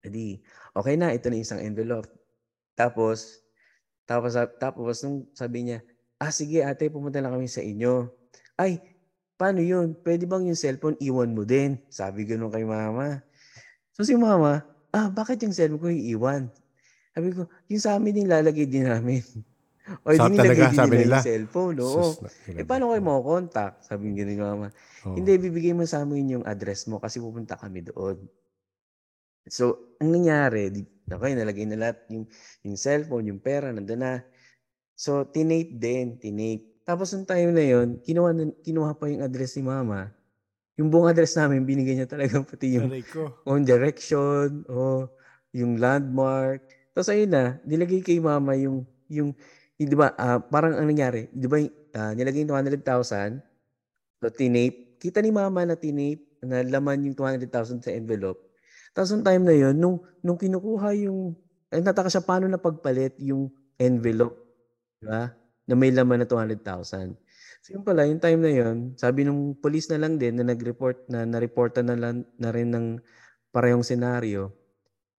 [0.08, 0.40] edi,
[0.72, 2.08] okay na, ito na yung isang envelope.
[2.80, 3.44] Tapos,
[4.08, 5.80] tapos, tapos, nung sabi niya,
[6.16, 8.08] ah, sige ate, pumunta lang kami sa inyo.
[8.56, 8.80] Ay,
[9.40, 9.96] paano yun?
[10.00, 11.80] Pwede bang yung cellphone iwan mo din?
[11.88, 13.24] Sabi ganun kay mama.
[13.96, 16.44] So si mama, ah, bakit yung cellphone ko iiwan?
[17.16, 19.24] Sabi ko, yung sa amin nilalagay din namin.
[20.00, 21.16] O Sa- di nilagay talaga, din sabi nila nila?
[21.16, 21.94] yung cellphone, oo.
[22.14, 22.18] Sus,
[22.50, 23.76] Eh, paano kayo mo contact?
[23.84, 24.68] Sabi nga ni mama.
[25.04, 25.16] Oo.
[25.16, 28.18] Hindi, bibigay mo sa amin yung address mo kasi pupunta kami doon.
[29.46, 29.64] So,
[29.98, 32.30] ang nangyari, di, okay, nalagay na lahat yung,
[32.62, 34.22] yung cellphone, yung pera, nandun na.
[34.94, 36.84] So, tinape din, tinape.
[36.84, 40.14] Tapos, nung time na yun, kinuha, na- kinuha pa yung address ni mama.
[40.76, 43.42] Yung buong address namin, binigay niya talaga pati yung Aray ko.
[43.44, 45.10] on direction, o
[45.52, 46.62] yung landmark.
[46.94, 49.34] Tapos ayun na, nilagay kay mama yung yung
[49.88, 51.62] di ba, ah, parang ang nangyari, di ba,
[51.96, 53.40] ah, nilagay yung 200,000,
[54.20, 58.40] so tinape, kita ni mama na tinape, na laman yung 200,000 sa envelope.
[58.96, 61.36] Tapos nung time na yun, nung, nung kinukuha yung,
[61.70, 64.36] ay nataka siya paano na pagpalit yung envelope,
[65.00, 65.32] di ba?
[65.70, 67.16] Na may laman na 200,000.
[67.64, 71.08] So yun pala, yung time na yun, sabi nung police na lang din na nag-report,
[71.12, 73.00] na na-reportan na, lang, na rin ng
[73.52, 74.56] parehong senaryo,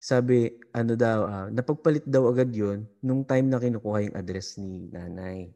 [0.01, 4.89] sabi, ano daw, ah, napagpalit daw agad yun nung time na kinukuha yung address ni
[4.89, 5.53] nanay.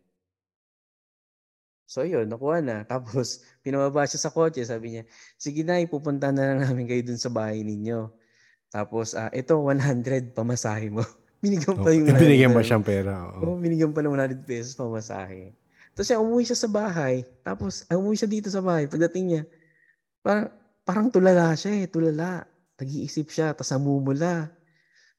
[1.86, 2.82] So yun, nakuha na.
[2.92, 5.04] Tapos, pinababa siya sa kotse, sabi niya,
[5.38, 8.10] sige na, pupunta na lang namin kayo dun sa bahay ninyo.
[8.74, 11.02] Tapos, ah, ito, 100 pamasahe mo.
[11.46, 12.66] binigyan pa yung Oh, binigyan 100.
[12.66, 13.14] siyang pera?
[13.42, 13.62] Oo, Oo.
[13.62, 15.54] binigyan pa ng 100 pesos pamasahe.
[15.94, 17.24] Tapos siya, umuwi siya sa bahay.
[17.46, 18.90] Tapos, umuwi siya dito sa bahay.
[18.90, 19.42] Pagdating niya,
[20.26, 20.50] parang,
[20.86, 22.46] parang tulala siya eh, tulala.
[22.76, 24.52] Nag-iisip siya, tapos namumula.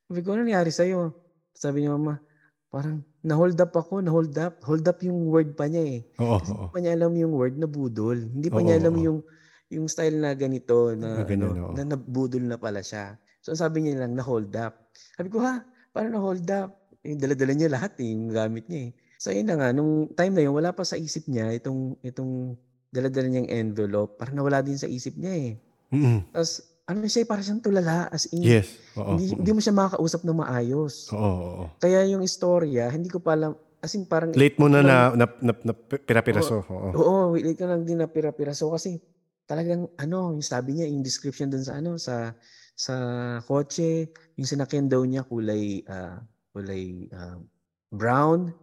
[0.06, 1.16] Sabi ko, ano nangyari sa'yo?
[1.56, 2.20] Sabi niya, mama,
[2.68, 4.60] parang na-hold up ako, na-hold up.
[4.68, 6.00] Hold up yung word pa niya eh.
[6.20, 6.56] Oo, Kasi oo.
[6.60, 8.18] hindi pa niya alam yung word na budol.
[8.20, 9.04] Hindi pa Oo, niya alam oo.
[9.04, 9.18] yung
[9.66, 11.74] yung style na ganito Na na ganyan, oo.
[11.74, 13.18] ano, na nabudol na pala siya.
[13.42, 14.78] So sabi niya lang na hold up.
[15.18, 16.70] Sabi ko ha, paano na hold up?
[17.02, 18.92] Eh, dala-dala niya lahat eh, yung gamit niya eh.
[19.18, 22.54] So yun na nga, nung time na yun, wala pa sa isip niya itong itong
[22.94, 24.14] dala-dala niyang envelope.
[24.20, 25.50] Parang nawala din sa isip niya eh.
[25.90, 26.30] Mm-mm.
[26.30, 28.46] Tapos ano siya, parang siyang tulala as in.
[28.46, 28.78] Yes.
[28.94, 29.18] Oo.
[29.18, 29.42] Hindi, oo.
[29.42, 31.10] hindi mo siya makakausap na maayos.
[31.10, 31.64] Oo, oo, oo.
[31.82, 35.26] Kaya yung istorya, hindi ko pa alam, as in parang Late mo na na, na,
[35.42, 36.62] na, na pira-piraso.
[36.62, 36.88] Oo.
[36.94, 39.02] Oo, wait ka lang din na pira-piraso kasi
[39.50, 42.34] talagang ano, yung sabi niya, yung description dun sa ano, sa
[42.76, 42.94] sa
[43.42, 44.06] kotse,
[44.38, 46.22] yung sinakyan daw niya kulay ah,
[46.54, 47.42] kulay ah,
[47.90, 48.54] brown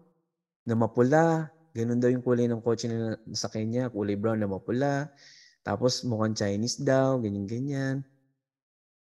[0.63, 1.51] na mapula.
[1.73, 5.11] Ganun daw yung kulay ng kotse na nasakyan niya, kulay brown na mapula.
[5.63, 8.03] Tapos mukhang Chinese daw, ganyan-ganyan.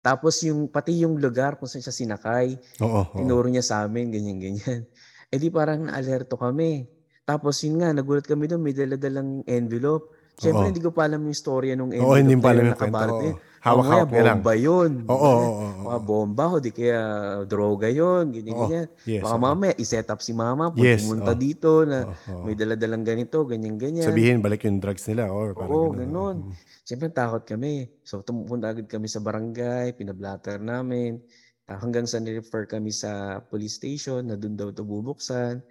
[0.01, 3.17] Tapos yung pati yung lugar kung saan siya sinakay, Oo, oo.
[3.21, 4.89] tinuro niya sa amin, ganyan-ganyan.
[5.31, 6.89] Eh di parang na-alerto kami.
[7.23, 10.11] Tapos yun nga, nagulat kami doon, may dala-dalang envelope.
[10.35, 10.69] Siyempre, Oo.
[10.73, 12.69] hindi ko pa alam yung storya nung Oo, envelope hindi mo pa na alam yun,
[12.73, 13.15] yung kwento.
[13.61, 13.67] Oo.
[13.77, 14.39] Hawak-hawak niya lang.
[14.41, 14.91] bomba yun.
[15.05, 15.67] Oo, oo, oo.
[15.85, 15.99] oo.
[16.01, 17.01] Bomba o di kaya
[17.45, 18.89] droga yun, ganyan-ganyan.
[19.05, 19.21] Yes.
[19.21, 19.43] Baka oo.
[19.45, 21.39] mamaya, iset up si mama, pag Yes, pumunta oo.
[21.39, 22.43] dito na Oo, oo.
[22.49, 24.09] may dala-dalang ganito, ganyan-ganyan.
[24.09, 25.29] Sabihin, balik yung drugs nila.
[25.29, 26.01] Or parang Oo, ganun.
[26.01, 26.35] ganun.
[26.49, 26.53] Mm.
[26.81, 27.85] Siyempre, takot kami.
[28.01, 31.21] So, tumupunta agad kami sa barangay, pinablatter namin.
[31.69, 35.61] Hanggang sa nirefer kami sa police station na doon daw ito bubuksan.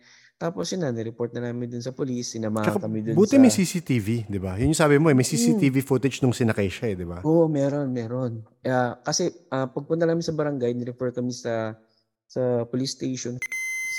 [0.41, 2.32] Tapos yun na, nireport na namin dun sa police.
[2.32, 3.43] Sinamahan Tsaka, kami dun buti sa...
[3.45, 4.57] may CCTV, di ba?
[4.57, 7.20] Yun yung sabi mo, eh, may CCTV footage nung sinakay siya, eh, di ba?
[7.28, 8.41] Oo, meron, meron.
[8.64, 11.76] Ah, kasi ah, pagpunta namin sa barangay, nirefer kami sa
[12.24, 13.36] sa police station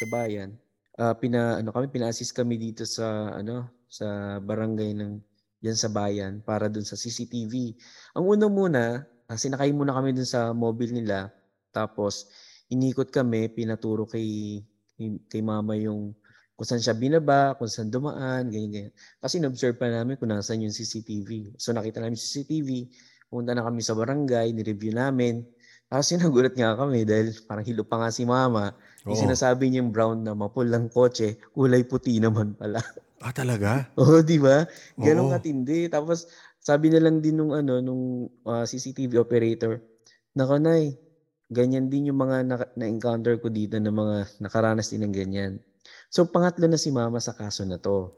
[0.01, 0.57] sa bayan.
[0.97, 5.21] Ah, pina ano kami pina-assist kami dito sa ano sa barangay ng
[5.61, 7.77] yan sa bayan para dun sa CCTV.
[8.17, 8.83] Ang una muna,
[9.29, 11.29] ah, sinakay muna kami dun sa mobile nila.
[11.69, 12.33] Tapos
[12.65, 14.57] inikot kami, pinaturo kay
[14.97, 16.17] kay, kay mama yung
[16.62, 18.93] kung saan siya binaba, kung saan dumaan, ganyan, ganyan.
[19.18, 21.57] Kasi in-observe pa namin kung nasaan yung CCTV.
[21.57, 22.70] So nakita namin yung CCTV,
[23.34, 25.41] pumunta na kami sa barangay, ni-review namin.
[25.89, 28.78] Tapos nagulat nga kami dahil parang hilo pa nga si mama.
[29.09, 29.24] Yung Oo.
[29.26, 32.78] sinasabi niyang brown na mapulang kotse, kulay puti naman pala.
[33.26, 33.89] Ah, talaga?
[33.97, 34.62] Oo, di ba?
[35.01, 35.89] Ganong katindi.
[35.89, 36.30] Tapos
[36.62, 39.82] sabi na lang din nung ano nung ah, CCTV operator,
[40.38, 40.93] nako nay,
[41.49, 45.57] ganyan din yung mga na- na-encounter ko dito na mga nakaranas din ng ganyan.
[46.12, 48.12] So pangatlo na si mama sa kaso na to.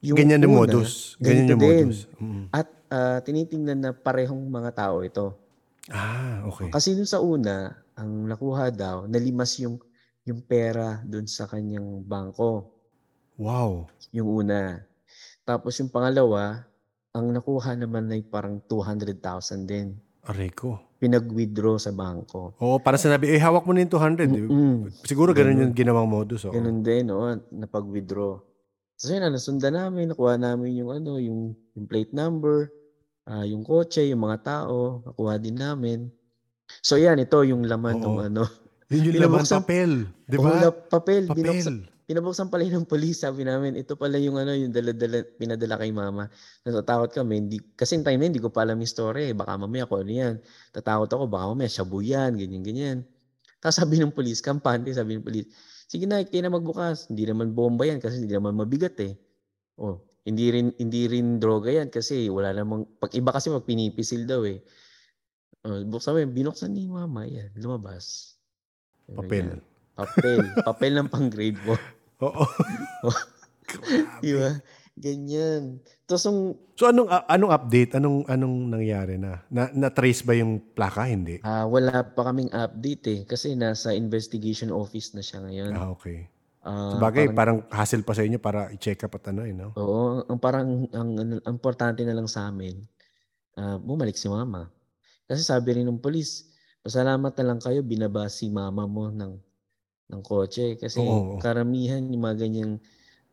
[0.00, 1.20] Yung Ganyan yung modus.
[1.20, 2.08] Ganyan yung modus.
[2.16, 2.44] Mm.
[2.48, 5.36] At ah, tinitingnan na parehong mga tao ito.
[5.92, 6.72] Ah, okay.
[6.72, 9.76] Kasi nung sa una, ang nakuha daw, nalimas yung
[10.26, 12.72] yung pera doon sa kanyang bangko.
[13.36, 13.86] Wow.
[14.16, 14.82] Yung una.
[15.46, 16.66] Tapos yung pangalawa,
[17.12, 19.94] ang nakuha naman ay parang 200,000 din.
[20.26, 20.82] Aray ko.
[20.96, 22.56] Pinag-withdraw sa bangko.
[22.58, 24.26] Oo, para sinabi, eh, hawak mo na yung 200.
[24.26, 24.42] eh.
[24.42, 24.76] Mm-mm.
[25.02, 25.62] Siguro ganun Ganun.
[25.62, 26.42] yung ginawang modus.
[26.42, 26.52] Oo.
[26.52, 27.22] Ganun din, oo,
[27.52, 28.40] napag-withdraw.
[28.96, 31.40] So yun, ano, sundan namin, nakuha namin yung ano, yung,
[31.76, 32.72] yung plate number,
[33.24, 36.08] ah, yung kotse, yung mga tao, nakuha din namin.
[36.80, 38.24] So yan, ito yung laman ng Oo.
[38.24, 38.42] ano.
[38.88, 39.90] Yun yung laman Binubuksan- papel.
[40.24, 40.50] Di Oo, ba?
[40.56, 41.22] na- papel.
[41.28, 41.94] Binuksan, Papel.
[42.06, 45.90] Pinabuksan pala yun ng police, sabi namin, ito pala yung ano, yung dala-dala, pinadala kay
[45.90, 46.30] mama.
[46.62, 49.34] Natatakot kami, hindi, kasi time na yun, hindi ko pa alam yung story, eh.
[49.34, 50.34] baka mamaya kung ano yan.
[50.70, 52.98] Tatakot ako, baka mamaya shabu yan, ganyan, ganyan.
[53.58, 55.50] Tapos sabi ng police, kampante, sabi ng police,
[55.90, 57.10] sige na, kayo na magbukas.
[57.10, 59.18] Hindi naman bomba yan kasi hindi naman mabigat eh.
[59.76, 64.26] Oh, hindi rin hindi rin droga yan kasi wala namang pag iba kasi pag pinipisil
[64.26, 64.62] daw eh.
[65.66, 68.38] Oh, buksan mo yan, binuksan ni mama yan, lumabas.
[69.06, 69.62] Papel.
[69.94, 70.42] Papel.
[70.66, 71.74] Papel ng pang-grade mo.
[72.22, 72.44] Oo.
[74.24, 74.50] Di ba?
[74.96, 75.84] Ganyan.
[76.08, 76.40] Tapos yung,
[76.72, 78.00] So anong a- anong update?
[78.00, 79.44] Anong anong nangyari na?
[79.48, 81.04] Na, na trace ba yung plaka?
[81.04, 81.40] Hindi.
[81.42, 83.20] ah, wala pa kaming update eh.
[83.24, 85.72] Kasi nasa investigation office na siya ngayon.
[85.72, 86.32] Ah, okay.
[86.64, 89.70] Ah, Sabagay, parang- parang hassle pa sa inyo para i-check up at ano eh, no?
[89.76, 92.80] Oo, ang parang ang, ang, ang importante na lang sa amin,
[93.54, 94.72] ah, bumalik si mama.
[95.26, 96.48] Kasi sabi rin ng polis,
[96.80, 99.36] pasalamat na lang kayo binaba si mama mo ng
[100.12, 101.38] ng kotse kasi Oo.
[101.42, 102.72] karamihan yung mga ganyang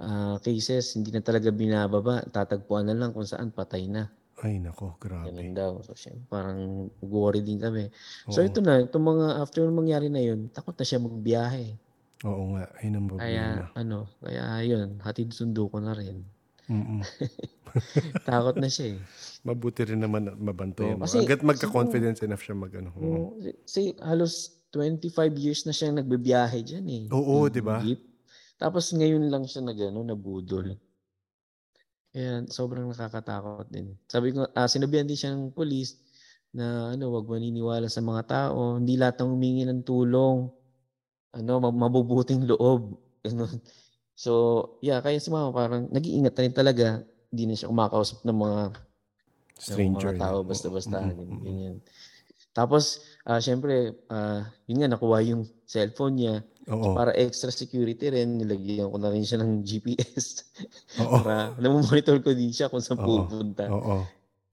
[0.01, 4.09] ah, cases hindi na talaga binababa, tatagpuan na lang kung saan patay na.
[4.43, 5.29] Ay, nako, grabe.
[5.31, 5.71] Ganun daw.
[5.85, 7.87] So, syempre, parang worry din kami.
[8.27, 8.49] So Oo.
[8.49, 11.77] ito na, itong mga after nung mangyari na yun, takot na siya magbiyahe.
[12.27, 13.23] Oo nga, ayun ang problema.
[13.23, 13.45] Kaya
[13.77, 16.25] ano, kaya yun, hatid sundo ko na rin.
[16.67, 17.03] Mm-mm.
[18.27, 18.99] Takot na siya eh.
[19.43, 20.99] Mabuti rin naman at mabanto Oo, yan.
[21.03, 22.89] kasi Hanggat magka-confidence enough siya mag ano.
[22.95, 23.03] Oo.
[23.03, 27.05] Oo, si halos 25 years na siyang nagbibiyahe diyan eh.
[27.13, 27.77] Oo, di ba?
[28.57, 30.73] Tapos ngayon lang siya nagano nabudol.
[32.13, 33.93] Kaya sobrang nakakatakot din.
[34.09, 35.97] Sabi ko, ah, sinabihan din siya ng police
[36.53, 38.77] na ano, wag maniniwala sa mga tao.
[38.77, 40.49] Hindi lahat ng humingi ng tulong.
[41.33, 42.97] Ano, ma- mabubuting loob.
[43.25, 43.57] Ganun.
[44.13, 44.31] So,
[44.85, 47.01] yeah, kaya si mama parang nag-iingat na rin talaga.
[47.33, 48.61] Hindi na siya kumakausap ng mga
[49.57, 49.89] Stranger.
[49.89, 50.97] ng mga tao basta-basta.
[51.01, 51.41] Mm-mm.
[51.41, 51.75] ganyan.
[52.53, 56.35] Tapos, ah syempre, ah, yun nga, nakuha yung cellphone niya.
[56.71, 56.95] Oo.
[56.95, 60.47] Para extra security rin, nilagyan ko na rin siya ng GPS.
[60.99, 61.19] Oo.
[61.23, 63.27] para namomonitor ko din siya kung saan Oo.
[63.27, 63.67] pupunta.
[63.67, 64.03] Oo.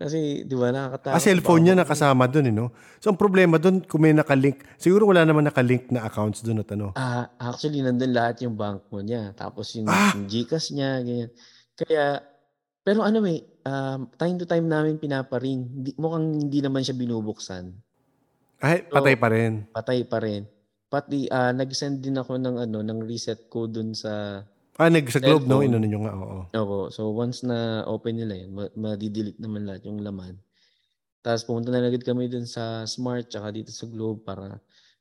[0.01, 1.13] Kasi, di ba, nakakatakot.
[1.13, 2.73] Ah, cellphone niya nakasama doon, eh, no?
[3.05, 6.73] So, ang problema doon, kung may nakalink, siguro wala naman nakalink na accounts doon at
[6.73, 6.97] ano.
[6.97, 9.37] Ah, actually, nandun lahat yung bank mo niya.
[9.37, 10.17] Tapos yung, Ah!
[10.17, 11.29] yung Gcash niya, ganyan.
[11.77, 12.25] Kaya,
[12.81, 15.69] pero ano may, um, time to time namin pinaparing.
[15.69, 17.69] Hindi, mukhang hindi naman siya binubuksan.
[18.61, 19.53] Ay, So, patay pa rin.
[19.73, 20.43] patay pa rin.
[20.91, 24.43] Pati ah, nag-send din ako ng ano ng reset code dun sa
[24.81, 25.61] Ah, nag sa Globe, no?
[25.61, 25.69] Cellphone.
[25.69, 26.41] Inano nyo nga, oo.
[26.51, 26.78] Ako.
[26.91, 30.35] So once na open nila 'yan, ma- madi-delete naman lahat yung laman.
[31.20, 34.59] Tapos pumunta na agad kami dun sa Smart tsaka dito sa Globe para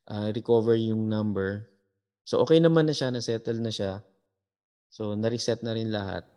[0.07, 1.65] ah, recover yung number.
[2.27, 4.03] So okay naman na siya, na-settle na siya.
[4.93, 6.27] So na-reset na rin lahat.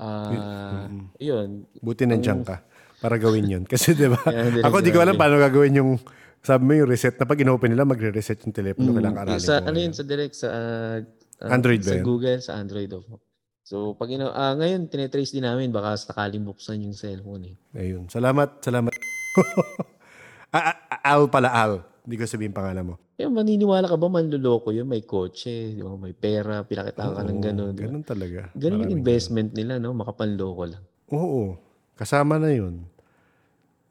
[0.00, 1.12] Ah, Mm-mm.
[1.20, 1.68] yun.
[1.84, 2.64] Buti nandiyan ka
[3.00, 3.64] para gawin yun.
[3.64, 4.20] Kasi, di ba?
[4.28, 5.90] Hindi Ako, di ko alam paano gagawin yung,
[6.40, 8.92] sabi mo yung reset na pag inopen nila, magre-reset yung telepono.
[8.92, 10.96] Mm, Kailangan aralin sa ko ano yun sa direct sa ah,
[11.44, 12.04] ah, Android ba sa yun?
[12.04, 13.04] Google sa Android of.
[13.60, 17.56] So pag ino ah, ngayon tinetrace din namin baka sakaling buksan yung cellphone eh.
[17.76, 18.08] Ayun.
[18.08, 18.88] Salamat, salamat.
[20.56, 20.74] ah,
[21.04, 21.84] Al pala, Al.
[22.08, 22.94] Hindi ko sabihin pangalan mo.
[23.20, 24.88] Kaya maniniwala ka ba manluloko yun?
[24.88, 25.92] May kotse, di ba?
[25.92, 27.72] may pera, pinakitaan ka ng Oo, gano'n.
[27.76, 27.88] di ba?
[27.92, 28.40] Ganun talaga.
[28.56, 29.92] Ganun yung Maraming investment nila, no?
[29.92, 30.80] Makapanloko lang.
[30.80, 31.20] ganun.
[31.20, 31.42] Oo.
[32.00, 32.80] Kasama na yun.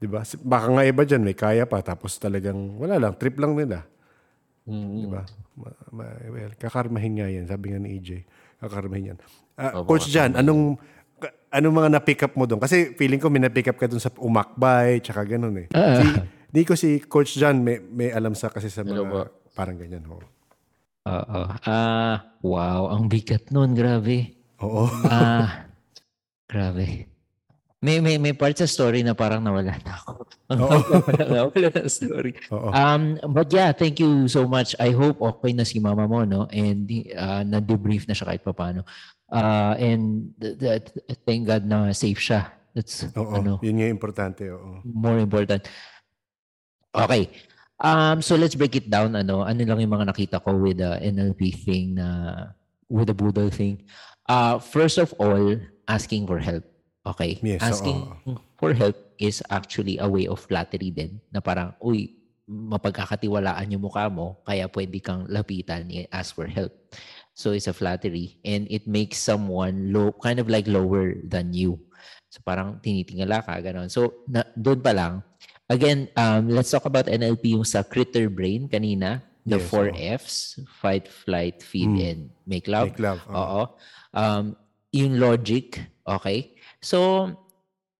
[0.01, 0.25] Di ba?
[0.41, 1.85] Baka nga iba dyan, may kaya pa.
[1.85, 3.85] Tapos talagang, wala lang, trip lang nila.
[4.65, 4.97] Mm.
[4.97, 5.21] Di ba?
[5.53, 7.45] Ma, ma- well, kakarmahin nga yan.
[7.45, 8.25] Sabi nga ni EJ.
[8.57, 9.17] Kakarmahin yan.
[9.59, 10.81] Ah, Opo, Coach Jan, anong,
[11.53, 12.57] anong mga na-pick up mo doon?
[12.57, 15.67] Kasi feeling ko may na-pick up ka doon sa umakbay, tsaka ganun eh.
[15.75, 15.99] Ah.
[15.99, 16.05] Si,
[16.49, 20.01] di ko si Coach Jan may, may alam sa kasi sa Hello mga parang ganyan.
[20.07, 20.23] Oo.
[21.09, 21.41] Oo.
[21.67, 24.31] Ah, wow, ang bigat nun, grabe.
[24.63, 24.87] Oo.
[25.05, 25.67] Ah,
[26.47, 27.08] grabe.
[27.79, 30.11] May may may part sa story na parang nawala na ako.
[30.51, 30.77] Oo.
[31.31, 32.35] nawala na story.
[32.51, 32.75] Oo.
[32.75, 34.75] Um, but yeah, thank you so much.
[34.83, 36.43] I hope okay na si mama mo, no?
[36.51, 36.83] And
[37.15, 38.83] uh, na-debrief na siya kahit papaano.
[39.31, 40.91] Uh, and th- th-
[41.23, 42.51] thank God na safe siya.
[42.75, 43.39] That's Oo.
[43.39, 44.43] ano, Yun yung importante.
[44.51, 44.83] Oo.
[44.83, 45.63] more important.
[46.91, 47.31] Okay.
[47.79, 49.15] Um, so let's break it down.
[49.15, 52.07] Ano, ano lang yung mga nakita ko with the NLP thing na
[52.91, 53.87] with the Boodle thing.
[54.27, 55.55] Uh, first of all,
[55.87, 56.67] asking for help.
[57.05, 57.39] Okay?
[57.41, 58.35] Yes, asking oo.
[58.59, 61.19] for help is actually a way of flattery din.
[61.31, 62.19] Na parang, uy,
[62.49, 66.73] mapagkakatiwalaan yung mukha mo, kaya pwede kang lapitan and ask for help.
[67.37, 71.77] So it's a flattery and it makes someone low, kind of like lower than you.
[72.33, 73.87] So parang tinitingala ka, gano'n.
[73.87, 75.21] So na, doon pa lang,
[75.69, 79.21] again, um, let's talk about NLP yung sa critter brain kanina.
[79.47, 79.97] The Yes, four oo.
[79.97, 82.05] Fs, fight, flight, feed, Mm.
[82.11, 82.91] and make love.
[82.91, 83.21] Make love.
[83.29, 83.37] Oo.
[83.39, 83.61] Oo.
[84.13, 84.45] Um,
[84.91, 86.58] yung logic, okay?
[86.79, 87.29] So,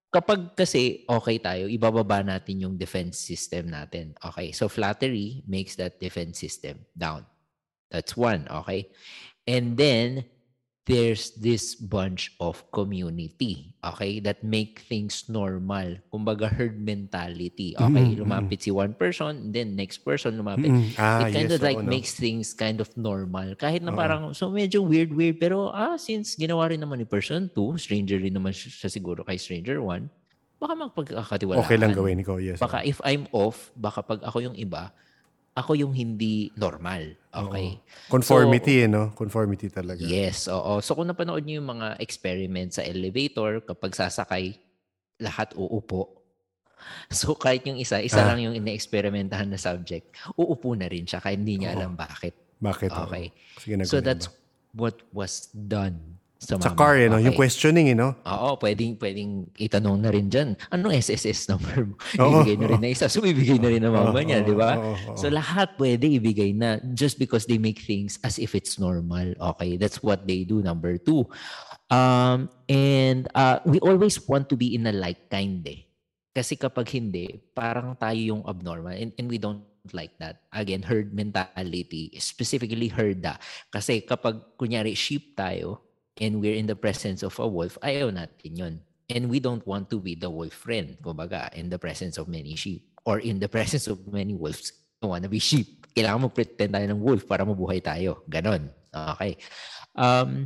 [0.10, 4.16] kapag kasi okay tayo, ibababa natin yung defense system natin.
[4.20, 4.52] Okay?
[4.56, 7.28] So, flattery makes that defense system down.
[7.90, 8.90] That's one, okay?
[9.50, 10.26] And then,
[10.90, 16.02] there's this bunch of community, okay, that make things normal.
[16.10, 17.78] Kumbaga, herd mentality.
[17.78, 20.98] Okay, Mm, mm, lumapit si one person, then next person lumapit Mm-mm.
[20.98, 21.56] Ah, it kind yes.
[21.56, 21.86] of like no.
[21.86, 23.54] makes things kind of normal.
[23.54, 25.38] Kahit na parang, so medyo weird, weird.
[25.38, 29.22] Pero ah, since ginawa rin naman ni person 2, stranger rin naman siya siya siguro
[29.22, 30.10] kay stranger 1,
[30.58, 31.64] baka magpagkakatiwalaan.
[31.70, 32.42] Okay lang gawin ko.
[32.42, 32.58] Yes.
[32.58, 34.90] Baka if I'm off, baka pag ako yung iba,
[35.60, 37.14] ako yung hindi normal.
[37.30, 37.78] Okay?
[38.08, 39.12] Conformity, eh, no?
[39.14, 40.02] Conformity talaga.
[40.02, 40.80] Yes, oo.
[40.82, 44.56] So kung napanood niyo yung mga experiment sa elevator, kapag sasakay,
[45.20, 46.16] lahat uupo.
[47.12, 48.32] So kahit yung isa, isa Ah.
[48.32, 51.78] lang yung ine-experimentahan na subject, uupo na rin siya kahit hindi niya Oo.
[51.84, 52.34] alam bakit.
[52.64, 52.90] Bakit?
[52.96, 53.04] Oo.
[53.12, 53.26] Okay.
[53.60, 54.32] Sige, So that's
[54.72, 57.20] what was done sa Sa car, eh, no?
[57.20, 57.44] yung Okay.
[57.44, 58.16] questioning, eh, no?
[58.24, 60.56] Oo, pwedeng, pwedeng itanong na rin dyan.
[60.72, 61.96] Anong SSS number mo?
[62.16, 63.12] Ibigay na rin na isa.
[63.12, 64.80] So, ibigay na rin ng mama niya, di ba?
[65.20, 69.36] So, lahat pwede ibigay na just because they make things as if it's normal.
[69.36, 70.64] Okay, that's what they do.
[70.64, 71.28] Number two.
[71.92, 75.84] Um, and uh, we always want to be in a like kind eh.
[76.32, 80.48] Kasi kapag hindi, parang tayo yung abnormal and, and we don't like that.
[80.56, 83.36] Again, herd mentality, specifically herda.
[83.68, 85.89] Kasi kapag kunyari sheep tayo
[86.20, 88.76] and we're in the presence of a wolf, ayaw natin yun.
[89.10, 92.54] And we don't want to be the wolf friend, kumbaga, in the presence of many
[92.54, 94.72] sheep or in the presence of many wolves.
[95.02, 95.90] We want to be sheep.
[95.96, 98.22] Kailangan mo pretend tayo ng wolf para mabuhay tayo.
[98.30, 98.70] Ganon.
[98.94, 99.42] Okay.
[99.98, 100.46] Um,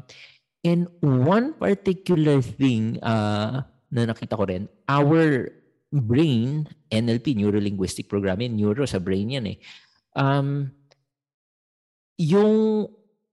[0.63, 5.51] and one particular thing uh, na nakita ko rin, our
[5.91, 9.57] brain, NLP, Neuro-Linguistic Programming, neuro sa brain yan eh.
[10.15, 10.71] Um,
[12.17, 12.87] yung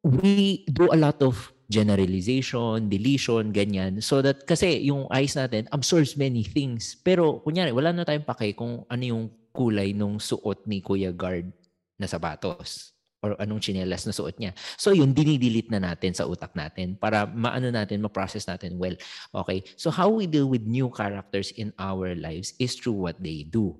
[0.04, 4.02] we do a lot of generalization, deletion, ganyan.
[4.02, 6.98] So that, kasi yung eyes natin absorbs many things.
[6.98, 11.54] Pero, kunyari, wala na tayong pake kung ano yung kulay nung suot ni Kuya Guard
[11.94, 12.90] na sapatos
[13.20, 14.56] or anong chinelas na suot niya.
[14.80, 18.96] So yun, dinidelete na natin sa utak natin para maano natin, ma-process natin well.
[19.44, 19.62] Okay?
[19.76, 23.76] So how we deal with new characters in our lives is through what they do.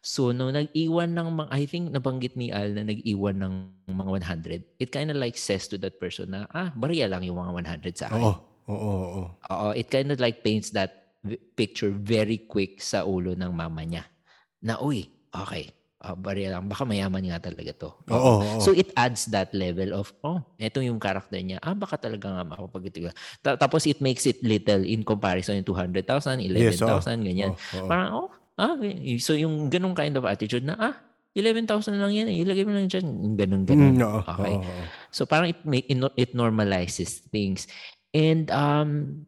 [0.00, 3.52] So no nag-iwan ng mga, I think nabanggit ni Al na nag-iwan ng
[3.88, 7.38] mga 100, it kind of like says to that person na, ah, bariya lang yung
[7.40, 7.52] mga
[7.82, 8.22] 100 sa akin.
[8.22, 8.34] Oo.
[8.68, 9.22] Oo, oo.
[9.48, 11.16] Oo, it kind of like paints that
[11.56, 14.04] picture very quick sa ulo ng mama niya.
[14.60, 15.72] Na, uy, okay,
[16.04, 17.90] uh, bariya lang, baka mayaman nga talaga to.
[18.12, 18.60] Oo, oo.
[18.60, 21.58] So it adds that level of, oh, eto yung character niya.
[21.64, 23.10] Ah, baka talaga nga makapagitiga.
[23.40, 27.24] Ta- tapos it makes it little in comparison yung 200,000, 11,000, Yes, oo.
[27.24, 27.52] ganyan.
[27.56, 27.88] Oo, oo.
[27.88, 29.16] Parang, oh, ah, okay.
[29.22, 30.94] so yung ganong kind of attitude na, ah,
[31.38, 32.42] 11,000 na lang yan eh.
[32.42, 33.06] Ilagay mo lang dyan.
[33.38, 33.94] Ganun, ganun.
[33.94, 34.58] Mm, oo, Okay.
[34.58, 34.82] oo.
[35.14, 37.70] So parang it make it, normalizes things.
[38.10, 39.22] And um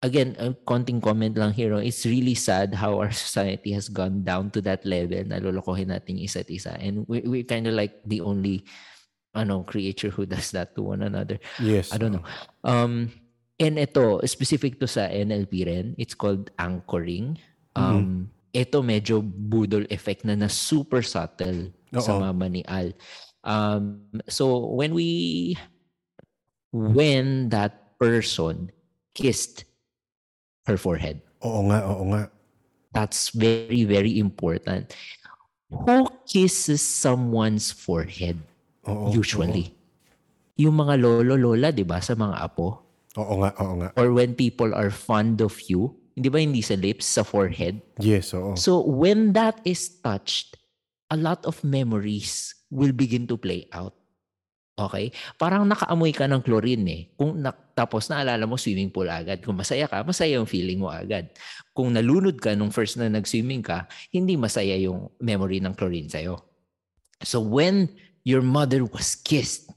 [0.00, 1.74] again, a konting comment lang here.
[1.76, 5.92] oh, It's really sad how our society has gone down to that level na lolokohin
[5.92, 6.72] natin isa't isa.
[6.80, 8.64] And we we kind of like the only
[9.36, 11.36] ano creature who does that to one another.
[11.60, 11.92] Yes.
[11.92, 12.24] I don't know.
[12.64, 13.12] Um
[13.60, 17.36] and ito specific to sa NLP rin, it's called anchoring.
[17.76, 22.26] Um ito medyo budol effect na na super subtle sa Oo.
[22.26, 22.90] mama ni Al.
[23.46, 25.54] Um, so when we
[26.74, 28.74] when that person
[29.14, 29.62] kissed
[30.66, 32.22] her forehead, Oo nga, oo nga.
[32.90, 34.90] that's very very important.
[35.70, 38.40] Who kisses someone's forehead
[38.88, 39.76] Oo, usually?
[40.58, 42.82] Yung mga lolo lola, 'di ba, sa mga apo
[43.14, 43.88] Oo, oo nga, oo nga.
[43.94, 47.78] or when people are fond of you, hindi ba hindi sa lips, sa forehead?
[48.02, 48.58] Yes, oo.
[48.58, 50.58] So when that is touched,
[51.08, 53.94] a lot of memories will begin to play out.
[54.78, 55.14] Okay?
[55.38, 57.02] Parang nakaamoy ka ng chlorine eh.
[57.18, 59.42] Kung na, tapos naalala mo swimming pool agad.
[59.42, 61.30] Kung masaya ka, masaya yung feeling mo agad.
[61.74, 66.42] Kung nalunod ka nung first na nag-swimming ka, hindi masaya yung memory ng chlorine sa'yo.
[67.22, 67.90] So when
[68.22, 69.70] your mother was kissed,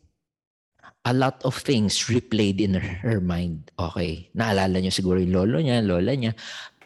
[1.01, 3.71] a lot of things replayed in her, her mind.
[3.73, 4.29] Okay.
[4.33, 6.33] Naalala niyo siguro yung lolo niya, lola niya.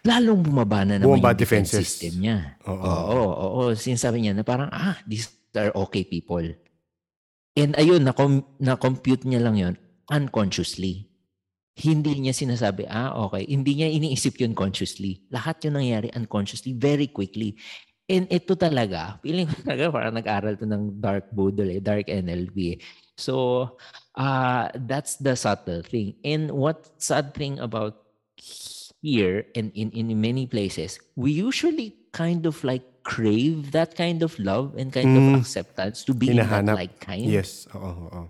[0.05, 1.89] Lalong bumaba na naman Bumaba yung defense defenses.
[1.99, 2.37] system niya.
[2.63, 2.77] Oo.
[2.79, 3.63] Oo, oo, oo.
[3.73, 6.45] Sinasabi niya na parang, ah, these are okay people.
[7.55, 9.75] And ayun, na-com- na-compute niya lang yon
[10.07, 11.09] unconsciously.
[11.75, 13.43] Hindi niya sinasabi, ah, okay.
[13.49, 15.25] Hindi niya iniisip yun consciously.
[15.27, 17.57] Lahat yun nangyari unconsciously, very quickly.
[18.05, 22.57] And ito talaga, feeling ko talaga parang nag-aral to ng dark Boodle, eh, dark NLP.
[22.71, 22.79] eh.
[23.17, 23.73] So,
[24.15, 26.15] uh, that's the subtle thing.
[26.23, 28.01] And what sad thing about
[29.01, 34.33] here and in, in many places, we usually kind of like crave that kind of
[34.39, 35.35] love and kind Mm.
[35.37, 37.77] of acceptance to be that like kind Yes, oo,
[38.09, 38.23] oo.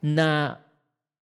[0.00, 0.56] na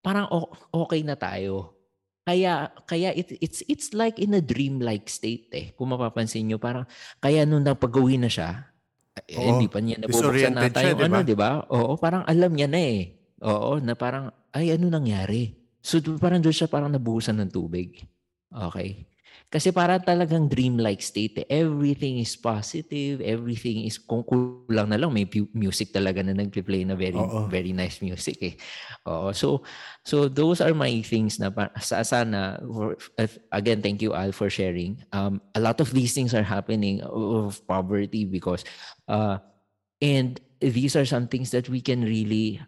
[0.05, 0.31] parang
[0.71, 1.75] okay na tayo.
[2.23, 5.67] Kaya kaya it, it's it's like in a dream-like state eh.
[5.75, 6.87] Kung mapapansin nyo, parang
[7.19, 8.71] kaya nung napag-uwi na siya,
[9.27, 10.15] eh, Oo, hindi pa niya nabubuksan
[10.55, 11.51] disoriented nata siya, yung di ano, di ba?
[11.71, 13.16] Oo, parang alam niya na eh.
[13.45, 15.53] Oo, na parang, ay ano nangyari?
[15.85, 18.03] So parang doon siya parang nabuhusan ng tubig.
[18.49, 19.07] Okay.
[19.47, 21.45] Kasi parang talagang dream-like state.
[21.45, 21.63] Eh.
[21.63, 23.23] Everything is positive.
[23.23, 27.47] Everything is, kung kulang na lang, may pu- music talaga na nagpe-play na very, Oo.
[27.47, 28.55] very nice music eh.
[29.07, 29.31] Oo.
[29.31, 29.63] So,
[30.03, 32.99] so those are my things na pa- sa sana, for-
[33.55, 34.99] again, thank you Al for sharing.
[35.15, 38.67] Um, a lot of these things are happening of poverty because,
[39.07, 39.39] uh,
[40.03, 42.59] and these are some things that we can really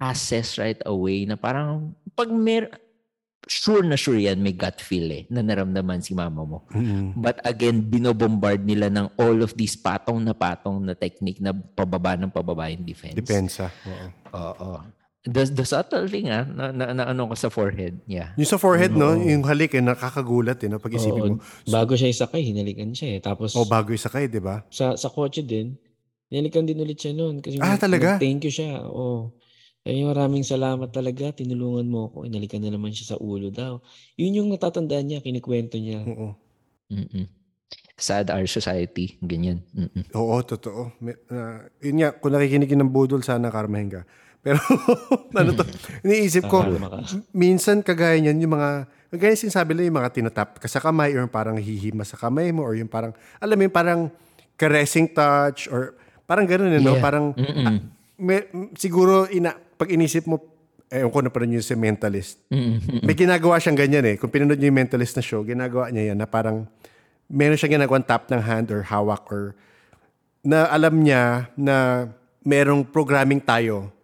[0.00, 2.72] assess right away na parang pag mer
[3.44, 6.58] sure na sure yan may gut feel eh na naramdaman si mama mo.
[6.70, 7.16] Mm-mm.
[7.16, 12.16] But again, binobombard nila ng all of these patong na patong na technique na pababa
[12.16, 13.16] ng pababa yung defense.
[13.16, 13.68] Depensa.
[13.84, 14.06] Oo.
[14.32, 14.72] Oo.
[15.20, 18.00] The, the subtle thing ah, na, na, na ano ko sa forehead.
[18.08, 18.32] Yeah.
[18.40, 19.12] Yung sa forehead, no?
[19.12, 19.20] Oo.
[19.20, 20.80] Yung halik, eh, nakakagulat, eh, no?
[20.80, 21.36] Pag isipin mo.
[21.36, 23.20] Oo, bago siya isakay, hinalikan siya eh.
[23.20, 24.64] Tapos O, bago isakay, di ba?
[24.72, 25.76] sa sa kotse din,
[26.32, 27.44] hinalikan din ulit siya noon.
[27.44, 28.16] Kasi Ah, talaga?
[28.16, 28.80] nag-Thank you siya.
[28.80, 29.36] Oo.
[29.80, 31.32] Eh, maraming salamat talaga.
[31.32, 32.28] Tinulungan mo ako.
[32.28, 33.80] Inalikan na naman siya sa ulo daw.
[34.20, 36.04] Yun yung natatandaan niya, kinikwento niya.
[36.04, 36.36] Oo.
[36.92, 37.24] Mm-mm.
[37.96, 39.16] Sad our society.
[39.24, 39.64] Ganyan.
[39.72, 40.12] Mm-mm.
[40.12, 40.92] Oo, totoo.
[41.00, 44.02] May, ah, yun nga, kung nakikinig ng budol, sana karmahin ka.
[44.44, 44.56] Pero,
[45.36, 45.64] ano to,
[46.04, 46.64] iniisip ko,
[47.32, 51.28] minsan kagaya niyan, yung mga, kagaya sinasabi nila yung mga tinatap ka sa kamay or
[51.28, 54.00] yung parang hihima sa kamay mo or yung parang, alam mo yung parang
[54.56, 55.92] caressing touch or
[56.24, 56.96] parang gano'n, eh, no?
[56.96, 57.04] Yeah.
[57.04, 57.99] Parang, Mm-mm.
[58.20, 60.36] May- siguro, ina, pag inisip mo,
[60.90, 62.42] eh, ko na pa rin yung si mentalist.
[62.50, 63.06] Mm-mm.
[63.06, 64.16] May ginagawa siyang ganyan eh.
[64.18, 66.66] Kung pinanood niyo yung mentalist na show, ginagawa niya yan na parang
[67.30, 69.54] meron siyang ginagawang tap ng hand or hawak or
[70.42, 72.10] na alam niya na
[72.42, 73.94] merong programming tayo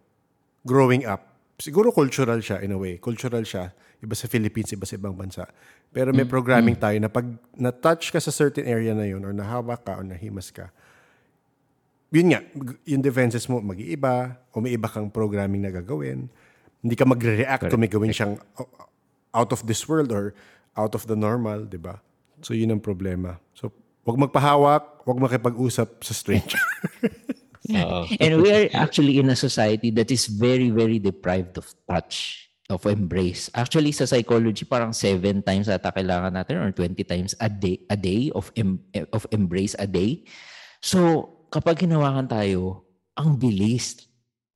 [0.63, 1.27] growing up.
[1.59, 2.95] Siguro cultural siya in a way.
[3.01, 3.73] Cultural siya.
[3.99, 5.43] Iba sa Philippines, iba sa ibang bansa.
[5.89, 7.25] Pero may programming tayo na pag
[7.57, 10.69] na-touch ka sa certain area na yun or nahawak ka or nahimas ka,
[12.11, 12.39] yun nga,
[12.87, 16.31] yung defenses mo mag-iiba o may iba kang programming na gagawin.
[16.79, 18.39] Hindi ka magre-react kung may gawin siyang
[19.35, 20.31] out of this world or
[20.77, 21.99] out of the normal, di ba?
[22.39, 23.41] So, yun ang problema.
[23.51, 23.73] So,
[24.07, 26.61] wag magpahawak, wag makipag-usap sa stranger.
[28.23, 32.85] And we are actually in a society that is very, very deprived of touch, of
[32.87, 33.51] embrace.
[33.51, 37.97] Actually, sa psychology, parang seven times ata kailangan natin or 20 times a day, a
[37.99, 38.79] day of, em,
[39.11, 40.23] of embrace a day.
[40.79, 42.87] So, kapag hinawakan tayo,
[43.17, 44.07] ang bilis.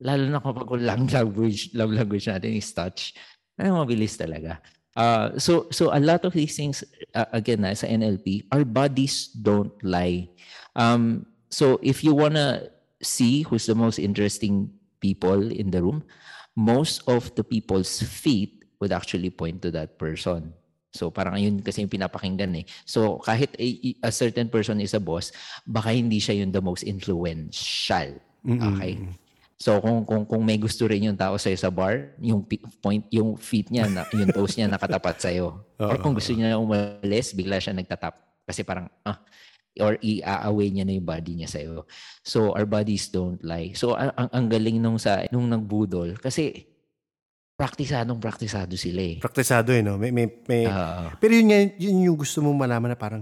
[0.01, 3.13] Lalo na kapag love language, love language natin is touch.
[3.57, 4.57] Ay, mabilis talaga.
[4.97, 6.83] Uh, so, so a lot of these things,
[7.15, 10.27] uh, again, na, sa NLP, our bodies don't lie.
[10.75, 16.03] Um, so, if you wanna see who's the most interesting people in the room,
[16.55, 20.53] most of the people's feet would actually point to that person.
[20.91, 22.65] So parang yun kasi yung pinapakinggan eh.
[22.83, 23.67] So kahit a,
[24.03, 25.31] a certain person is a boss,
[25.63, 28.19] baka hindi siya yung the most influential.
[28.43, 28.99] Okay?
[29.61, 32.41] So kung kung kung may gusto rin yung tao sa sa bar, yung
[32.81, 35.61] point yung feet niya, na, yung toes niya nakatapat sa iyo.
[35.79, 39.21] Or kung gusto niya umalis, bigla siya nagtatap kasi parang ah
[39.79, 41.85] or i-away niya na yung body niya sa iyo.
[42.25, 43.71] So our bodies don't lie.
[43.77, 46.70] So ang, ang, ang galing nung sa nung nagbudol kasi
[47.61, 49.15] praktisadong praktisado sila eh.
[49.21, 50.01] Praktisado eh, no?
[50.01, 53.21] May, may, may, Ah, pero yun nga, yun yung gusto mong malaman na parang,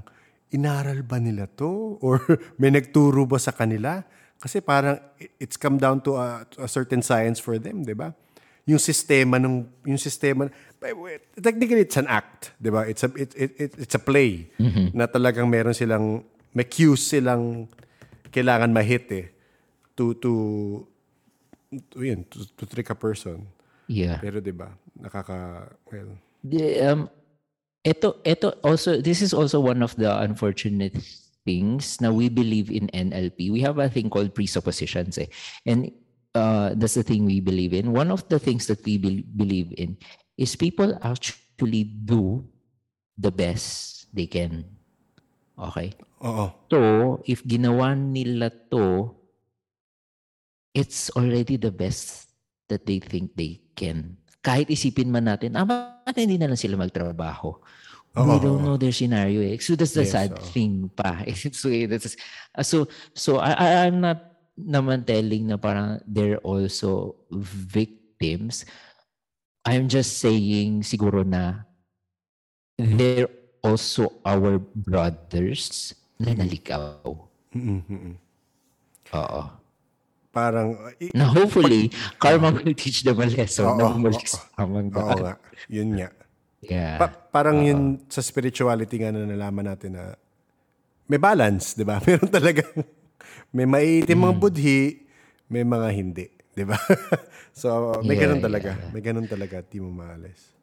[0.49, 1.68] inaral ba nila to?
[2.06, 2.24] Or
[2.56, 3.99] may nagturo ba sa kanila?
[4.40, 7.91] Kasi parang it- it's come down to a, to a certain science for them, di
[7.91, 8.16] ba?
[8.64, 10.45] Yung sistema ng yung sistema
[10.80, 12.86] wait, technically it's an act, di ba?
[12.86, 14.48] It's a it, it, it- it's a play
[14.94, 16.22] na talagang meron silang
[16.53, 17.68] may cues silang
[18.30, 19.26] kailangan ma-hit eh
[19.98, 20.32] to to
[21.91, 23.44] to, yun, to, to trick a person.
[23.90, 24.22] Yeah.
[24.22, 24.70] Pero 'di ba?
[25.02, 26.14] Nakaka well,
[26.44, 27.11] The, um,
[27.84, 30.95] ito, ito also, this is also one of the unfortunate
[31.44, 33.52] things na we believe in NLP.
[33.52, 35.28] We have a thing called presuppositions eh.
[35.66, 35.91] And
[36.36, 37.91] uh, that's the thing we believe in.
[37.91, 39.98] One of the things that we bel- believe in
[40.38, 42.48] is people actually do
[43.18, 44.64] the best they can.
[45.60, 45.91] Okay?
[46.24, 46.48] oo.
[46.72, 46.80] So,
[47.28, 49.11] if ginawa nila to,
[50.72, 52.28] it's already the best
[52.70, 54.16] that they think they can.
[54.40, 57.60] Kahit isipin man natin, ah, bakit hindi na lang sila magtrabaho?
[58.18, 59.44] Oo, We don't know their scenario.
[59.44, 59.60] Eh.
[59.62, 60.46] So that's the Yes, sad oo.
[60.56, 61.22] thing pa.
[61.60, 62.16] so, eh, that's,
[62.64, 68.66] so, so I, I'm not naman telling na parang they're also victims.
[69.68, 71.68] I'm just saying siguro na
[72.80, 73.30] they're
[73.62, 77.04] also our brothers na naligaw.
[77.54, 78.16] Mm-mm.
[79.14, 79.44] Oo.
[80.30, 84.45] Parang i- Na hopefully, karma will teach them a lesson na Oo, umalis oo.
[84.53, 85.18] tamang Oo daan.
[85.19, 85.34] nga.
[85.68, 86.10] Yun nga.
[86.61, 86.95] Yeah.
[86.97, 90.14] Pa- parang yun sa spirituality nga na nalaman natin na
[91.06, 91.97] may balance, di ba?
[92.06, 92.61] Meron talaga,
[93.49, 94.23] may maiitim Mm.
[94.23, 94.81] mga budhi,
[95.47, 96.27] may mga hindi.
[96.51, 96.77] Di ba?
[97.51, 98.69] so, may Yeah, ganun talaga.
[98.72, 98.91] yeah.
[98.91, 99.64] May ganun talaga.
[99.64, 100.53] Di mo maalis.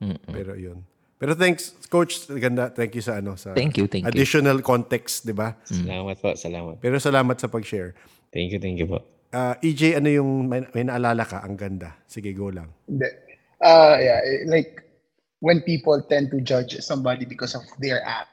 [0.00, 0.24] Mm-mm.
[0.24, 0.80] Pero yun.
[1.16, 2.24] Pero thanks, Coach.
[2.30, 2.68] Ganda.
[2.68, 3.34] Thank you sa ano.
[3.34, 4.10] Sa Thank you, thank you.
[4.10, 5.52] additional context, di ba?
[5.62, 6.78] Salamat po, salamat.
[6.78, 7.92] Pero salamat sa pag-share.
[8.34, 8.98] Thank you, thank you po.
[9.30, 11.38] Ah, EJ, ano yung may, may naalala ka?
[11.46, 12.02] Ang ganda.
[12.10, 12.74] Sige, go lang.
[13.62, 14.82] Uh, yeah, eh, like
[15.38, 18.30] when people tend to judge somebody because of their act,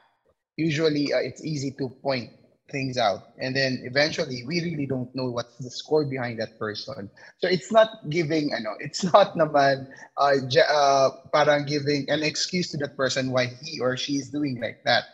[0.58, 2.30] usually uh, it's easy to point
[2.70, 3.34] things out.
[3.38, 7.10] And then eventually, we really don't know what's the score behind that person.
[7.38, 9.86] So it's not giving, ano, it's not naman
[10.18, 14.58] uh, uh, parang giving an excuse to that person why he or she is doing
[14.58, 15.04] like that.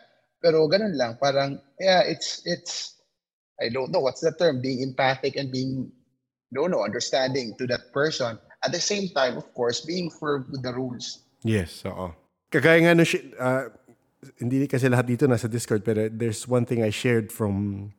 [0.41, 2.98] Pero ganun lang, parang, yeah, it's, it's,
[3.61, 4.61] I don't know, what's the term?
[4.61, 5.91] Being empathic and being,
[6.51, 8.39] no, no, understanding to that person.
[8.63, 11.19] At the same time, of course, being firm with the rules.
[11.43, 12.11] Yes, oo.
[12.51, 13.71] Kagaya nga nung, shi- ah,
[14.39, 17.91] hindi kasi lahat dito nasa Discord, pero there's one thing I shared from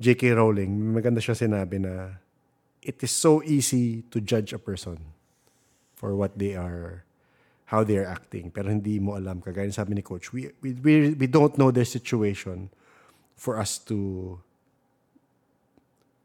[0.00, 0.36] J.K.
[0.36, 0.92] Rowling.
[0.92, 2.20] Maganda siya sinabi na
[2.84, 5.16] it is so easy to judge a person
[5.96, 7.04] for what they are,
[7.72, 8.52] how they are acting.
[8.52, 12.68] Pero hindi mo alam, kagaya sabi ni Coach, we, we, we don't know their situation
[13.36, 14.36] for us to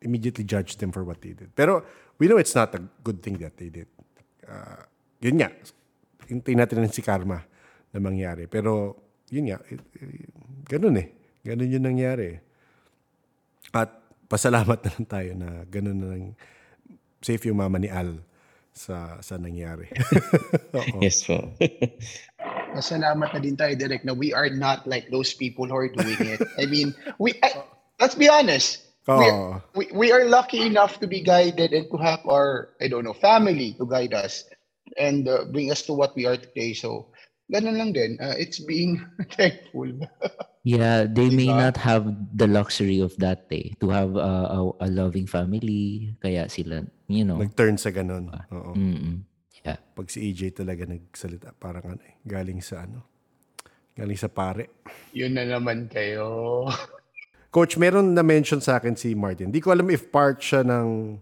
[0.01, 1.51] immediately judge them for what they did.
[1.55, 1.83] Pero
[2.17, 3.87] we know it's not a good thing that they did.
[4.47, 4.83] Uh,
[5.19, 5.51] yun nga,
[6.27, 7.43] hintayin natin si karma
[7.91, 8.47] na mangyari.
[8.47, 8.95] Pero
[9.29, 10.31] yun nga, it- it-
[10.67, 11.07] ganun eh.
[11.43, 12.39] Ganun yung nangyari.
[13.71, 13.91] At
[14.27, 16.23] pasalamat na lang tayo na ganun na lang
[17.19, 18.17] safe yung mama ni Al
[18.71, 19.91] sa sa nangyari.
[21.03, 21.51] Yes po.
[22.77, 26.21] Masalamat na din tayo, Direk, na we are not like those people who are doing
[26.21, 26.39] it.
[26.61, 27.65] I mean, we I,
[27.97, 28.85] let's be honest.
[29.07, 29.29] We,
[29.75, 33.13] we, we are lucky enough to be guided and to have our, I don't know,
[33.13, 34.45] family to guide us
[34.97, 36.73] and uh, bring us to what we are today.
[36.73, 37.09] So,
[37.51, 38.17] ganun lang din.
[38.21, 39.01] Uh, it's being
[39.37, 39.89] thankful.
[40.63, 41.71] Yeah, they may Diba?
[41.71, 42.05] not have
[42.35, 46.13] the luxury of that day to have a, a, a loving family.
[46.21, 47.41] Kaya sila, you know.
[47.41, 48.29] Nag-turn sa ganun.
[48.53, 48.75] Oo.
[48.75, 49.25] mm
[49.59, 49.75] Yeah.
[49.91, 53.03] Pag si EJ talaga nagsalita, parang ano eh, galing sa ano,
[53.91, 54.71] galing sa pare.
[55.11, 56.63] Yun na naman kayo.
[57.49, 59.49] Coach, meron na mention sa akin si Martin.
[59.49, 61.17] Di ko alam if part siya ng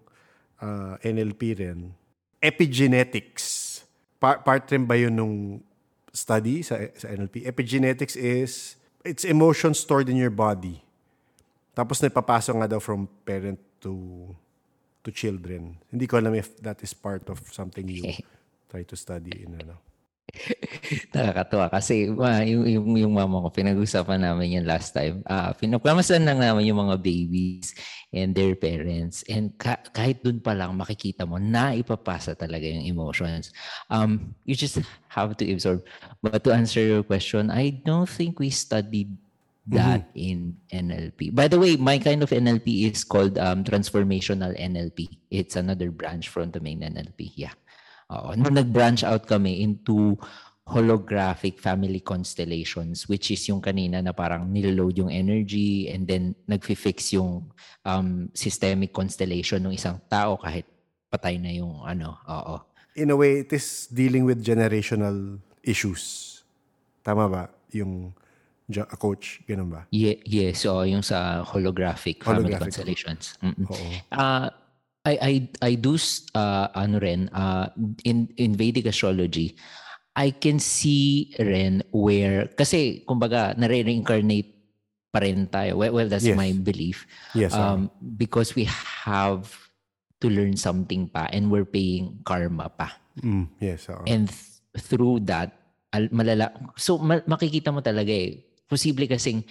[0.59, 1.95] ah, NLP rin.
[2.43, 3.79] Epigenetics.
[4.19, 5.35] Pa- part rin ba yun nung
[6.11, 7.47] study sa, sa NLP?
[7.47, 8.75] Epigenetics is,
[9.07, 10.83] it's emotion stored in your body.
[11.71, 14.27] Tapos napapasok nga daw from parent to
[15.05, 15.79] to children.
[15.87, 18.03] Hindi ko alam if that is part of something you
[18.67, 19.86] try to study in ano.
[21.15, 25.23] Nakakatuwa kasi ma, yung, yung, yung mama ko, pinag-usapan namin yan last time.
[25.25, 27.73] Ah, pinagpamasan lang namin yung mga babies
[28.11, 29.23] and their parents.
[29.31, 33.55] And ka- kahit dun pa lang makikita mo na ipapasa talaga yung emotions.
[33.89, 34.79] Um, you just
[35.09, 35.87] have to absorb.
[36.21, 39.15] But to answer your question, I don't think we studied
[39.67, 41.35] that in NLP.
[41.35, 45.19] By the way, my kind of NLP is called um, transformational NLP.
[45.29, 47.35] It's another branch from the main NLP.
[47.35, 47.51] Yeah.
[48.07, 48.31] Oo.
[48.39, 50.15] Nung nag-branch out kami into
[50.67, 57.15] holographic family constellations which is yung kanina na parang niloload yung energy and then nagfi-fix
[57.15, 57.47] yung
[57.87, 60.67] um, systemic constellation ng isang tao kahit
[61.07, 62.19] patay na yung ano.
[62.27, 62.55] Oo.
[62.99, 66.43] In a way, it is dealing with generational issues.
[66.99, 67.43] Tama ba?
[67.71, 68.11] Yung
[68.75, 69.87] a coach, ganun ba?
[69.95, 72.75] Ye- yes, so yung sa holographic family Holographic.
[72.75, 73.39] constellations.
[73.39, 73.63] Mm-mm.
[73.71, 73.87] Oo.
[74.11, 74.51] Uh,
[75.07, 75.95] I I I do
[76.35, 77.71] uh, ano rin uh,
[78.03, 79.55] in in Vedic astrology
[80.17, 84.51] I can see rin where kasi kumbaga nare-reincarnate
[85.13, 85.79] pa rin tayo.
[85.79, 86.35] Well, well that's Yes.
[86.35, 87.07] my belief.
[87.31, 87.53] Yes.
[87.55, 87.87] Um
[88.19, 88.67] because we
[89.07, 89.47] have
[90.19, 92.97] to learn something pa and we're paying karma pa.
[93.21, 93.87] Mm, yes.
[93.93, 94.03] oo.
[94.09, 95.53] And th- through that,
[95.93, 98.41] al- malala so ma- makikita mo talaga eh.
[98.67, 99.45] Posible kasing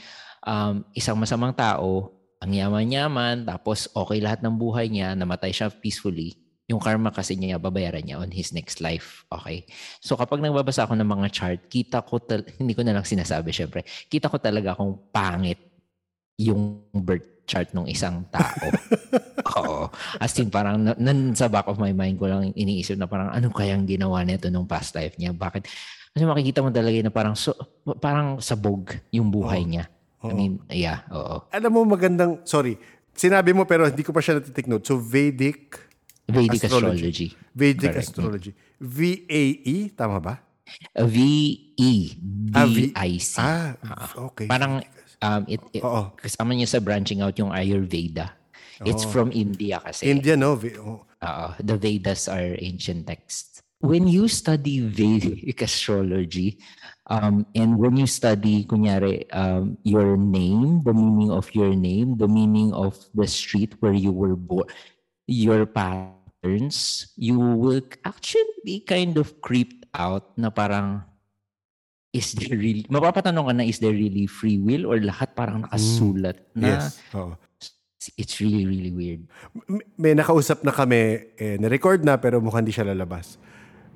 [0.45, 2.16] um, isang masamang tao,
[2.47, 6.39] ang yaman-yaman, tapos okay lahat ng buhay niya, namatay siya peacefully.
[6.71, 9.27] Yung karma kasi niya, babayaran niya on his next life.
[9.27, 9.67] Okay?
[9.99, 13.51] So kapag nagbabasa ako ng mga chart, kita ko, tal- hindi ko na lang sinasabi
[13.51, 15.59] syempre, kita ko talaga kung pangit
[16.39, 18.67] yung birth chart ng isang tao.
[19.59, 19.91] Oo.
[20.23, 23.31] As in, parang na, nan, sa back of my mind ko lang iniisip na parang
[23.31, 25.35] ano kayang ginawa nito nung past life niya?
[25.35, 25.67] Bakit?
[26.15, 27.55] Kasi makikita mo talaga na parang so,
[28.03, 29.71] parang sabog yung buhay Oo.
[29.71, 29.87] niya.
[30.27, 30.37] I Oo.
[30.37, 31.47] mean, yeah, oo.
[31.49, 32.77] Alam mo magandang, sorry,
[33.13, 34.85] sinabi mo pero hindi ko pa siya natitik note.
[34.85, 35.79] So Vedic,
[36.27, 37.07] Vedic Astrology.
[37.07, 37.29] astrology.
[37.55, 38.03] Vedic Correct.
[38.03, 38.53] astrology.
[38.77, 40.35] V-A-E, tama ba?
[40.99, 42.19] Uh, V-E.
[42.53, 42.67] Ah.
[43.81, 44.51] Ah, okay.
[44.51, 44.83] Parang,
[45.23, 46.13] um, it, it- Oo.
[46.19, 48.35] kasama niya sa branching out yung Ayurveda.
[48.85, 49.13] It's Oo.
[49.15, 50.11] from India kasi.
[50.11, 50.59] India, no?
[50.59, 51.07] V- oh.
[51.07, 53.65] Oo, the Vedas are ancient texts.
[53.81, 56.61] When you study Vedic astrology,
[57.07, 62.29] um, and when you study, kunyari, um, your name, the meaning of your name, the
[62.29, 64.67] meaning of the street where you were born,
[65.27, 71.03] your patterns, you will actually be kind of creeped out na parang,
[72.13, 76.39] is there really, mapapatanong ka na, is there really free will or lahat parang nakasulat
[76.55, 76.99] na Yes.
[77.15, 77.39] Oo.
[78.15, 79.27] it's really, really weird.
[79.99, 83.35] May nakausap na kami, eh, na-record na pero mukhang hindi siya lalabas.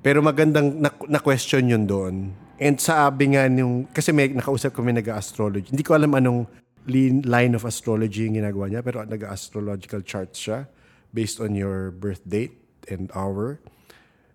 [0.01, 2.33] Pero magandang na- na-question yun doon.
[2.57, 5.73] And sabi nga nung, kasi may nakausap kami nag-astrology.
[5.73, 6.49] Hindi ko alam anong
[6.89, 10.65] lin- line of astrology yung ginagawa niya, pero nag-astrological charts siya
[11.13, 12.57] based on your birth date
[12.89, 13.61] and hour.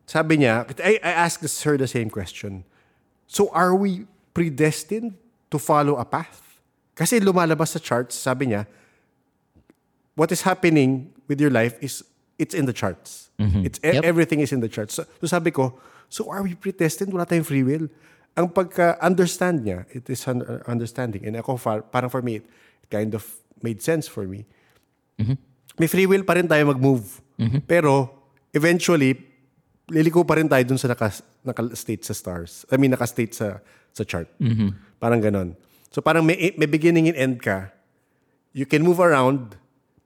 [0.06, 2.62] Sabi niya, I, I asked her the same question.
[3.26, 4.06] So are we
[4.38, 5.18] predestined
[5.51, 6.62] to follow a path?
[6.94, 8.70] Kasi lumalabas sa charts, sabi niya,
[10.14, 12.06] what is happening with your life is
[12.38, 13.28] it's in the charts.
[13.36, 14.04] It's e- Yep.
[14.04, 14.94] everything is in the charts.
[14.96, 15.76] So, so sabi ko,
[16.08, 17.12] so are we predestined?
[17.12, 17.88] Wala tayong free will.
[18.36, 21.24] Ang pagka-understand niya, it is un- understanding.
[21.24, 22.46] And ako, far, parang for me, it
[22.88, 23.24] kind of
[23.60, 24.44] made sense for me.
[25.76, 27.20] May free will pa rin tayo mag-move.
[27.64, 28.08] Pero,
[28.52, 29.16] eventually,
[29.88, 31.12] liliko pa rin tayo dun sa naka,
[31.44, 32.64] naka-state sa stars.
[32.72, 33.60] I mean, naka-state sa,
[33.92, 34.28] sa chart.
[34.96, 35.56] Parang ganon.
[35.92, 37.72] So, parang may, may beginning and end ka.
[38.52, 39.56] You can move around,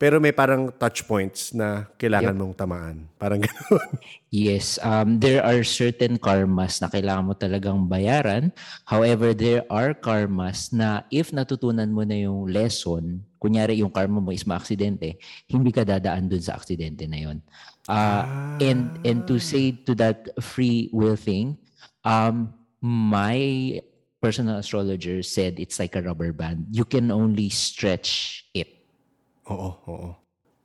[0.01, 3.05] pero may parang touch points na kailangan mong tamaan.
[3.21, 3.89] Parang ganon.
[4.33, 8.49] Yes, um, there are certain karmas na kailangan mo talagang bayaran.
[8.81, 14.33] However, there are karmas na if natutunan mo na yung lesson, kunyari yung karma mo
[14.33, 17.37] is maaksidente, hindi ka dadaan dun sa aksidente na yun.
[17.85, 18.25] Uh,
[18.57, 21.61] and, and to say to that free will thing,
[22.01, 22.49] um,
[22.81, 23.77] my
[24.17, 26.65] personal astrologer said it's like a rubber band.
[26.73, 28.80] You can only stretch it.
[29.51, 30.09] Oo, oo.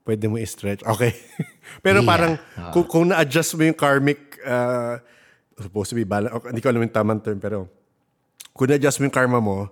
[0.07, 0.87] Pwede mo i-stretch.
[0.87, 1.11] Okay.
[1.85, 2.09] Pero Yeah.
[2.09, 2.33] parang
[2.71, 5.03] kung, kung na-adjust mo yung karmic, uh,
[5.59, 7.67] supposed to be balance, okay, hindi ko alam yung tamang term, pero
[8.53, 9.67] kung na-adjust mo yung karma mo,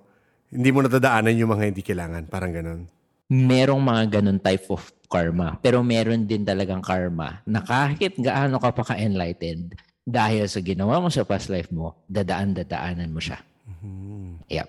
[0.48, 2.26] hindi mo natadaanan yung mga hindi kailangan.
[2.26, 2.82] Parang ganon.
[3.24, 5.56] merong mga ganun type of karma.
[5.58, 9.72] Pero meron din talagang karma na kahit gaano ka pa ka-enlightened,
[10.04, 13.40] dahil sa ginawa mo sa past life mo, dadaan-dadaanan mo siya.
[14.52, 14.68] Yep.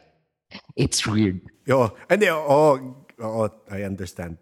[0.80, 1.44] It's weird.
[1.68, 1.92] Oo.
[2.08, 2.80] Hindi, oo.
[3.22, 4.36] Oo, I understand.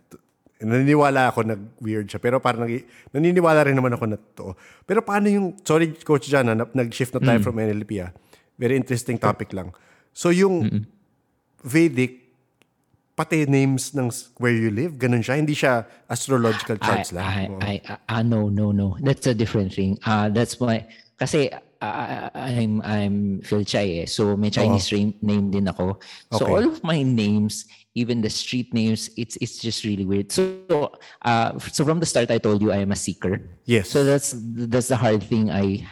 [0.64, 2.24] Naniniwala ako na weird siya.
[2.24, 4.56] Pero parang nag- naniniwala rin naman ako na to.
[4.88, 8.12] Pero paano yung, sorry Coach Jan, ha, na- nag-shift na tayo from NLP ah.
[8.56, 9.76] Very interesting topic lang.
[10.14, 10.88] So yung
[11.64, 12.24] Vedic,
[13.14, 14.10] pati names ng
[14.42, 15.38] where you live, ganun siya.
[15.38, 17.26] Hindi siya astrological charts I, lang.
[17.26, 17.60] I, Oo.
[17.62, 17.74] I,
[18.10, 18.98] I, no, no, no.
[19.02, 20.02] That's a different thing.
[20.02, 20.90] Uh, that's why,
[21.22, 24.06] kasi uh, I'm, I'm Phil Chai eh.
[24.06, 26.00] So may Chinese ra- name din ako.
[26.32, 26.52] So Okay.
[26.54, 30.32] all of my names, even the street names, it's it's just really weird.
[30.32, 33.44] So uh, so from the start, I told you I am a seeker.
[33.66, 33.90] Yes.
[33.92, 35.84] So that's that's the hard thing I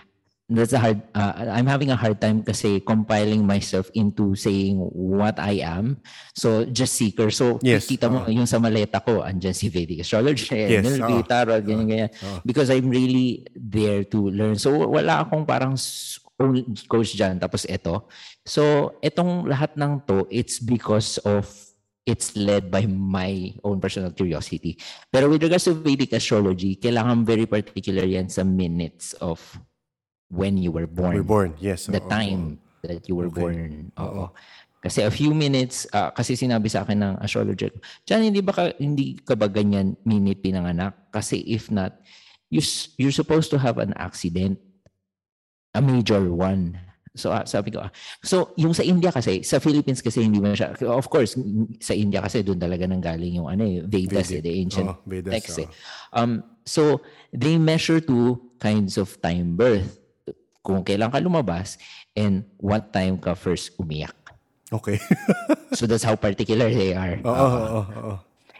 [0.51, 5.39] that's the hard uh, I'm having a hard time kasi compiling myself into saying what
[5.39, 6.03] I am.
[6.35, 7.31] So just seeker.
[7.31, 11.25] So Yes, kita mo yung sa maleta ko andyan si Vedic astrology, Yes, NLP, oo.
[11.25, 12.11] tarot, ganyan ganyan.
[12.43, 14.59] Because I'm really there to learn.
[14.59, 15.79] So wala akong parang
[16.41, 18.09] own coach dyan tapos ito.
[18.43, 21.47] So itong lahat ng to it's because of
[22.01, 24.77] it's led by my own personal curiosity.
[25.13, 29.37] Pero with regards to Vedic astrology, kailangan very particular yan sa minutes of
[30.31, 31.13] when you were born.
[31.13, 31.51] We're born.
[31.59, 31.85] Yes.
[31.91, 33.41] The oo, time that you were Okay.
[33.43, 33.91] born.
[33.99, 34.31] Oo.
[34.81, 37.69] Kasi a few minutes, ah, kasi sinabi sa akin ng astrologer,
[38.09, 41.13] Diyan, hindi ba ka, hindi ka ba ganyan minute pinanganak?
[41.13, 42.01] Kasi if not,
[42.49, 42.65] you,
[42.97, 44.57] you're supposed to have an accident.
[45.77, 46.81] A major one.
[47.13, 47.93] So ah, sabi ko, ah,
[48.25, 51.37] so yung sa India kasi, sa Philippines kasi hindi mo siya, of course,
[51.77, 54.43] sa India kasi doon talaga nang galing yung ano eh, Vedas, eh, Vedic.
[54.49, 55.69] the ancient Oo, Vedas, text eh.
[55.69, 55.75] oo.
[56.17, 56.31] Um,
[56.65, 60.00] so, they measure two kinds of time birth.
[60.61, 61.81] Kung kailan ka lumabas
[62.13, 64.13] and what time ka first umiyak.
[64.71, 64.97] Okay.
[65.71, 67.23] So that's how particular they are.
[67.23, 68.15] Oo, oo, oo, oo.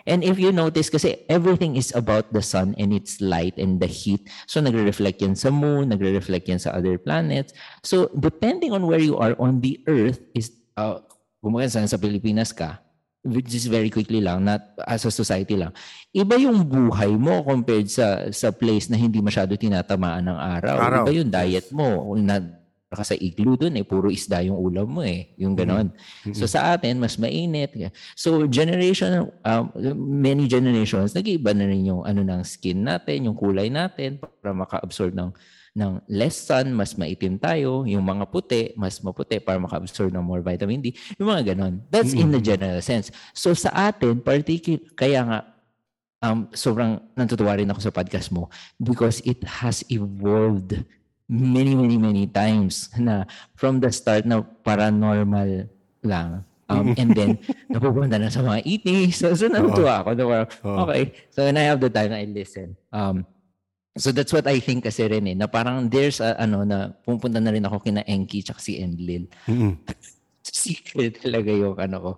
[0.10, 3.86] And if you notice, kasi everything is about the sun and its light and the
[3.86, 4.26] heat.
[4.50, 7.54] So nagre-reflect yan sa moon, nagre-reflect yan sa other planets.
[7.86, 11.06] So depending on where you are on the earth is, uh,
[11.42, 12.81] kung saan sa Pilipinas ka,
[13.22, 15.70] which is very quickly lang, not as a society lang.
[16.10, 20.76] Iba yung buhay mo compared sa sa place na hindi masyado tinatamaan ng araw.
[20.82, 22.18] Araw, Iba yung diet mo.
[22.18, 22.42] Na,
[22.92, 25.32] ka sa igloo dun eh, puro isda yung ulam mo eh.
[25.40, 25.96] Yung ganon.
[26.36, 27.72] So sa atin, mas mainit.
[28.20, 33.72] So generation, um, many generations, nag-iiba na rin yung ano ng skin natin, yung kulay
[33.72, 35.32] natin para maka-absorb ng
[35.72, 37.88] ng less sun, mas maitim tayo.
[37.88, 40.92] Yung mga puti, mas maputi para maka-absorb ng more vitamin D.
[41.16, 41.80] Yung mga ganon.
[41.88, 43.08] That's in the general sense.
[43.32, 45.40] So sa atin, particular, kaya nga,
[46.20, 50.84] um, sobrang natutuwa rin ako sa podcast mo because it has evolved
[51.32, 53.24] many, many, many times na
[53.56, 55.72] from the start na paranormal
[56.04, 56.44] lang.
[56.72, 57.36] Um, and then,
[57.72, 58.88] napupunta na sa mga ET.
[59.12, 60.10] So, so natutuwa ako.
[60.16, 60.50] Na parang,
[60.88, 61.04] okay.
[61.28, 62.80] So, when I have the time, I listen.
[62.96, 63.28] Um,
[63.98, 65.36] so, that's what I think kasi rin eh.
[65.36, 69.28] Na parang there's a, ano, na pupunta na rin ako kina Enki tsaka si Enlil.
[69.48, 69.78] Mm-mm.
[70.46, 72.12] Secret talaga yung ano ko.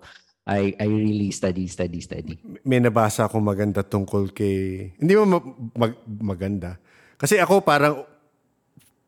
[0.44, 2.36] I, I really study, study, study.
[2.68, 4.92] may nabasa akong maganda tungkol kay...
[5.00, 5.56] Hindi mo ma-
[5.88, 6.76] mag- maganda.
[7.16, 8.04] Kasi ako parang...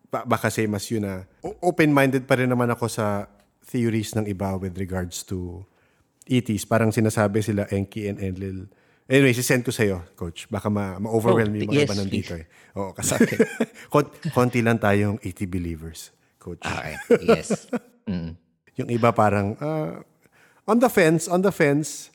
[0.08, 1.28] Ba- baka same as you na...
[1.60, 3.28] Open-minded pa rin naman ako sa
[3.68, 5.68] theories ng iba with regards to
[6.26, 8.66] ETs, parang sinasabi sila Enki and Enlil.
[9.06, 10.50] Anyway, sisend ko sa'yo, coach.
[10.50, 12.46] Baka ma- ma-overwhelm Oh, yung mga yes, iba nandito eh.
[12.74, 13.14] Oo, kasi
[13.94, 16.62] kon- konti lang tayong ET believers, coach.
[16.62, 16.96] Okay.
[17.24, 17.50] Yes.
[18.06, 18.38] Mm.
[18.78, 19.98] Yung iba parang ah,
[20.70, 22.14] on the fence, on the fence.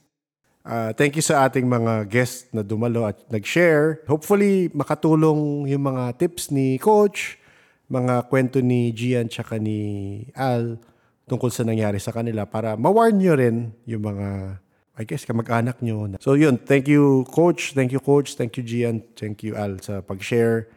[0.62, 4.06] Ah, thank you sa ating mga guests na dumalo at nag-share.
[4.06, 7.42] Hopefully, makatulong yung mga tips ni Coach,
[7.90, 9.82] mga kwento ni Gian tsaka ni
[10.30, 10.78] Al
[11.26, 14.62] tungkol sa nangyari sa kanila para ma-warn nyo rin yung mga,
[15.00, 16.04] I guess, kamag-anak nyo.
[16.20, 20.04] So yun, thank you Coach, thank you Coach, thank you Gian, thank you Al sa
[20.04, 20.68] pag-share.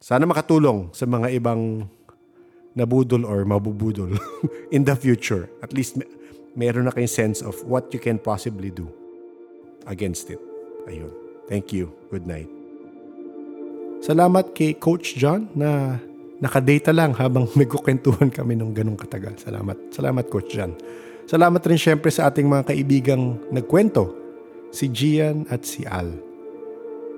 [0.00, 1.84] Sana makatulong sa mga ibang
[2.72, 4.16] nabudol or mabubudol
[4.74, 5.52] in the future.
[5.60, 6.08] At least me-
[6.56, 8.88] meron na kayong sense of what you can possibly do
[9.84, 10.40] against it.
[10.88, 11.12] Ayun.
[11.44, 11.92] Thank you.
[12.08, 12.48] Good night.
[14.00, 16.00] Salamat kay Coach John na
[16.40, 19.36] nakadata lang habang nagkukwentuhan kami nung ganong katagal.
[19.38, 19.92] Salamat.
[19.92, 20.72] Salamat Coach John.
[21.26, 24.12] Salamat rin syempre sa ating mga kaibigang nagkwento,
[24.74, 26.12] si Gian at si Al.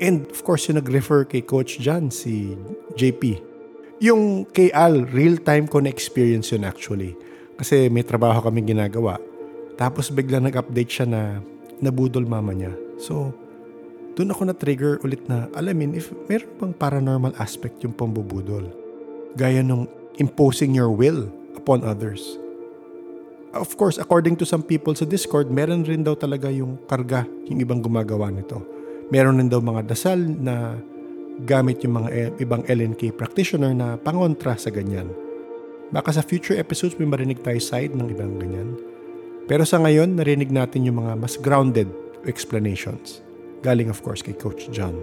[0.03, 2.59] And of course, yung nag-refer kay Coach John, si
[2.99, 3.39] JP.
[4.03, 7.15] Yung kay Al, real-time ko experience yun actually.
[7.55, 9.23] Kasi may trabaho kami ginagawa.
[9.79, 11.23] Tapos bigla nag-update siya na
[11.79, 12.75] nabudol mama niya.
[12.99, 13.35] So,
[14.15, 18.71] doon ako na-trigger ulit na alamin if meron bang paranormal aspect yung pambubudol.
[19.35, 21.27] Gaya nung imposing your will
[21.59, 22.39] upon others.
[23.55, 27.63] Of course, according to some people sa Discord, meron rin daw talaga yung karga yung
[27.63, 28.59] ibang gumagawa nito.
[29.15, 30.75] Meron rin daw mga dasal na
[31.47, 35.07] gamit yung mga ibang LNK practitioner na pangontra sa ganyan.
[35.95, 38.75] Baka sa future episodes may marinig tayo side ng ibang ganyan.
[39.47, 41.87] Pero sa ngayon, narinig natin yung mga mas grounded
[42.27, 43.23] explanations.
[43.63, 44.99] Galing of course kay Coach John.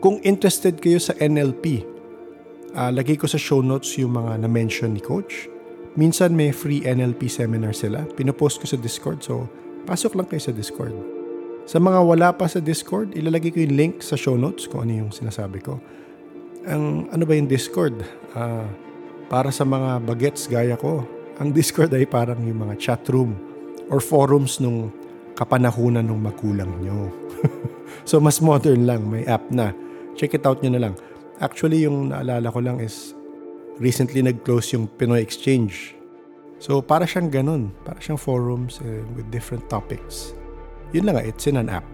[0.00, 1.84] Kung interested kayo sa NLP,
[2.72, 5.52] ah, lagay ko sa show notes yung mga na-mention ni Coach.
[5.96, 8.04] Minsan may free NLP seminar sila.
[8.04, 9.48] Pinopost ko sa Discord, so
[9.88, 10.92] pasok lang kayo sa Discord.
[11.64, 15.02] Sa mga wala pa sa Discord, ilalagay ko yung link sa show notes kung ano
[15.02, 15.80] yung sinasabi ko.
[16.68, 18.04] Ang ano ba yung Discord?
[18.36, 18.68] Ah,
[19.32, 21.02] para sa mga bagets gaya ko,
[21.40, 23.34] ang Discord ay parang yung mga chat room
[23.88, 24.92] or forums nung
[25.32, 27.08] kapanahunan ng magulang nyo.
[28.08, 29.72] so mas modern lang, may app na.
[30.12, 30.94] Check it out nyo na lang.
[31.40, 33.16] Actually, yung naalala ko lang is
[33.78, 35.94] recently nag-close yung Pinoy Exchange.
[36.58, 40.32] So para siyang ganun, para siyang forums eh, with different topics.
[40.96, 41.84] Yun lang nga, it's in an app.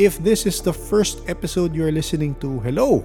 [0.00, 3.04] If this is the first episode you're listening to, hello!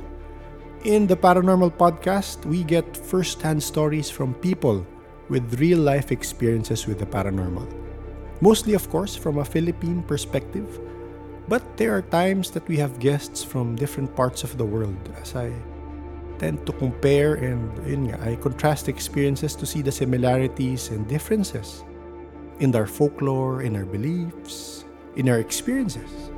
[0.86, 4.86] In the Paranormal Podcast, we get first-hand stories from people
[5.28, 7.66] with real-life experiences with the paranormal.
[8.40, 10.80] Mostly, of course, from a Philippine perspective,
[11.50, 15.36] but there are times that we have guests from different parts of the world as
[15.36, 15.52] I
[16.40, 21.84] tend to compare and yun nga, I contrast experiences to see the similarities and differences
[22.60, 24.86] in our folklore, in our beliefs,
[25.16, 26.32] in our experiences.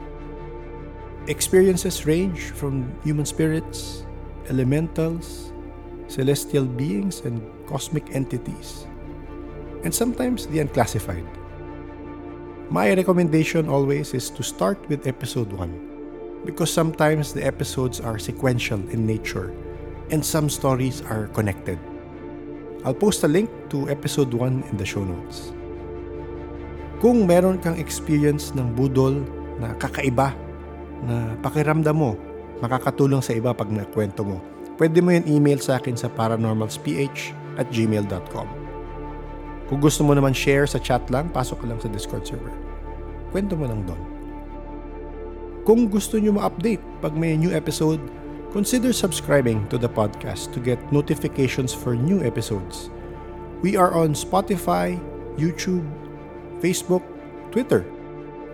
[1.28, 4.06] Experiences range from human spirits,
[4.49, 5.52] elementals,
[6.07, 8.88] celestial beings, and cosmic entities,
[9.84, 11.28] and sometimes the unclassified.
[12.69, 18.80] My recommendation always is to start with episode 1 because sometimes the episodes are sequential
[18.90, 19.52] in nature
[20.10, 21.80] and some stories are connected.
[22.86, 25.52] I'll post a link to episode 1 in the show notes.
[27.04, 29.22] Kung meron kang experience ng budol
[29.62, 30.34] na kakaiba,
[31.06, 32.18] na pakiramdam mo,
[32.64, 34.42] makakatulong sa iba pag nakwento mo,
[34.82, 36.90] pwede mo yun email sa akin sa paranormalsph
[37.58, 38.48] at gmail.com.
[39.68, 42.56] Kung gusto mo naman share sa chat lang, pasok ka lang sa Discord server.
[43.36, 44.04] Kwento mo lang doon.
[45.68, 48.00] Kung gusto nyo ma-update pag may new episode,
[48.58, 52.90] consider subscribing to the podcast to get notifications for new episodes.
[53.62, 54.98] We are on Spotify,
[55.38, 55.86] YouTube,
[56.58, 57.06] Facebook,
[57.52, 57.86] Twitter.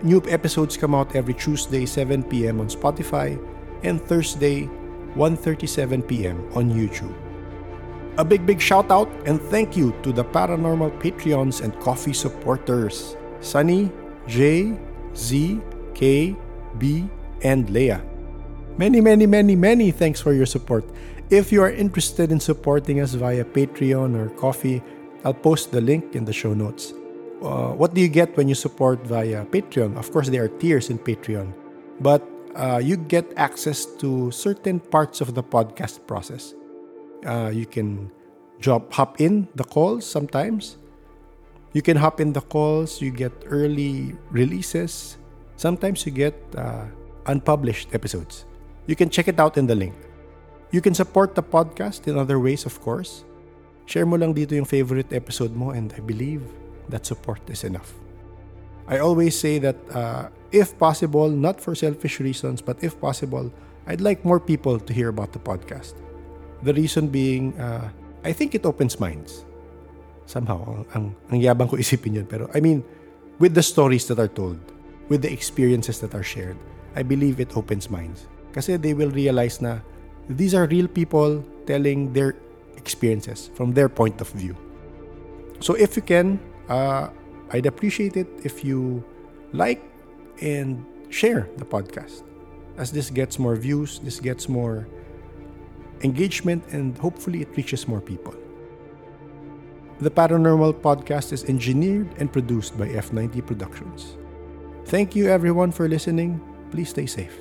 [0.02, 2.60] New episodes come out every Tuesday 7 p.m.
[2.60, 3.40] on Spotify
[3.80, 4.68] and Thursday
[5.16, 6.36] 1:37 p.m.
[6.52, 7.16] on YouTube.
[8.20, 13.16] A big big shout out and thank you to the paranormal Patreons and coffee supporters.
[13.40, 13.88] Sunny,
[14.28, 14.76] J,
[15.16, 15.64] Z,
[15.96, 16.36] K,
[16.76, 17.08] B,
[17.40, 18.04] and Leah.
[18.76, 20.84] Many, many, many, many thanks for your support.
[21.30, 24.82] If you are interested in supporting us via Patreon or Coffee,
[25.24, 26.92] I'll post the link in the show notes.
[27.40, 29.96] Uh, what do you get when you support via Patreon?
[29.96, 31.54] Of course, there are tiers in Patreon,
[32.00, 32.26] but
[32.56, 36.52] uh, you get access to certain parts of the podcast process.
[37.24, 38.10] Uh, you can
[38.58, 40.78] drop hop in the calls sometimes.
[41.74, 43.00] You can hop in the calls.
[43.00, 45.16] You get early releases.
[45.54, 46.86] Sometimes you get uh,
[47.26, 48.46] unpublished episodes.
[48.86, 49.94] You can check it out in the link.
[50.70, 53.24] You can support the podcast in other ways, of course.
[53.86, 56.42] Share mo lang dito yung favorite episode mo and I believe
[56.88, 57.94] that support is enough.
[58.86, 63.52] I always say that uh, if possible, not for selfish reasons, but if possible,
[63.86, 65.94] I'd like more people to hear about the podcast.
[66.62, 67.88] The reason being, uh,
[68.24, 69.44] I think it opens minds.
[70.26, 72.26] Somehow, ang, ang, ang yabang ko isipin yun.
[72.26, 72.84] Pero I mean,
[73.38, 74.60] with the stories that are told,
[75.08, 76.56] with the experiences that are shared,
[76.96, 78.28] I believe it opens minds.
[78.54, 79.82] Kasi they will realize na
[80.30, 82.38] these are real people telling their
[82.78, 84.54] experiences from their point of view.
[85.58, 86.38] So if you can,
[86.70, 87.10] uh,
[87.50, 89.02] I'd appreciate it if you
[89.52, 89.82] like
[90.40, 92.22] and share the podcast.
[92.78, 94.86] As this gets more views, this gets more
[96.02, 98.34] engagement, and hopefully it reaches more people.
[100.00, 104.18] The Paranormal Podcast is engineered and produced by F90 Productions.
[104.86, 106.42] Thank you everyone for listening.
[106.70, 107.38] Please stay safe.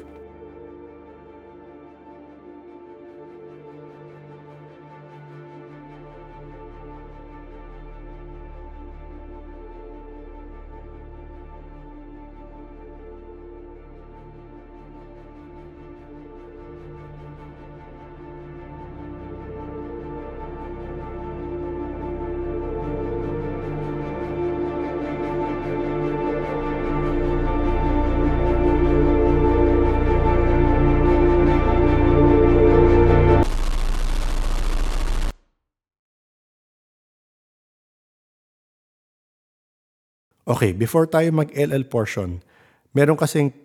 [40.44, 42.44] Okay, before tayo mag-LL portion,
[42.92, 43.56] meron kasing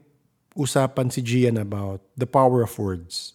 [0.54, 3.34] usapan si Gian about the power of words.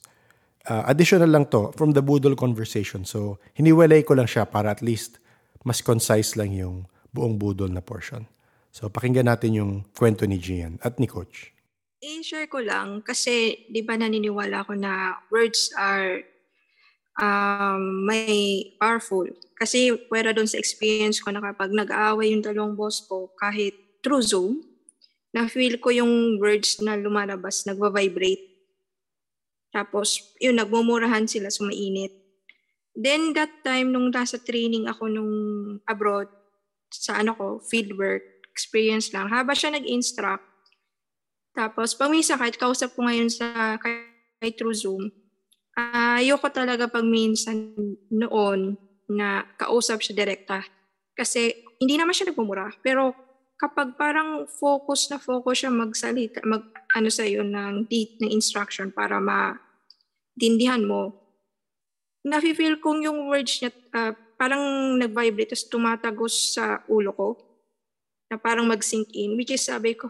[0.63, 3.03] Uh, additional lang to from the Budol conversation.
[3.03, 5.19] So, hiniwalay ko lang siya para at least
[5.67, 8.31] mas concise lang yung buong Budol na portion.
[8.71, 11.51] So, pakinggan natin yung kwento ni Gian at ni Coach.
[12.03, 16.23] I-share ko lang kasi di ba naniniwala ako na words are
[17.19, 19.27] um, may powerful.
[19.57, 24.25] Kasi pwera doon sa experience ko na kapag nag-aaway yung dalawang boss ko, kahit through
[24.25, 24.65] Zoom,
[25.33, 28.53] na-feel ko yung words na lumalabas, nagva-vibrate.
[29.73, 32.13] Tapos, yun, nagmumurahan sila, sumainit.
[32.93, 35.33] Then, that time, nung nasa training ako nung
[35.89, 36.29] abroad,
[36.93, 40.45] sa ano ko, fieldwork, experience lang, haba siya nag-instruct.
[41.57, 45.09] Tapos, pamisa kahit kausap ko ngayon sa kay through Zoom,
[45.77, 47.73] uh, ayoko talaga pag minsan
[48.09, 48.77] noon,
[49.09, 50.63] na kausap siya direkta.
[51.13, 52.71] Kasi hindi naman siya nagmumura.
[52.81, 53.13] Pero
[53.59, 58.89] kapag parang focus na focus siya magsalita, mag ano sa iyo ng deep na instruction
[58.89, 61.13] para ma-dindihan mo,
[62.23, 67.29] nafe-feel kong yung words niya uh, parang nag-vibrate tapos tumatagos sa ulo ko
[68.31, 70.07] na parang mag-sink in which is sabi ko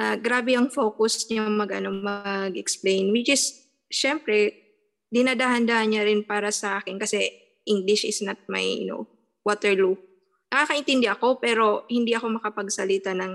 [0.00, 4.63] uh, grabe ang focus niya mag ano mag-explain which is syempre
[5.14, 7.30] dinadahan-dahan niya rin para sa akin kasi
[7.62, 9.06] English is not my, you know,
[9.46, 9.94] Waterloo.
[10.50, 13.34] Nakakaintindi ako pero hindi ako makapagsalita ng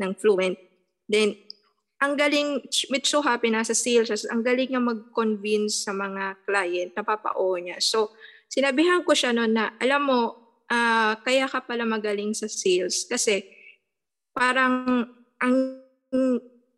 [0.00, 0.56] ng fluent.
[1.04, 1.36] Then
[1.98, 2.62] ang galing,
[2.94, 7.82] with so happy nasa sales, ang galing niya mag-convince sa mga client, napapao niya.
[7.82, 8.14] So,
[8.46, 10.20] sinabihan ko siya noon na, alam mo,
[10.70, 13.42] uh, kaya ka pala magaling sa sales kasi
[14.30, 15.10] parang
[15.42, 15.56] ang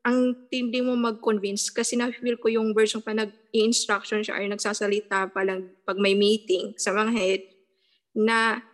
[0.00, 5.40] ang tindi mo mag-convince kasi na-feel ko yung version pa nag-instruction siya or nagsasalita pa
[5.44, 7.42] lang pag may meeting sa mga head
[8.16, 8.64] na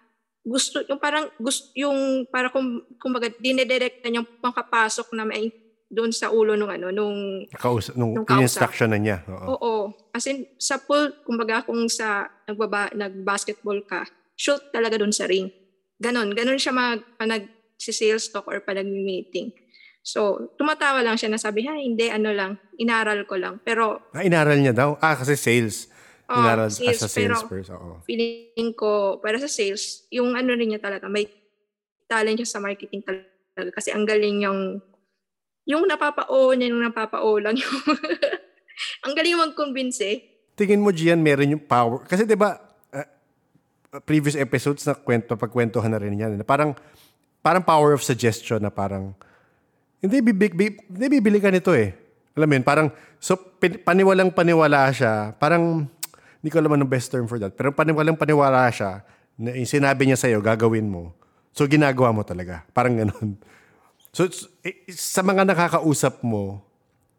[0.47, 5.51] gusto yung parang gusto yung para kung kumbaga dinedirekta niyang pangkapasok na may
[5.90, 9.27] doon sa ulo nung ano nung Kaus- nung, nung instruction na niya.
[9.27, 9.47] Oo.
[9.59, 9.74] Oo.
[10.15, 14.07] As in sa pool kumbaga kung sa nagbaba nag-basketball ka,
[14.39, 15.51] shoot talaga doon sa ring.
[15.98, 19.51] Ganon, ganon siya mag nag si sales talk or pa nag-meeting.
[20.07, 23.59] So, tumatawa lang siya na sabi, ha, hindi, ano lang, inaral ko lang.
[23.66, 24.07] Pero...
[24.15, 24.95] Ah, inaral niya daw?
[25.03, 25.91] Ah, kasi sales.
[26.31, 27.74] Oh, inaral sales, as a salesperson.
[27.74, 27.99] Oo.
[28.07, 31.27] Feeling ko, para sa sales, yung ano rin niya talaga, may
[32.07, 33.74] talent siya sa marketing talaga.
[33.74, 34.78] Kasi ang galing yung,
[35.66, 37.77] yung napapao niya, yung napapao lang yung...
[39.11, 40.23] ang galing mag-convince eh.
[40.55, 42.07] Tingin mo, Gian, meron yung power.
[42.07, 42.55] Kasi di ba
[42.95, 43.09] uh,
[44.07, 46.39] previous episodes na kwento, pagkwentuhan na rin yan.
[46.39, 46.78] Na parang,
[47.43, 49.11] parang power of suggestion na parang,
[50.01, 51.97] hindi, bibig, bibig, hindi bibili ka nito eh.
[52.36, 55.89] Alam mo yun, parang, so pin, paniwalang paniwala siya, parang,
[56.40, 59.01] hindi ko alam anong best term for that, pero paniwalang paniwala siya,
[59.40, 61.12] na yung sinabi niya sa'yo, gagawin mo.
[61.56, 62.64] So, ginagawa mo talaga.
[62.77, 63.40] Parang ganun.
[64.12, 64.28] So,
[64.64, 66.64] eh, sa mga nakakausap mo,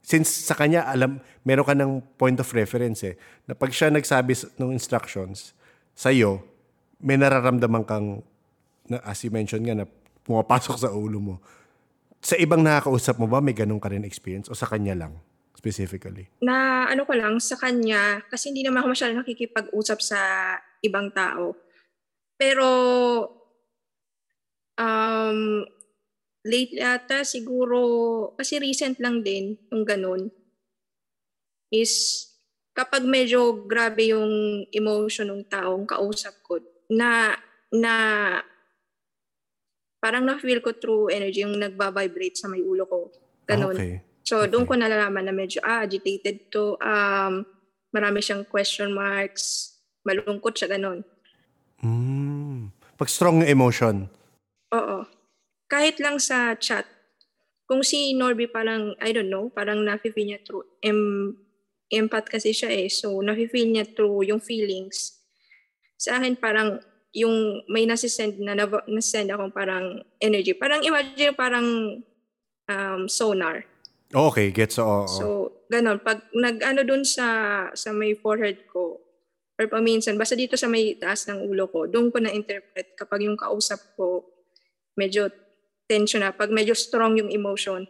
[0.01, 4.33] since sa kanya, alam, meron ka ng point of reference eh, na pag siya nagsabi
[4.57, 5.53] ng instructions
[5.93, 6.41] sa'yo,
[6.97, 8.25] may nararamdaman kang,
[8.89, 9.85] na, as you mentioned nga, na
[10.25, 11.35] pumapasok sa ulo mo
[12.27, 15.15] sa ibang nakakausap mo ba, may ganun ka rin experience o sa kanya lang
[15.55, 16.27] specifically?
[16.43, 20.19] Na ano ko lang, sa kanya, kasi hindi naman ako masyadong nakikipag-usap sa
[20.83, 21.55] ibang tao.
[22.35, 22.67] Pero,
[24.75, 25.63] um,
[26.43, 27.79] late ata siguro,
[28.35, 30.27] kasi recent lang din yung ganun,
[31.71, 32.27] is
[32.75, 36.59] kapag medyo grabe yung emotion ng taong kausap ko,
[36.91, 37.39] na,
[37.71, 37.95] na
[39.97, 43.09] parang na-feel ko through energy yung nagba-vibrate sa may ulo ko.
[43.49, 43.75] Ganun.
[43.75, 44.01] Okay.
[44.27, 44.51] So, Okay.
[44.51, 46.75] doon ko nalalaman na medyo ah, agitated to.
[46.83, 47.47] Um,
[47.95, 49.75] marami siyang question marks.
[50.03, 51.01] Malungkot siya, ganun.
[51.79, 52.69] Mm.
[52.97, 53.95] Pag strong yung emotion.
[54.73, 55.07] Oo.
[55.71, 56.83] Kahit lang sa chat,
[57.67, 61.35] kung si Norby parang, I don't know, parang nafe-feel niya through, em,
[61.91, 62.87] empath kasi siya eh.
[62.87, 65.19] So, nafe-feel niya through yung feelings.
[65.99, 66.79] Sa akin, parang
[67.15, 68.57] yung may nasisend na
[68.87, 70.51] nasend akong parang energy.
[70.53, 71.67] Parang imagine parang
[72.67, 73.63] um, sonar.
[74.15, 74.79] Oh, okay, gets.
[74.79, 75.03] Oo.
[75.03, 75.07] oo.
[75.07, 75.25] So,
[75.67, 75.99] ganon.
[75.99, 79.03] Pag nag-ano dun sa, sa may forehead ko,
[79.57, 83.35] or paminsan, basta dito sa may taas ng ulo ko, doon ko na-interpret kapag yung
[83.35, 84.23] kausap ko,
[84.93, 85.27] medyo
[85.89, 86.31] tension na.
[86.31, 87.83] Pag medyo strong yung emotion,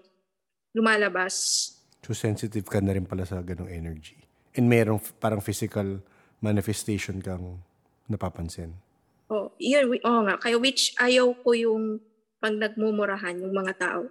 [0.72, 1.68] lumalabas.
[1.99, 4.15] Too sensitive ka na rin pala sa ganong energy.
[4.56, 5.99] And merong parang physical
[6.39, 7.61] manifestation kang
[8.07, 8.86] napapansin.
[9.28, 10.40] Oh, yun, oo nga.
[10.40, 11.99] Kaya which ayaw ko yung
[12.40, 14.02] pag nagmumurahan yung mga tao.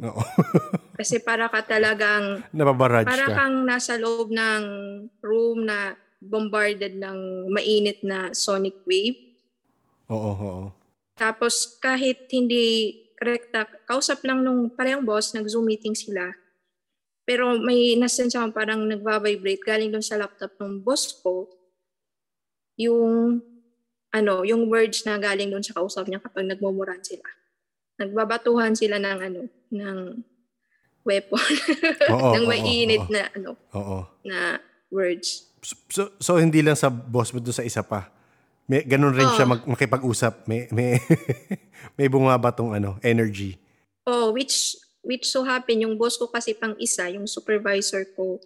[0.00, 0.22] Oo.
[1.00, 3.36] Kasi para ka talagang Nababarage Para ka.
[3.36, 4.62] kang nasa loob ng
[5.24, 9.16] room na bombarded ng mainit na sonic wave.
[10.12, 10.64] Oo, oo.
[11.16, 16.32] Tapos kahit hindi rekta, kausap lang nung parehong boss, nag-zoom meeting sila.
[17.24, 21.48] Pero may nasense ako parang nagva-vibrate galing dun sa laptop ng boss ko
[22.80, 23.44] yung
[24.10, 27.24] ano, yung words na galing dun sa kausap niya kapag nagmumuran sila.
[27.98, 29.98] Nagbabatuhan sila ng ano, ng
[31.06, 31.50] weapon.
[32.10, 33.12] Oo, ng mainit oo.
[33.12, 33.98] na ano, Oo.
[34.26, 34.58] na
[34.90, 35.46] words.
[35.62, 38.10] So, so, so hindi lang sa boss mo doon sa isa pa.
[38.70, 39.34] May ganun rin Oo.
[39.34, 40.46] siya mag, makipag-usap.
[40.50, 40.98] May may
[41.98, 43.58] may bumabatong ano, energy.
[44.06, 44.74] Oh, which
[45.06, 48.42] which so happen yung boss ko kasi pang isa, yung supervisor ko,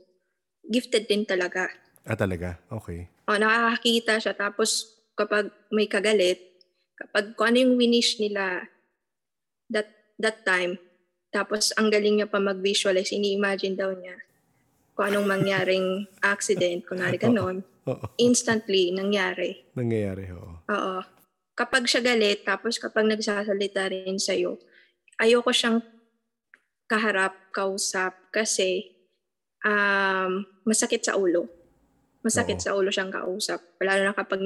[0.68, 1.72] gifted din talaga.
[2.04, 2.60] Ah, talaga?
[2.68, 3.08] Okay.
[3.24, 6.38] Oh, nakakakita siya tapos kapag may kagalit,
[6.94, 8.66] kapag kung ano yung winish nila
[9.70, 10.78] that that time,
[11.34, 14.14] tapos ang galing niya pa mag-visualize, ini-imagine daw niya
[14.94, 18.06] kung anong mangyaring accident, kunwari ganon, Oo.
[18.16, 19.66] instantly nangyari.
[19.74, 20.62] Nangyayari, oo.
[20.70, 20.96] Oo.
[21.54, 24.58] Kapag siya galit, tapos kapag nagsasalita rin sa'yo,
[25.18, 25.82] ayoko siyang
[26.86, 28.94] kaharap, kausap, kasi
[29.66, 31.46] um, masakit sa ulo.
[32.22, 32.64] Masakit Oo.
[32.64, 33.62] sa ulo siyang kausap.
[33.82, 34.42] Lalo na kapag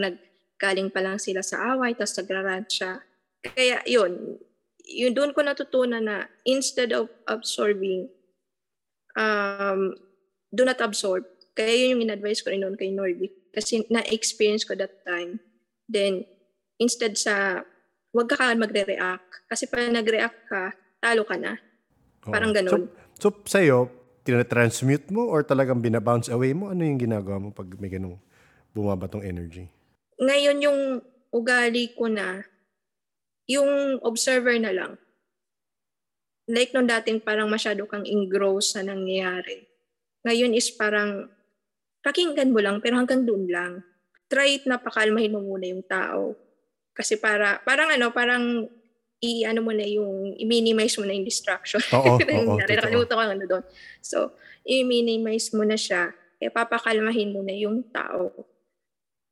[0.59, 2.99] naggaling pa lang sila sa away, tapos nagrarant siya.
[3.47, 4.43] Kaya yun,
[4.83, 8.11] yun doon ko natutunan na instead of absorbing,
[9.15, 9.95] um,
[10.51, 11.23] do not absorb.
[11.55, 13.31] Kaya yun yung in-advise ko rin noon kay Norby.
[13.55, 15.39] Kasi na-experience ko that time.
[15.87, 16.27] Then,
[16.83, 17.63] instead sa,
[18.11, 19.47] wag ka ka magre-react.
[19.47, 21.55] Kasi pag nag-react ka, talo ka na.
[22.27, 22.91] Parang ganun.
[23.15, 23.95] So, so sa'yo,
[24.27, 26.75] tinatransmute mo or talagang binabounce away mo?
[26.75, 28.19] Ano yung ginagawa mo pag may ganung
[28.75, 29.78] bumabatong energy?
[30.19, 30.81] Ngayon yung
[31.31, 32.43] ugali ko na,
[33.49, 34.93] yung observer na lang.
[36.49, 39.65] Like nung dating parang masyado kang engrossed sa nangyayari.
[40.25, 41.29] Ngayon is parang
[42.03, 43.73] pakinggan mo lang pero hanggang doon lang.
[44.29, 46.37] Try it na pakalmahin mo muna yung tao.
[46.93, 48.69] Kasi para, parang ano, parang
[49.23, 51.81] i-ano mo na yung, i-minimize mo na yung distraction.
[51.95, 53.65] Oo, oo, nakalimutan ko ano doon.
[54.05, 54.37] So,
[54.67, 58.31] i-minimize mo na siya, eh papakalmahin mo na yung tao.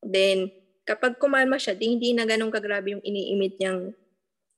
[0.02, 0.50] Then,
[0.86, 3.92] kapag kumalma siya, di hindi na ganun kagrabe yung iniimit niyang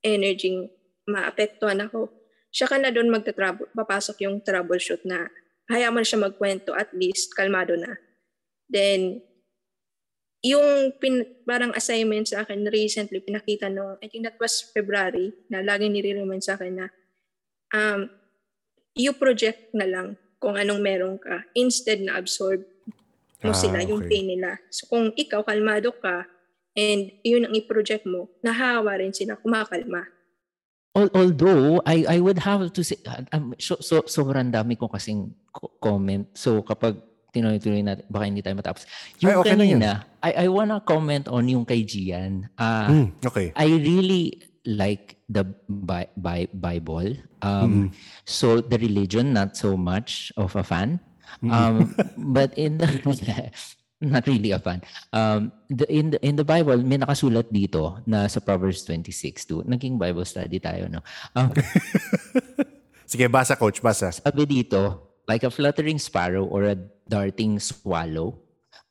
[0.05, 0.69] energy,
[1.09, 2.13] maapektuhan ako.
[2.53, 5.27] Siya ka na doon magta-trouble, papasok yung troubleshoot na
[5.69, 7.97] hayaan mo na siya magkwento, at least kalmado na.
[8.69, 9.25] Then,
[10.45, 15.65] yung pin, parang assignment sa akin recently, pinakita no, I think that was February, na
[15.65, 16.87] laging nire-remind sa akin na
[17.73, 18.09] um,
[18.97, 20.07] you project na lang
[20.39, 22.63] kung anong meron ka instead na absorb
[23.41, 24.09] mo Ah, sila, yung okay.
[24.11, 24.59] pain nila.
[24.69, 26.27] So kung ikaw kalmado ka
[26.75, 30.03] and yun ang i-project mo, nahawa rin sila, kumakalma.
[30.91, 32.97] Al- although I I would have to say
[33.31, 35.31] um, so, so sobrang dami ko kasing
[35.79, 36.25] comment.
[36.33, 36.97] So kapag
[37.29, 38.89] tinuloy-tuloy natin baka hindi tayo matapos.
[39.21, 39.79] Yung Ay, okay lang yun.
[39.79, 42.49] kanina, I I wanna comment on yung kay Gian.
[42.57, 43.53] Ah Hmm, okay.
[43.53, 47.21] I really like the Bi- Bi- Bible.
[47.39, 47.87] Um, Mm.
[48.25, 50.99] So the religion, not so much of a fan.
[51.43, 51.51] Mm.
[51.51, 51.75] Um,
[52.17, 52.87] but in the
[54.01, 54.81] not really a fan.
[55.11, 59.55] Um, the, in the in the Bible, may nakasulat dito na sa Proverbs 26 to
[59.67, 61.03] naging Bible study tayo, no?
[61.35, 61.51] Um,
[63.09, 64.13] Sige, basa coach, basa.
[64.13, 66.77] sabi dito, like a fluttering sparrow or a
[67.09, 68.37] darting swallow,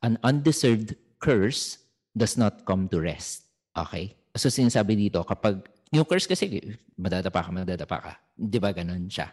[0.03, 0.91] an undeserved
[1.23, 1.79] curse
[2.11, 3.47] does not come to rest.
[3.71, 4.19] Okay?
[4.35, 5.63] So sinasabi dito, kapag
[5.95, 6.51] yung curse kasi,
[6.99, 8.13] madadapa ka, madadapa ka.
[8.35, 9.31] Di ba ganun siya?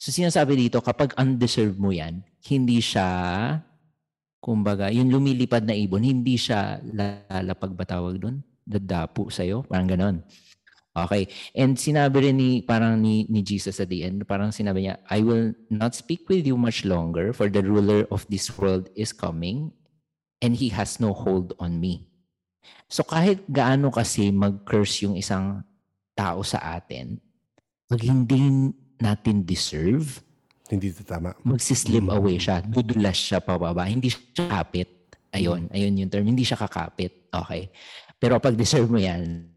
[0.00, 3.04] So sinasabi dito, kapag undeserved mo yan, hindi siya,
[4.40, 8.40] kumbaga, yung lumilipad na ibon, hindi siya lalapag ba tawag doon?
[8.64, 9.60] Dadapo sa'yo?
[9.68, 10.16] Parang ganun.
[10.96, 11.28] Okay.
[11.52, 15.20] And sinabi rin ni, parang ni, ni Jesus at the end, parang sinabi niya, I
[15.20, 19.68] will not speak with you much longer, for the ruler of this world is coming,
[20.40, 22.08] and he has no hold on me.
[22.88, 25.60] So kahit gaano kasi mag-curse yung isang
[26.16, 27.20] tao sa atin,
[27.84, 30.20] pag hindi natin deserve,
[30.70, 31.34] Hindi ito tama.
[31.42, 32.14] magsislip Mm.
[32.14, 34.88] away siya, dudulas siya pababa, hindi siya kakapit.
[35.30, 37.26] Ayun, ayun yung term, hindi siya kakapit.
[37.30, 37.70] Okay.
[38.18, 39.50] Pero pag deserve mo yan,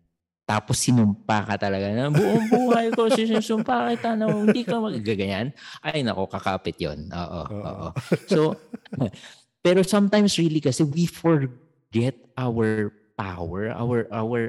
[0.44, 5.54] tapos sinumpa ka talaga na buong buhay ko, sinusumpa kita na hindi ka magaganyan.
[5.80, 7.62] Ay nako, kakapit yon Oo, Oo.
[7.64, 7.88] oo.
[8.28, 8.40] So,
[9.66, 14.42] pero sometimes really kasi we forget our power, our, our,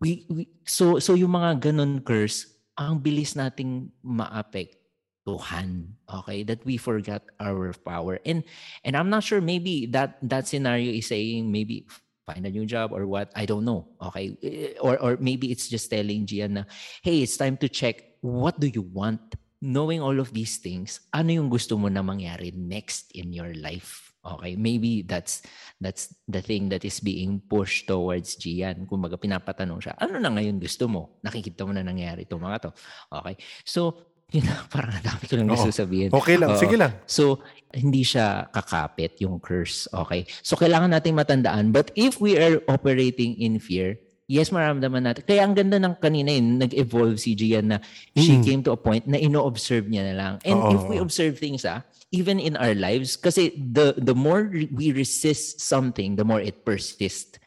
[0.00, 5.96] we, we so, so yung mga ganun curse, ang bilis nating maapektuhan.
[6.04, 6.44] Okay?
[6.44, 8.20] That we forgot our power.
[8.24, 8.44] And
[8.84, 11.88] and I'm not sure maybe that that scenario is saying maybe
[12.26, 15.70] find a new job or what I don't know okay Eh, or or maybe it's
[15.70, 16.62] just telling Gian na
[17.06, 19.22] hey it's time to check what do you want
[19.62, 24.10] knowing all of these things ano yung gusto mo na mangyari next in your life
[24.26, 25.46] okay maybe that's
[25.78, 30.58] that's the thing that is being pushed towards Gian kumbaga pinapatanong siya ano na ngayon
[30.58, 32.70] gusto mo nakikita mo na nangyari itong mga to
[33.14, 33.94] okay so
[34.34, 36.58] yun na, parang ang dami ko lang gusto sabihin Okay lang, Oo.
[36.58, 36.98] sige lang.
[37.06, 39.86] So, hindi siya kakapit yung curse.
[39.86, 40.26] Okay?
[40.42, 41.70] So, kailangan nating matandaan.
[41.70, 45.22] But if we are operating in fear, yes, maramdaman natin.
[45.22, 47.78] Kaya ang ganda ng kanina yun, nag-evolve si Gian na
[48.18, 48.42] she Mm.
[48.42, 50.34] came to a point na ino-observe niya na lang.
[50.42, 54.44] And Oo, if we observe things, ah, even in our lives, kasi the, the more
[54.44, 57.38] re- we resist something, the more it persists.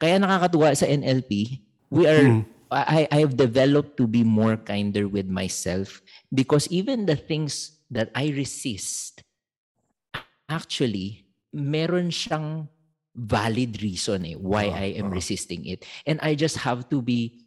[0.00, 2.44] Kaya nakakatuwa sa NLP, we are Mm.
[2.74, 6.02] I, I have developed to be more kinder with myself
[6.34, 9.22] because even the things that I resist,
[10.50, 12.66] actually, meron siyang
[13.14, 15.14] valid reason eh why Oo, I am oo.
[15.14, 15.86] resisting it.
[16.02, 17.46] And I just have to be,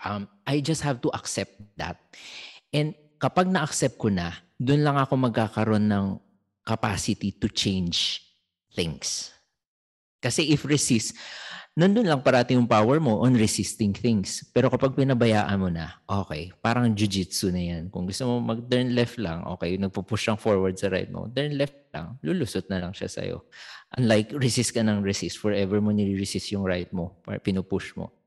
[0.00, 2.00] um, I just have to accept that.
[2.72, 6.06] And kapag na-accept ko na, dun lang ako magkakaroon ng
[6.66, 8.20] capacity to change
[8.74, 9.30] things.
[10.18, 11.14] Kasi if resist,
[11.78, 14.42] nandun lang parati yung power mo on resisting things.
[14.50, 17.82] Pero kapag pinabayaan mo na, okay, parang jujitsu na yan.
[17.86, 21.78] Kung gusto mo mag-turn left lang, okay, nagpo-push lang forward sa right mo, turn left
[21.94, 23.46] lang, lulusot na lang siya sa'yo.
[23.94, 28.17] Unlike resist ka ng resist, forever mo nire-resist yung right mo, pinupush mo.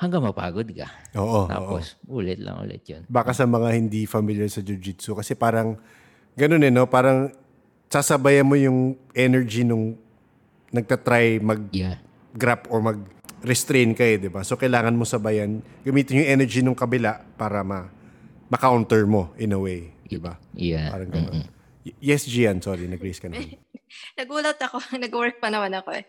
[0.00, 0.88] Hanggang mapagod ka.
[1.14, 1.46] Oo, oo.
[1.46, 3.04] Tapos, ulit lang ulit yun.
[3.04, 5.76] Baka sa mga hindi familiar sa jiu-jitsu kasi parang
[6.32, 7.28] ganun eh no, parang
[7.86, 10.00] sasabayan mo yung energy nung
[10.70, 12.00] nagtatry mag Yeah.
[12.32, 14.40] grab or mag-restrain ka eh, di ba?
[14.40, 17.90] So, kailangan mo sabayan, gamitin yung energy ng kabila para ma
[18.48, 20.38] ma-counter mo in a way, di ba?
[20.54, 20.90] Yeah.
[20.90, 21.44] Parang gano'n.
[21.84, 23.36] Y- Yes, Gian, sorry, nag-raise ka na.
[24.18, 26.06] Nagulat ako, nag-work pa naman ako eh.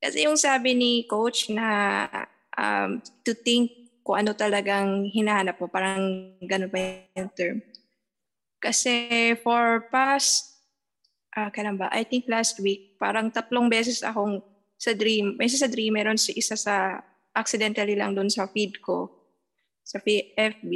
[0.00, 2.08] Kasi yung sabi ni coach na
[2.56, 7.58] um, to think kung ano talagang hinahanap mo, parang ganun pa yung term.
[8.60, 10.60] Kasi for past,
[11.36, 11.88] ah kailan ba?
[11.94, 14.42] I think last week, parang tatlong beses akong
[14.80, 15.36] sa dream.
[15.36, 17.04] May isa sa dream, meron si isa sa
[17.36, 19.08] accidentally lang doon sa feed ko,
[19.84, 20.72] sa FB.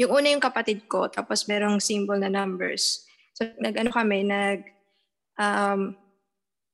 [0.00, 3.06] Yung una yung kapatid ko, tapos merong symbol na numbers.
[3.34, 4.66] So, nag-ano kami, nag,
[5.38, 5.94] um,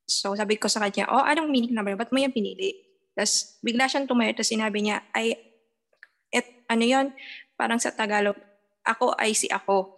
[0.09, 1.93] so sabi ko sa kanya, oh, anong meaning number?
[1.93, 2.90] Ba't mo yan pinili?
[3.15, 5.35] Tapos bigla siyang tumayo, tapos sinabi niya, ay,
[6.31, 7.07] et, ano yon
[7.59, 8.37] Parang sa Tagalog,
[8.81, 9.93] ako ay si ako.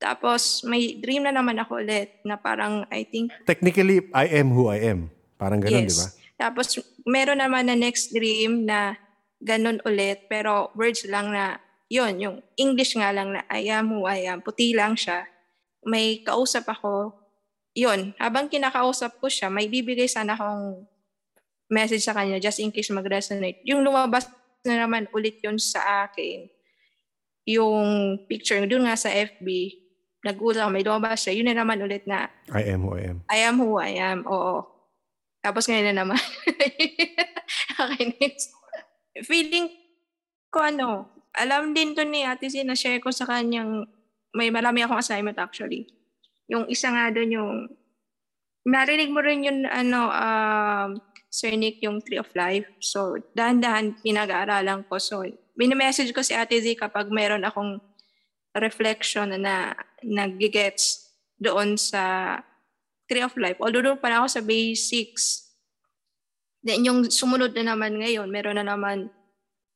[0.00, 4.72] Tapos may dream na naman ako ulit na parang, I think, Technically, I am who
[4.72, 5.12] I am.
[5.36, 6.08] Parang ganun, di ba?
[6.08, 6.16] Yes.
[6.40, 8.96] Tapos meron naman na next dream na
[9.44, 14.06] ganun ulit pero words lang na yun, yung English nga lang na I am who
[14.06, 14.40] I am.
[14.40, 15.26] Puti lang siya.
[15.82, 17.12] May kausap ako.
[17.74, 20.86] Yun, habang kinakausap ko siya, may bibigay sana akong
[21.70, 23.62] message sa kanya just in case mag-resonate.
[23.62, 24.26] Yung lumabas
[24.66, 26.50] na naman ulit yun sa akin.
[27.48, 29.46] Yung picture, doon nga sa FB,
[30.26, 31.32] nagulat ako, may lumabas siya.
[31.38, 33.18] Yun na naman ulit na I am who I am.
[33.30, 34.20] I am who I am.
[34.28, 34.66] Oo.
[35.40, 36.20] Tapos ngayon na naman.
[37.72, 38.52] Nakakainis.
[39.24, 39.72] Feeling
[40.52, 43.88] ko ano, alam din to ni Ate Zin na share ko sa kanyang,
[44.36, 45.88] may marami akong assignment actually.
[46.50, 47.52] Yung isa nga doon yung,
[48.68, 50.88] narinig mo rin yung ano, um,
[51.30, 52.66] Sir Nick, yung Tree of Life.
[52.82, 54.98] So, dahan-dahan pinag-aaralan ko.
[54.98, 55.22] So,
[55.54, 57.78] message ko si Ate Z kapag meron akong
[58.58, 62.34] reflection na nag-gets doon sa
[63.06, 63.62] Tree of Life.
[63.62, 65.54] Although doon pa lang ako sa basics.
[66.60, 69.08] Then yung sumunod na naman ngayon, meron na naman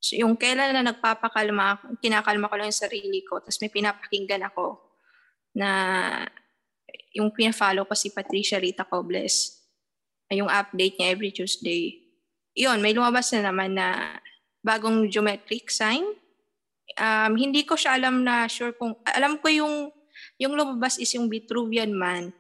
[0.04, 4.76] So yung kailan na nagpapakalma, kinakalma ko lang yung sarili ko, tapos may pinapakinggan ako
[5.56, 5.70] na
[7.16, 9.63] yung pina-follow ko si Patricia Rita Cobles,
[10.32, 12.00] yung update niya every Tuesday.
[12.54, 14.18] Yun, may lumabas na naman na
[14.64, 16.04] bagong geometric sign.
[16.94, 19.74] Um, hindi ko siya alam na sure kung, alam ko yung,
[20.38, 22.30] yung lumabas is yung Vitruvian Man,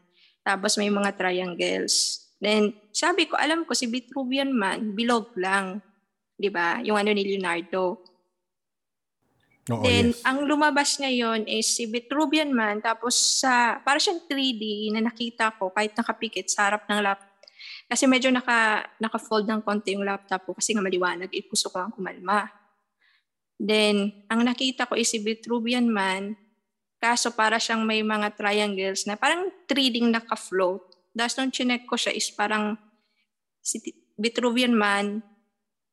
[0.46, 2.24] tapos may mga triangles.
[2.38, 5.82] Then, sabi ko, alam ko si Vitruvian Man, bilog lang.
[6.38, 6.82] 'di ba?
[6.82, 8.02] Yung ano ni Leonardo.
[9.72, 10.20] Oo, Then, yes.
[10.28, 15.72] ang lumabas ngayon is si Vitruvian Man, tapos sa, para siyang 3D na nakita ko
[15.72, 17.32] kahit nakapikit sa harap ng laptop.
[17.88, 21.84] Kasi medyo naka, naka-fold ng konti yung laptop ko kasi nga maliwanag, eh, gusto ko
[21.84, 22.48] ang kumalma.
[23.60, 26.34] Then, ang nakita ko is si Vitruvian Man,
[26.98, 31.12] kaso para siyang may mga triangles na parang 3D naka-float.
[31.14, 32.80] Tapos nung chinek ko siya is parang
[33.60, 33.78] si
[34.16, 35.20] Vitruvian Man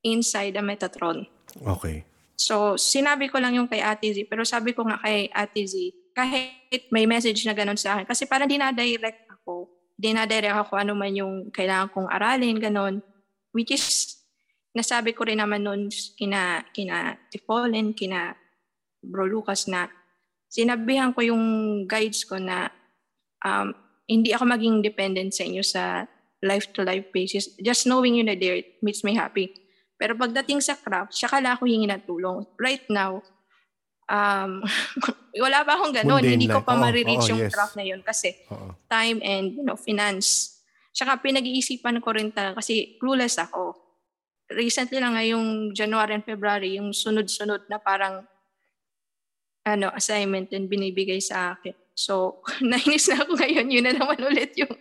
[0.02, 1.28] inside a Metatron.
[1.62, 2.08] Okay.
[2.40, 5.78] So, sinabi ko lang yung kay Ate Z, pero sabi ko nga kay Ate Z,
[6.18, 9.70] kahit may message na ganun sa akin, kasi parang dinadirect ako,
[10.02, 12.96] dinadirect ako ano man yung kailangan kong aralin, ganun.
[13.54, 14.18] Which is,
[14.74, 18.34] nasabi ko rin naman nun kina, kina Tipolen, kina
[19.06, 19.86] Bro Lucas na
[20.50, 21.44] sinabihan ko yung
[21.86, 22.74] guides ko na
[23.46, 23.78] um,
[24.10, 26.10] hindi ako maging dependent sa inyo sa
[26.42, 27.54] life-to-life basis.
[27.62, 29.54] Just knowing you na there makes me happy.
[30.02, 32.42] Pero pagdating sa craft, siya kala ako hingi ng tulong.
[32.58, 33.22] Right now,
[34.12, 34.52] um,
[35.46, 36.20] wala pa akong ganun.
[36.20, 36.68] Mundane Hindi ko life.
[36.68, 37.54] pa Oo, marireach oo, yung yes.
[37.56, 38.76] craft na yun kasi Oo.
[38.92, 40.60] time and you know, finance.
[40.92, 43.80] Tsaka pinag-iisipan ko rin talaga kasi clueless ako.
[44.52, 48.28] Recently lang ngayong January and February, yung sunod-sunod na parang
[49.64, 51.72] ano, assignment din binibigay sa akin.
[51.96, 53.72] So, nainis na ako ngayon.
[53.72, 54.72] Yun na naman ulit yung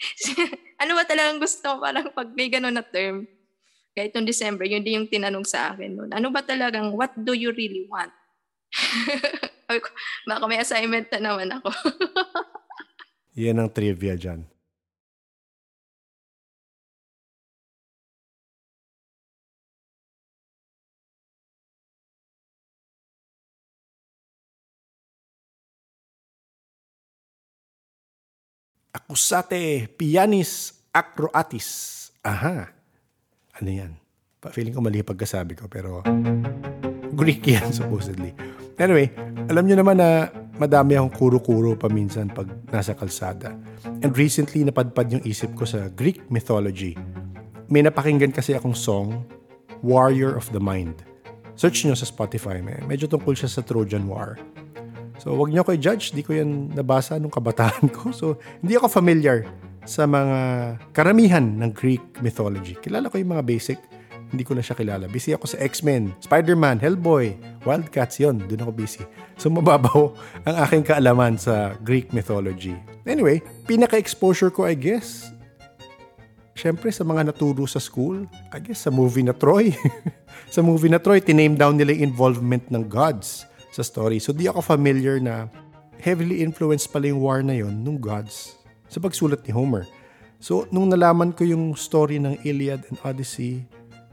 [0.82, 3.28] ano ba talagang gusto parang pag may ganun na term
[3.94, 6.10] kahit noong December, yun din yung tinanong sa akin noon.
[6.14, 8.14] Ano ba talagang, what do you really want?
[10.28, 11.70] Baka may assignment na naman ako.
[13.40, 14.46] Yan ang trivia dyan.
[28.90, 32.10] Acusate pianis acroatis.
[32.26, 32.74] Aha.
[33.62, 33.94] Ano yan?
[34.50, 36.02] Feeling ko mali pagkasabi ko pero
[37.14, 38.49] Greek yan supposedly.
[38.80, 39.12] Anyway,
[39.52, 43.52] alam nyo naman na madami akong kuro-kuro paminsan pag nasa kalsada.
[44.00, 46.96] And recently napadpad yung isip ko sa Greek mythology.
[47.68, 49.20] May napakinggan kasi akong song,
[49.84, 51.04] Warrior of the Mind.
[51.60, 52.64] Search nyo sa Spotify.
[52.64, 54.40] May, medyo tungkol siya sa Trojan War.
[55.20, 56.16] So, wag niyo ko i-judge.
[56.16, 58.08] Di ko yan nabasa nung kabataan ko.
[58.16, 59.44] So, hindi ako familiar
[59.84, 60.38] sa mga
[60.96, 62.80] karamihan ng Greek mythology.
[62.80, 63.76] Kilala ko yung mga basic.
[64.30, 65.10] Hindi ko na siya kilala.
[65.10, 67.34] Busy ako sa X-Men, Spider-Man, Hellboy,
[67.66, 69.02] Wildcats, yon Doon ako busy.
[69.34, 70.14] So, mababaw
[70.46, 72.78] ang aking kaalaman sa Greek mythology.
[73.04, 75.34] Anyway, pinaka-exposure ko, I guess,
[76.60, 79.72] Siyempre, sa mga naturo sa school, I guess sa movie na Troy.
[80.54, 84.20] sa movie na Troy, tiname down nila yung involvement ng gods sa story.
[84.20, 85.48] So, di ako familiar na
[86.04, 88.60] heavily influenced pala yung war na yon nung gods
[88.92, 89.88] sa pagsulat ni Homer.
[90.36, 93.64] So, nung nalaman ko yung story ng Iliad and Odyssey,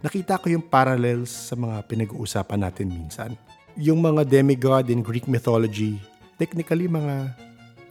[0.08, 3.36] nakita ko yung parallels sa mga pinag-uusapan natin minsan.
[3.76, 6.00] Yung mga demigod in Greek mythology,
[6.40, 7.36] technically mga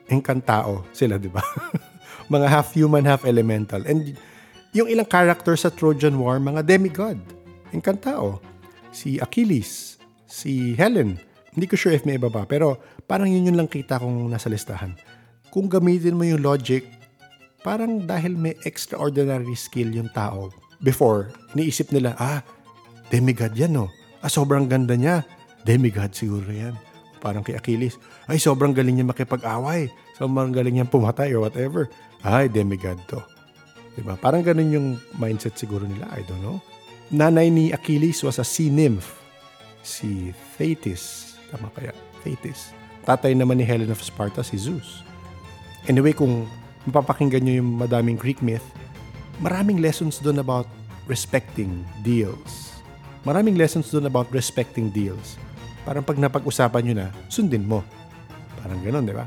[0.08, 1.44] enkantao sila, di ba?
[2.32, 3.84] mga half human, half elemental.
[3.84, 4.16] And
[4.72, 7.20] yung ilang character sa Trojan War, mga demigod.
[7.76, 8.40] Enkantao.
[8.96, 11.20] Si Achilles, si Helen.
[11.52, 14.48] Hindi ko sure if may iba pa, pero parang yun yun lang kita kong nasa
[14.48, 14.96] listahan.
[15.52, 16.88] Kung gamitin mo yung logic,
[17.60, 20.48] parang dahil may extraordinary skill yung tao.
[20.80, 22.44] Before, iniisip nila, ah,
[23.08, 23.88] demigod yan no.
[24.20, 25.24] Ah, sobrang ganda niya.
[25.64, 26.76] Demigod siguro yan.
[27.18, 27.96] Parang kay Achilles,
[28.28, 29.88] ay sobrang galing niya makipag-away.
[30.14, 31.88] Sobrang galing niya pumatay or whatever.
[32.22, 33.20] Ay, demigod to.
[33.96, 34.14] Diba?
[34.20, 36.04] Parang ganun yung mindset siguro nila.
[36.12, 36.60] I don't know.
[37.08, 39.16] Nanay ni Achilles was a sea nymph.
[39.80, 41.36] Si Thetis.
[41.48, 41.96] Tama kaya?
[42.20, 42.76] Thetis.
[43.06, 45.06] Tatay naman ni Helen of Sparta, si Zeus.
[45.86, 46.50] Anyway, kung
[46.84, 48.66] mapapakinggan nyo yung madaming Greek myth,
[49.40, 50.68] maraming lessons doon about
[51.06, 52.80] respecting deals.
[53.26, 55.36] Maraming lessons doon about respecting deals.
[55.82, 57.82] Parang pag napag-usapan nyo na, sundin mo.
[58.62, 59.26] Parang ganun, di ba?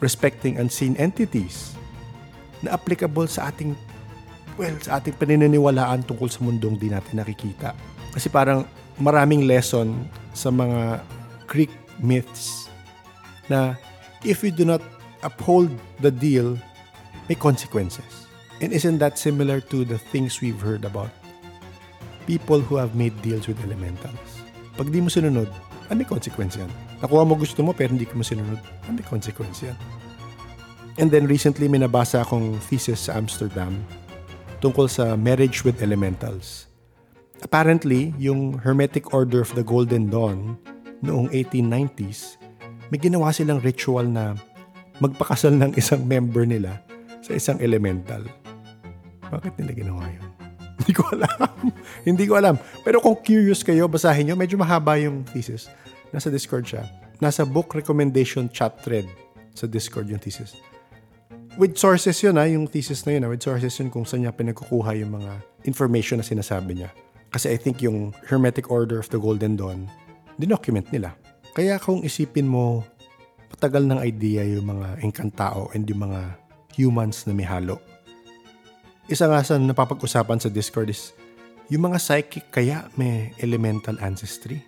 [0.00, 1.76] Respecting unseen entities
[2.60, 3.72] na applicable sa ating
[4.60, 7.72] well, sa ating paniniwalaan tungkol sa mundong di natin nakikita.
[8.12, 8.68] Kasi parang
[9.00, 10.04] maraming lesson
[10.36, 11.00] sa mga
[11.48, 12.68] Greek myths
[13.48, 13.76] na
[14.24, 14.84] if we do not
[15.24, 15.72] uphold
[16.04, 16.56] the deal,
[17.28, 18.29] may consequences.
[18.60, 21.08] And isn't that similar to the things we've heard about
[22.30, 24.46] people who have made deals with elementals.
[24.78, 25.50] Pag di mo sinunod,
[25.90, 26.70] ah, may consequence yan.
[27.02, 29.74] Nakuha mo gusto mo pero hindi ko mo sinunod, ah, may consequence yan.
[30.94, 33.82] And then recently may nabasa akong thesis sa Amsterdam
[34.62, 36.70] tungkol sa marriage with elementals.
[37.42, 40.60] Apparently, yung Hermetic Order of the Golden Dawn
[41.02, 42.36] noong 1890s,
[42.94, 44.36] may ginawa silang ritual na
[45.02, 46.78] magpakasal ng isang member nila
[47.24, 48.22] sa isang elemental.
[49.30, 50.26] Bakit nila ginawa yun?
[50.80, 51.50] Hindi ko alam.
[52.08, 52.56] Hindi ko alam.
[52.82, 54.34] Pero kung curious kayo, basahin nyo.
[54.36, 55.70] Medyo mahaba yung thesis.
[56.10, 56.82] Nasa Discord siya.
[57.22, 59.06] Nasa book recommendation chat thread
[59.54, 60.58] sa Discord yung thesis.
[61.60, 63.28] With sources yun ha, yung thesis na yun ha.
[63.30, 65.32] With sources yun kung saan niya pinagkukuha yung mga
[65.68, 66.90] information na sinasabi niya.
[67.30, 69.86] Kasi I think yung Hermetic Order of the Golden Dawn,
[70.40, 71.14] dinocument nila.
[71.54, 72.82] Kaya kung isipin mo,
[73.52, 76.38] matagal ng idea yung mga engkantao and yung mga
[76.74, 77.78] humans na may halo.
[79.10, 81.10] Isa nga sa napapag-usapan sa Discord is,
[81.66, 84.62] yung mga psychic kaya may elemental ancestry.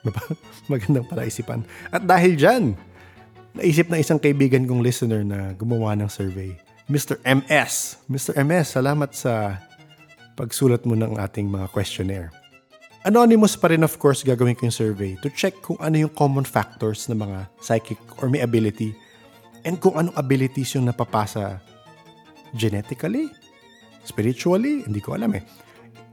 [0.00, 0.24] Diba?
[0.72, 1.68] Magandang palaisipan.
[1.92, 2.72] At dahil dyan,
[3.52, 6.56] naisip na isang kaibigan kong listener na gumawa ng survey.
[6.88, 7.20] Mr.
[7.28, 8.00] MS.
[8.08, 8.32] Mr.
[8.40, 9.60] MS, salamat sa
[10.32, 12.32] pagsulat mo ng ating mga questionnaire.
[13.04, 16.48] Anonymous pa rin of course gagawin ko yung survey to check kung ano yung common
[16.48, 18.96] factors ng mga psychic or may ability
[19.68, 21.60] and kung anong abilities yung napapasa
[22.56, 23.28] genetically,
[24.08, 25.44] spiritually, hindi ko alam eh.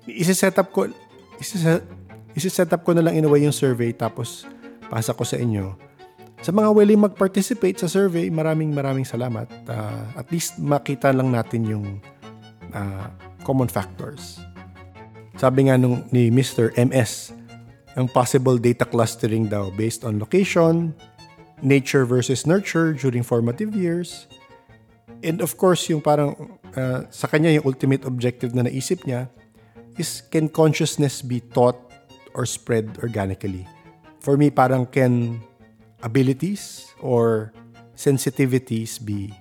[0.05, 0.91] Isi-set up ko,
[1.39, 4.43] isi-set, up ko na lang in a way yung survey tapos
[4.91, 5.71] pasa ko sa inyo.
[6.43, 9.49] Sa mga willing mag-participate sa survey, maraming maraming salamat.
[9.65, 11.85] Uh, at least makita lang natin yung
[12.75, 13.07] uh,
[13.41, 14.37] common factors.
[15.39, 16.69] Sabi nga nung ni Mr.
[16.77, 17.33] MS,
[17.95, 20.91] ang possible data clustering daw based on location,
[21.63, 24.27] nature versus nurture during formative years,
[25.25, 26.37] and of course yung parang
[26.77, 29.25] uh, sa kanya yung ultimate objective na naisip niya
[29.97, 31.79] is can consciousness be taught
[32.37, 33.65] or spread organically?
[34.21, 35.41] For me, parang can
[36.03, 37.51] abilities or
[37.97, 39.33] sensitivities be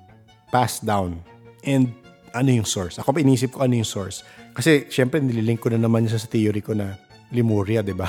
[0.49, 1.21] passed down?
[1.67, 1.93] And
[2.33, 2.97] ano yung source?
[3.03, 4.23] Ako pa inisip ko ano yung source.
[4.55, 6.95] Kasi syempre nililink ko na naman sa theory ko na
[7.35, 8.07] Lemuria, di ba?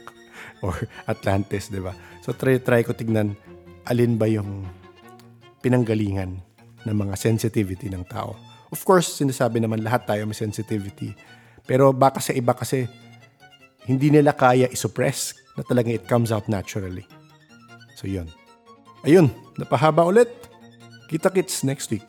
[0.64, 0.72] or
[1.04, 1.92] Atlantis, di ba?
[2.24, 3.36] So try, try ko tignan
[3.84, 4.64] alin ba yung
[5.60, 6.53] pinanggalingan
[6.84, 8.36] ng mga sensitivity ng tao.
[8.72, 11.16] Of course, sinasabi naman lahat tayo may sensitivity.
[11.64, 12.84] Pero baka sa iba kasi
[13.84, 17.04] hindi nila kaya isuppress na talagang it comes out naturally.
[17.96, 18.28] So yun.
[19.04, 19.28] Ayun,
[19.60, 20.28] napahaba ulit.
[21.08, 22.04] Kita kits next week.